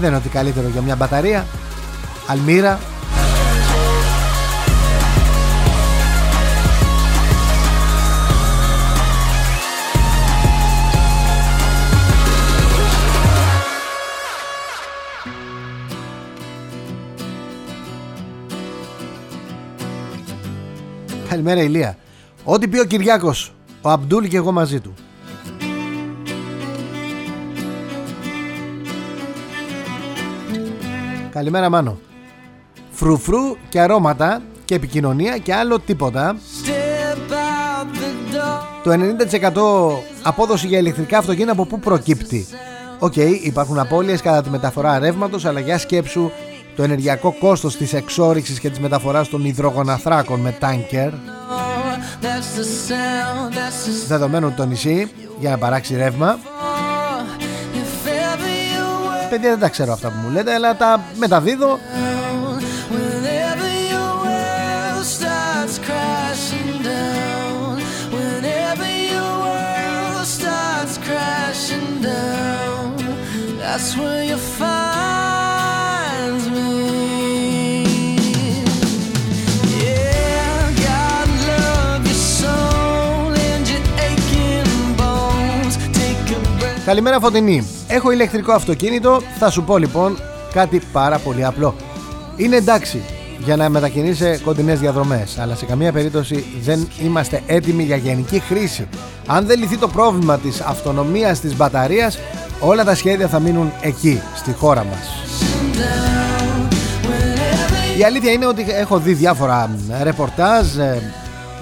Δεν 0.00 0.08
είναι 0.08 0.16
ότι 0.16 0.28
καλύτερο 0.28 0.68
για 0.68 0.80
μια 0.80 0.96
μπαταρία. 0.96 1.46
Αλμύρα. 2.26 2.78
Καλημέρα 21.36 21.62
Ηλία. 21.62 21.96
Ό,τι 22.44 22.68
πει 22.68 22.78
ο 22.78 22.84
Κυριάκος, 22.84 23.52
ο 23.82 23.88
Αμπτούλ 23.90 24.24
και 24.24 24.36
εγώ 24.36 24.52
μαζί 24.52 24.80
του. 24.80 24.94
Καλημέρα 31.30 31.68
Μάνο. 31.68 31.98
Φρουφρού 32.90 33.56
και 33.68 33.80
αρώματα 33.80 34.42
και 34.64 34.74
επικοινωνία 34.74 35.38
και 35.38 35.54
άλλο 35.54 35.78
τίποτα. 35.78 36.36
Το 38.82 38.92
90% 38.92 40.02
απόδοση 40.22 40.66
για 40.66 40.78
ηλεκτρικά 40.78 41.18
αυτοκίνητα 41.18 41.52
από 41.52 41.66
πού 41.66 41.80
προκύπτει. 41.80 42.46
OK, 42.98 43.12
okay, 43.16 43.38
υπάρχουν 43.42 43.78
απώλειες 43.78 44.20
κατά 44.20 44.42
τη 44.42 44.50
μεταφορά 44.50 44.98
ρεύματος 44.98 45.44
αλλά 45.44 45.60
για 45.60 45.78
σκέψου 45.78 46.30
το 46.76 46.82
ενεργειακό 46.82 47.36
κόστος 47.38 47.76
της 47.76 47.92
εξόριξης 47.92 48.60
και 48.60 48.70
της 48.70 48.78
μεταφοράς 48.78 49.28
των 49.28 49.44
υδρογοναθράκων 49.44 50.40
με 50.40 50.52
τάνκερ. 50.52 51.10
Δεδομένου 54.06 54.52
το 54.56 54.66
νησί 54.66 55.10
για 55.40 55.50
να 55.50 55.58
παράξει 55.58 55.96
ρεύμα. 55.96 56.38
Παιδιά 59.30 59.50
δεν 59.50 59.58
τα 59.58 59.68
ξέρω 59.68 59.92
αυτά 59.92 60.08
που 60.08 60.16
μου 60.22 60.30
λέτε 60.30 60.54
αλλά 60.54 60.76
τα 60.76 61.00
μεταδίδω. 61.18 61.78
That's 73.78 73.94
where 73.98 74.24
you 74.24 74.38
find 74.58 75.15
Καλημέρα 86.86 87.20
Φωτεινή. 87.20 87.66
Έχω 87.88 88.10
ηλεκτρικό 88.10 88.52
αυτοκίνητο. 88.52 89.20
Θα 89.38 89.50
σου 89.50 89.62
πω 89.62 89.78
λοιπόν 89.78 90.18
κάτι 90.52 90.82
πάρα 90.92 91.18
πολύ 91.18 91.44
απλό. 91.44 91.74
Είναι 92.36 92.56
εντάξει 92.56 93.02
για 93.38 93.56
να 93.56 93.68
μετακινήσει 93.68 94.40
κοντινές 94.44 94.80
διαδρομές, 94.80 95.38
αλλά 95.38 95.54
σε 95.54 95.64
καμία 95.66 95.92
περίπτωση 95.92 96.44
δεν 96.60 96.88
είμαστε 97.02 97.42
έτοιμοι 97.46 97.82
για 97.82 97.96
γενική 97.96 98.38
χρήση. 98.38 98.88
Αν 99.26 99.46
δεν 99.46 99.58
λυθεί 99.58 99.76
το 99.76 99.88
πρόβλημα 99.88 100.38
της 100.38 100.60
αυτονομίας 100.60 101.40
της 101.40 101.56
μπαταρίας, 101.56 102.18
όλα 102.60 102.84
τα 102.84 102.94
σχέδια 102.94 103.28
θα 103.28 103.40
μείνουν 103.40 103.72
εκεί, 103.80 104.20
στη 104.36 104.52
χώρα 104.52 104.84
μας. 104.84 105.08
Η 107.98 108.04
αλήθεια 108.04 108.32
είναι 108.32 108.46
ότι 108.46 108.64
έχω 108.68 108.98
δει 108.98 109.12
διάφορα 109.12 109.70
ρεπορτάζ 110.02 110.76
ε, 110.76 111.12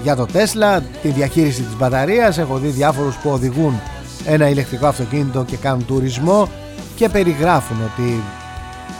για 0.03 0.15
το 0.15 0.25
Τέσλα, 0.25 0.81
τη 1.01 1.07
διαχείριση 1.07 1.61
της 1.61 1.77
μπαταρίας, 1.77 2.37
έχω 2.37 2.57
δει 2.57 2.67
διάφορους 2.67 3.15
που 3.15 3.29
οδηγούν 3.29 3.81
ένα 4.25 4.49
ηλεκτρικό 4.49 4.87
αυτοκίνητο 4.87 5.43
και 5.43 5.57
κάνουν 5.57 5.85
τουρισμό 5.85 6.49
και 6.95 7.09
περιγράφουν 7.09 7.77
ότι 7.83 8.23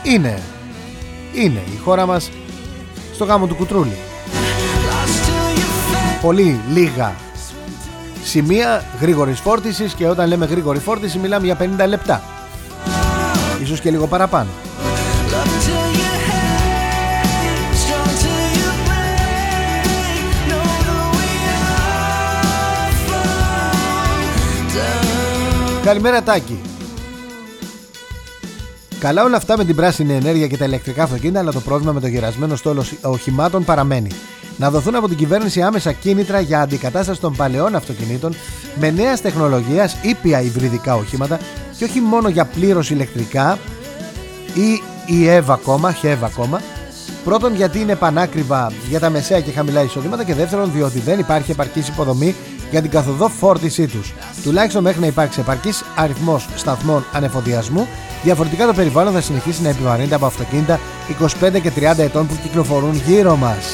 είναι, 0.03 0.41
είναι 1.34 1.61
η 1.76 1.80
χώρα 1.84 2.05
μας 2.05 2.30
στο 3.13 3.26
γάμο 3.26 3.47
του 3.47 3.55
κουτρούλι. 3.55 3.97
Πολύ 6.21 6.59
λίγα 6.73 7.13
σημεία 8.23 8.84
γρήγορης 9.01 9.39
φόρτισης 9.39 9.93
και 9.93 10.07
όταν 10.07 10.28
λέμε 10.28 10.45
γρήγορη 10.45 10.80
φόρτιση 10.80 11.17
μιλάμε 11.17 11.45
για 11.45 11.57
50 11.59 11.88
λεπτά. 11.88 12.21
Ίσως 13.61 13.80
και 13.80 13.91
λίγο 13.91 14.07
παραπάνω. 14.07 14.49
Καλημέρα 25.86 26.24
Τάκη 26.24 26.62
Καλά 29.00 29.24
όλα 29.24 29.38
αυτά 29.38 29.58
με 29.58 29.66
την 29.66 29.76
πράσινη 29.76 30.14
ενέργεια 30.14 30.48
και 30.48 30.58
τα 30.58 30.66
ηλεκτρικά 30.66 31.04
αυτοκίνητα, 31.04 31.40
αλλά 31.40 31.52
το 31.52 31.60
πρόβλημα 31.60 31.92
με 31.92 32.00
το 32.00 32.08
γερασμένο 32.08 32.56
στόλο 32.56 32.86
οχημάτων 33.02 33.64
παραμένει. 33.64 34.10
Να 34.58 34.70
δοθούν 34.72 34.96
από 34.96 35.08
την 35.08 35.18
κυβέρνηση 35.18 35.62
άμεσα 35.62 35.92
κίνητρα 35.92 36.40
για 36.40 36.62
αντικατάσταση 36.62 37.20
των 37.20 37.36
παλαιών 37.36 37.76
αυτοκινήτων 37.76 38.36
με 38.80 38.92
νέας 38.92 39.22
τεχνολογίας 39.22 39.98
ήπια 40.02 40.42
υβριδικά 40.42 40.96
οχήματα 40.96 41.40
και 41.78 41.84
όχι 41.84 42.00
μόνο 42.00 42.30
για 42.30 42.46
πλήρως 42.46 42.90
ηλεκτρικά 42.90 43.58
ή 44.54 44.82
η 45.06 45.28
ΕΒ 45.28 45.52
ακόμα, 45.52 45.92
ΧΕΒ 45.92 46.24
ακόμα, 46.24 46.62
Πρώτον, 47.26 47.56
γιατί 47.56 47.80
είναι 47.80 47.96
πανάκριβα 47.96 48.72
για 48.90 49.00
τα 49.00 49.10
μεσαία 49.10 49.40
και 49.40 49.52
χαμηλά 49.52 49.82
εισοδήματα. 49.84 50.24
Και 50.24 50.34
δεύτερον, 50.34 50.72
διότι 50.72 51.00
δεν 51.00 51.20
υπάρχει 51.20 51.52
επαρκής 51.52 51.88
υποδομή 51.88 52.36
για 52.72 52.82
την 52.82 52.91
καθοδό 52.91 53.28
φόρτισή 53.28 53.88
τους. 53.88 54.13
Τουλάχιστον 54.43 54.84
μέχρι 54.84 54.99
να 54.99 55.07
υπάρξει 55.07 55.39
επαρκής 55.39 55.84
αριθμός 55.95 56.47
σταθμών 56.55 57.05
ανεφοδιασμού, 57.13 57.88
διαφορετικά 58.24 58.66
το 58.66 58.74
περιβάλλον 58.74 59.13
θα 59.13 59.22
συνεχίσει 59.22 59.61
να 59.61 59.70
επιβαρύνεται 59.70 60.16
από 60.16 60.26
αυτοκίνητα 60.26 60.80
25 61.41 61.59
και 61.61 61.72
30 61.76 61.97
ετών 61.97 62.28
που 62.28 62.38
κυκλοφορούν 62.41 63.01
γύρω 63.05 63.36
μας. 63.36 63.66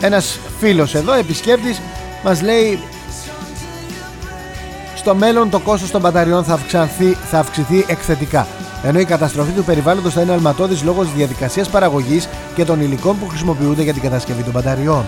Ένας 0.00 0.38
φίλος 0.58 0.94
εδώ, 0.94 1.12
επισκέπτης, 1.12 1.80
μας 2.24 2.42
λέει 2.42 2.78
στο 4.94 5.14
μέλλον 5.14 5.50
το 5.50 5.58
κόστος 5.58 5.90
των 5.90 6.00
μπαταριών 6.00 6.44
θα 6.44 6.54
αυξηθεί, 6.54 7.16
θα 7.30 7.38
αυξηθεί 7.38 7.84
εκθετικά. 7.86 8.46
Ενώ 8.84 8.98
η 8.98 9.04
καταστροφή 9.04 9.52
του 9.52 9.64
περιβάλλοντος 9.64 10.12
θα 10.12 10.20
είναι 10.20 10.32
αλματώδης 10.32 10.82
λόγω 10.82 11.02
της 11.02 11.12
διαδικασίας 11.12 11.68
παραγωγής 11.68 12.28
και 12.54 12.64
των 12.64 12.80
υλικών 12.80 13.18
που 13.18 13.28
χρησιμοποιούνται 13.28 13.82
για 13.82 13.92
την 13.92 14.02
κατασκευή 14.02 14.42
των 14.42 14.52
μπαταριών. 14.52 15.04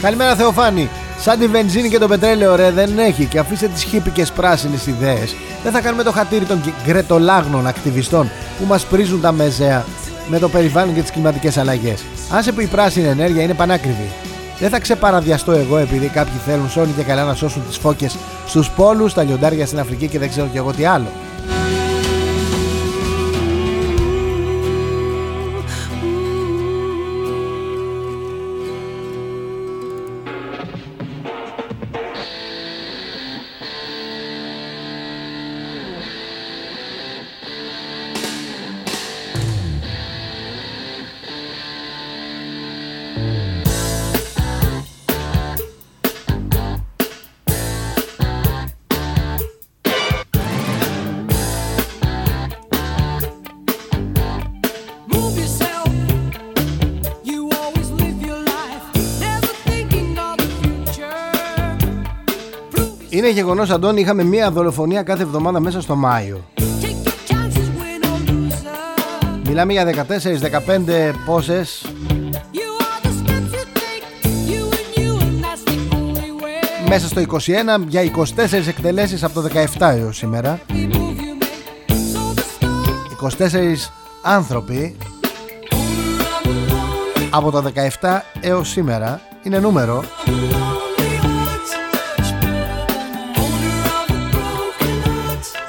Καλημέρα 0.00 0.34
Θεοφάνη. 0.34 0.88
Σαν 1.26 1.38
τη 1.38 1.46
βενζίνη 1.46 1.88
και 1.88 1.98
το 1.98 2.08
πετρέλαιο 2.08 2.54
ρε 2.54 2.70
δεν 2.70 2.98
έχει 2.98 3.24
και 3.24 3.38
αφήστε 3.38 3.68
τις 3.68 3.82
χύπικες 3.82 4.32
πράσινες 4.32 4.86
ιδέες. 4.86 5.36
Δεν 5.62 5.72
θα 5.72 5.80
κάνουμε 5.80 6.02
το 6.02 6.12
χατήρι 6.12 6.44
των 6.44 6.60
γκρετολάγνων 6.86 7.66
ακτιβιστών 7.66 8.30
που 8.58 8.66
μας 8.66 8.84
πρίζουν 8.84 9.20
τα 9.20 9.32
μεζέα 9.32 9.84
με 10.28 10.38
το 10.38 10.48
περιβάλλον 10.48 10.94
και 10.94 11.00
τις 11.00 11.10
κλιματικές 11.10 11.56
αλλαγές. 11.56 12.04
Άσε 12.30 12.52
που 12.52 12.60
η 12.60 12.66
πράσινη 12.66 13.06
ενέργεια 13.06 13.42
είναι 13.42 13.54
πανάκριβη. 13.54 14.10
Δεν 14.58 14.70
θα 14.70 14.80
ξεπαραδιαστώ 14.80 15.52
εγώ 15.52 15.76
επειδή 15.76 16.06
κάποιοι 16.06 16.40
θέλουν 16.46 16.70
σώνει 16.70 16.92
και 16.96 17.02
καλά 17.02 17.24
να 17.24 17.34
σώσουν 17.34 17.62
τις 17.68 17.76
φώκες 17.76 18.16
στους 18.46 18.70
πόλους, 18.70 19.14
τα 19.14 19.22
λιοντάρια 19.22 19.66
στην 19.66 19.78
Αφρική 19.78 20.08
και 20.08 20.18
δεν 20.18 20.28
ξέρω 20.28 20.46
κι 20.52 20.56
εγώ 20.56 20.72
τι 20.72 20.84
άλλο. 20.84 21.08
Είναι 63.26 63.34
γεγονός, 63.34 63.70
Αντώνη, 63.70 64.00
είχαμε 64.00 64.24
μία 64.24 64.50
δολοφονία 64.50 65.02
κάθε 65.02 65.22
εβδομάδα 65.22 65.60
μέσα 65.60 65.80
στο 65.80 65.96
Μάιο. 65.96 66.44
Μιλάμε 69.46 69.72
για 69.72 69.84
14-15 69.84 71.12
πόσες. 71.26 71.86
Μέσα 76.88 77.06
στο 77.06 77.20
21 77.20 77.84
για 77.88 78.02
24 78.02 78.66
εκτελέσεις 78.66 79.24
από 79.24 79.40
το 79.40 79.48
17 79.78 79.94
έως 79.96 80.16
σήμερα. 80.16 80.60
24 83.38 83.90
άνθρωποι 84.22 84.96
από 87.30 87.50
το 87.50 87.62
17 88.00 88.20
έως 88.40 88.68
σήμερα. 88.68 89.20
Είναι 89.42 89.58
νούμερο 89.58 90.04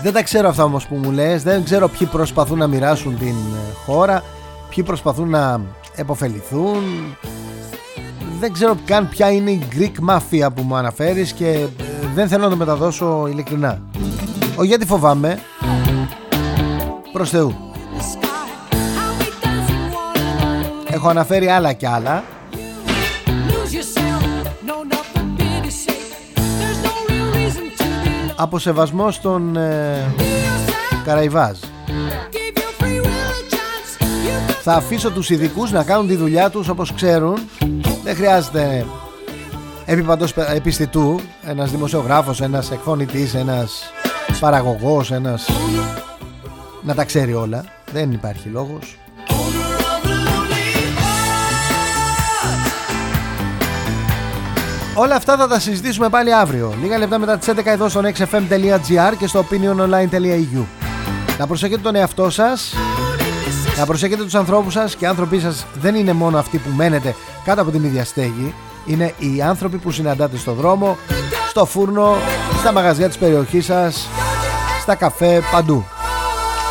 Δεν 0.07 0.15
τα 0.15 0.23
ξέρω 0.23 0.49
αυτά 0.49 0.63
όμως 0.63 0.87
που 0.87 0.95
μου 0.95 1.11
λες. 1.11 1.43
Δεν 1.43 1.63
ξέρω 1.63 1.87
ποιοι 1.87 2.07
προσπαθούν 2.07 2.57
να 2.57 2.67
μοιράσουν 2.67 3.17
την 3.17 3.27
ε, 3.27 3.73
χώρα 3.85 4.23
Ποιοι 4.69 4.83
προσπαθούν 4.83 5.29
να 5.29 5.61
επωφεληθούν. 5.95 6.83
Δεν 8.39 8.53
ξέρω 8.53 8.77
καν 8.85 9.09
ποια 9.09 9.31
είναι 9.31 9.51
η 9.51 9.67
Greek 9.75 10.09
Mafia 10.09 10.47
που 10.55 10.61
μου 10.61 10.75
αναφέρεις 10.75 11.31
Και 11.31 11.47
ε, 11.47 11.67
δεν 12.15 12.27
θέλω 12.27 12.43
να 12.43 12.49
το 12.49 12.55
μεταδώσω 12.55 13.27
ειλικρινά. 13.27 13.81
Ο 14.55 14.63
γιατί 14.63 14.85
φοβάμαι. 14.85 15.39
Προς 17.11 17.29
Θεού. 17.29 17.55
Έχω 20.89 21.09
αναφέρει 21.09 21.47
άλλα 21.47 21.73
και 21.73 21.87
άλλα 21.87 22.23
από 28.37 28.59
σεβασμό 28.59 29.11
στον 29.11 29.55
ε, 29.55 30.11
Καραϊβάζ. 31.05 31.57
Θα 34.63 34.73
αφήσω 34.73 35.11
τους 35.11 35.29
ειδικούς 35.29 35.71
να 35.71 35.83
κάνουν 35.83 36.07
τη 36.07 36.15
δουλειά 36.15 36.49
τους 36.49 36.67
όπως 36.67 36.93
ξέρουν. 36.93 37.37
Δεν 38.03 38.15
χρειάζεται 38.15 38.85
επίπαντος 39.85 40.33
επιστητού, 40.33 41.19
ένας 41.43 41.71
δημοσιογράφος, 41.71 42.41
ένας 42.41 42.71
εκφωνητής, 42.71 43.33
ένας 43.33 43.83
παραγωγός, 44.39 45.11
ένας... 45.11 45.49
να 46.83 46.95
τα 46.95 47.03
ξέρει 47.03 47.33
όλα. 47.33 47.65
Δεν 47.91 48.11
υπάρχει 48.11 48.49
λόγος. 48.49 48.97
Όλα 54.99 55.15
αυτά 55.15 55.37
θα 55.37 55.47
τα 55.47 55.59
συζητήσουμε 55.59 56.09
πάλι 56.09 56.33
αύριο. 56.33 56.73
Λίγα 56.81 56.97
λεπτά 56.97 57.19
μετά 57.19 57.37
τις 57.37 57.47
11 57.49 57.65
εδώ 57.65 57.89
στο 57.89 58.01
nextfm.gr 58.03 59.13
και 59.17 59.27
στο 59.27 59.45
opiniononline.eu. 59.49 60.63
Να 61.37 61.47
προσέχετε 61.47 61.81
τον 61.81 61.95
εαυτό 61.95 62.29
σας, 62.29 62.73
να 63.77 63.85
προσέχετε 63.85 64.23
τους 64.23 64.35
ανθρώπους 64.35 64.73
σας 64.73 64.95
και 64.95 65.05
οι 65.05 65.07
άνθρωποι 65.07 65.39
σας 65.39 65.65
δεν 65.81 65.95
είναι 65.95 66.13
μόνο 66.13 66.37
αυτοί 66.37 66.57
που 66.57 66.69
μένετε 66.75 67.15
κάτω 67.43 67.61
από 67.61 67.71
την 67.71 67.83
ίδια 67.83 68.05
στέγη. 68.05 68.53
Είναι 68.85 69.13
οι 69.17 69.41
άνθρωποι 69.41 69.77
που 69.77 69.91
συναντάτε 69.91 70.37
στο 70.37 70.53
δρόμο, 70.53 70.97
στο 71.49 71.65
φούρνο, 71.65 72.15
στα 72.59 72.71
μαγαζιά 72.71 73.07
της 73.07 73.17
περιοχής 73.17 73.65
σας, 73.65 74.07
στα 74.81 74.95
καφέ, 74.95 75.41
παντού. 75.51 75.85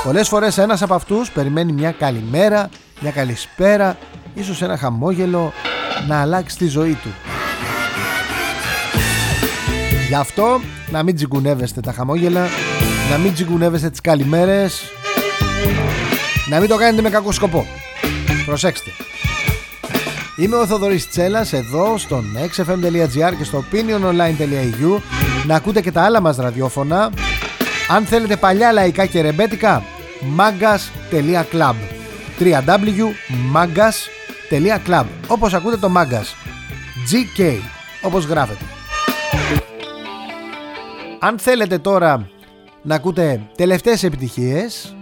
Πολλές 0.04 0.28
φορές 0.28 0.58
ένας 0.58 0.82
από 0.82 0.94
αυτούς 0.94 1.30
περιμένει 1.30 1.72
μια 1.72 1.92
καλημέρα, 1.92 2.68
μια 3.00 3.10
καλησπέρα, 3.10 3.96
ίσως 4.34 4.62
ένα 4.62 4.76
χαμόγελο 4.76 5.52
να 6.08 6.20
αλλάξει 6.20 6.56
τη 6.56 6.66
ζωή 6.66 6.98
του. 7.02 7.08
Γι' 10.08 10.14
αυτό 10.14 10.60
να 10.90 11.02
μην 11.02 11.14
τσιγκουνεύεστε 11.14 11.80
τα 11.80 11.92
χαμόγελα, 11.92 12.46
να 13.10 13.18
μην 13.18 13.34
τσιγκουνεύεστε 13.34 13.90
τις 13.90 14.00
καλημέρες, 14.00 14.82
να 16.48 16.60
μην 16.60 16.68
το 16.68 16.76
κάνετε 16.76 17.02
με 17.02 17.10
κακό 17.10 17.32
σκοπό. 17.32 17.66
Προσέξτε. 18.46 18.90
Είμαι 20.36 20.56
ο 20.56 20.66
Θοδωρής 20.66 21.08
Τσέλας 21.08 21.52
εδώ 21.52 21.98
στο 21.98 22.22
nextfm.gr 22.36 23.34
και 23.38 23.44
στο 23.44 23.64
opiniononline.eu 23.64 25.00
να 25.46 25.54
ακούτε 25.54 25.80
και 25.80 25.92
τα 25.92 26.02
άλλα 26.02 26.20
μας 26.20 26.36
ραδιόφωνα. 26.36 27.10
Αν 27.88 28.04
θέλετε 28.04 28.36
παλιά 28.36 28.72
λαϊκά 28.72 29.06
και 29.06 29.20
ρεμπέτικα 29.20 29.82
magas.club 30.38 31.74
www.magas.club 32.40 35.04
όπως 35.26 35.54
ακούτε 35.54 35.76
το 35.76 35.92
Magas 35.96 36.26
GK 37.10 37.58
όπως 38.02 38.24
γράφεται 38.24 38.64
αν 41.26 41.38
θέλετε 41.38 41.78
τώρα 41.78 42.28
να 42.82 42.94
ακούτε 42.94 43.40
τελευταίες 43.56 44.02
επιτυχίες 44.02 44.96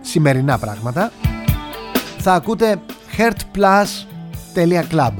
σημερινά 0.00 0.58
πράγματα 0.58 1.12
θα 2.18 2.34
ακούτε 2.34 2.80
heartplus.club 3.16 5.12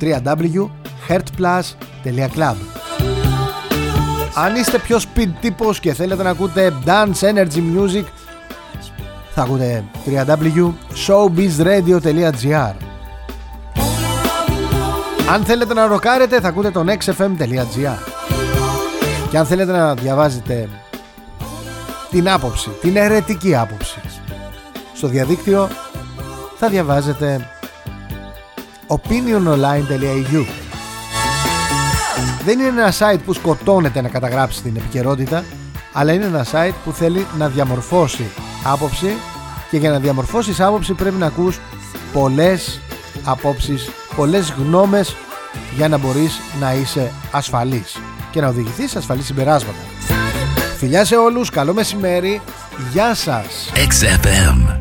www.heartplus.club 0.00 2.54
Αν 4.34 4.56
είστε 4.56 4.78
πιο 4.78 4.98
speed 4.98 5.28
τύπος 5.40 5.80
και 5.80 5.92
θέλετε 5.92 6.22
να 6.22 6.30
ακούτε 6.30 6.72
dance 6.84 7.20
energy 7.20 7.62
music 7.76 8.04
θα 9.34 9.42
ακούτε 9.42 9.84
www.showbizradio.gr 10.06 12.74
Αν 15.30 15.44
θέλετε 15.44 15.74
να 15.74 15.86
ροκάρετε 15.86 16.40
θα 16.40 16.48
ακούτε 16.48 16.70
το 16.70 16.84
nextfm.gr 16.88 18.17
Και 19.30 19.38
αν 19.38 19.46
θέλετε 19.46 19.72
να 19.72 19.94
διαβάζετε 19.94 20.68
την 22.10 22.30
άποψη, 22.30 22.70
την 22.80 22.96
αιρετική 22.96 23.56
άποψη 23.56 24.00
στο 24.94 25.08
διαδίκτυο 25.08 25.68
θα 26.56 26.68
διαβάζετε 26.68 27.50
opiniononline.eu 28.86 30.44
Δεν 32.44 32.58
είναι 32.58 32.68
ένα 32.68 32.92
site 32.98 33.20
που 33.24 33.32
σκοτώνεται 33.32 34.00
να 34.00 34.08
καταγράψει 34.08 34.62
την 34.62 34.76
επικαιρότητα 34.76 35.44
αλλά 35.92 36.12
είναι 36.12 36.24
ένα 36.24 36.46
site 36.52 36.74
που 36.84 36.92
θέλει 36.92 37.26
να 37.38 37.48
διαμορφώσει 37.48 38.30
άποψη 38.64 39.16
και 39.70 39.76
για 39.76 39.90
να 39.90 39.98
διαμορφώσεις 39.98 40.60
άποψη 40.60 40.92
πρέπει 40.92 41.16
να 41.16 41.26
ακούς 41.26 41.60
πολλές 42.12 42.80
απόψεις, 43.24 43.90
πολλές 44.16 44.54
γνώμες 44.58 45.16
για 45.76 45.88
να 45.88 45.98
μπορείς 45.98 46.40
να 46.60 46.74
είσαι 46.74 47.12
ασφαλής 47.30 47.96
και 48.30 48.40
να 48.40 48.48
οδηγηθείς 48.48 48.90
σε 48.90 48.98
ασφαλή 48.98 49.22
συμπεράσματα. 49.22 49.78
Φιλιά 50.76 51.04
σε 51.04 51.16
όλους, 51.16 51.50
καλό 51.50 51.72
μεσημέρι, 51.72 52.40
γεια 52.92 53.14
σας! 53.14 53.72
XFM 53.74 54.77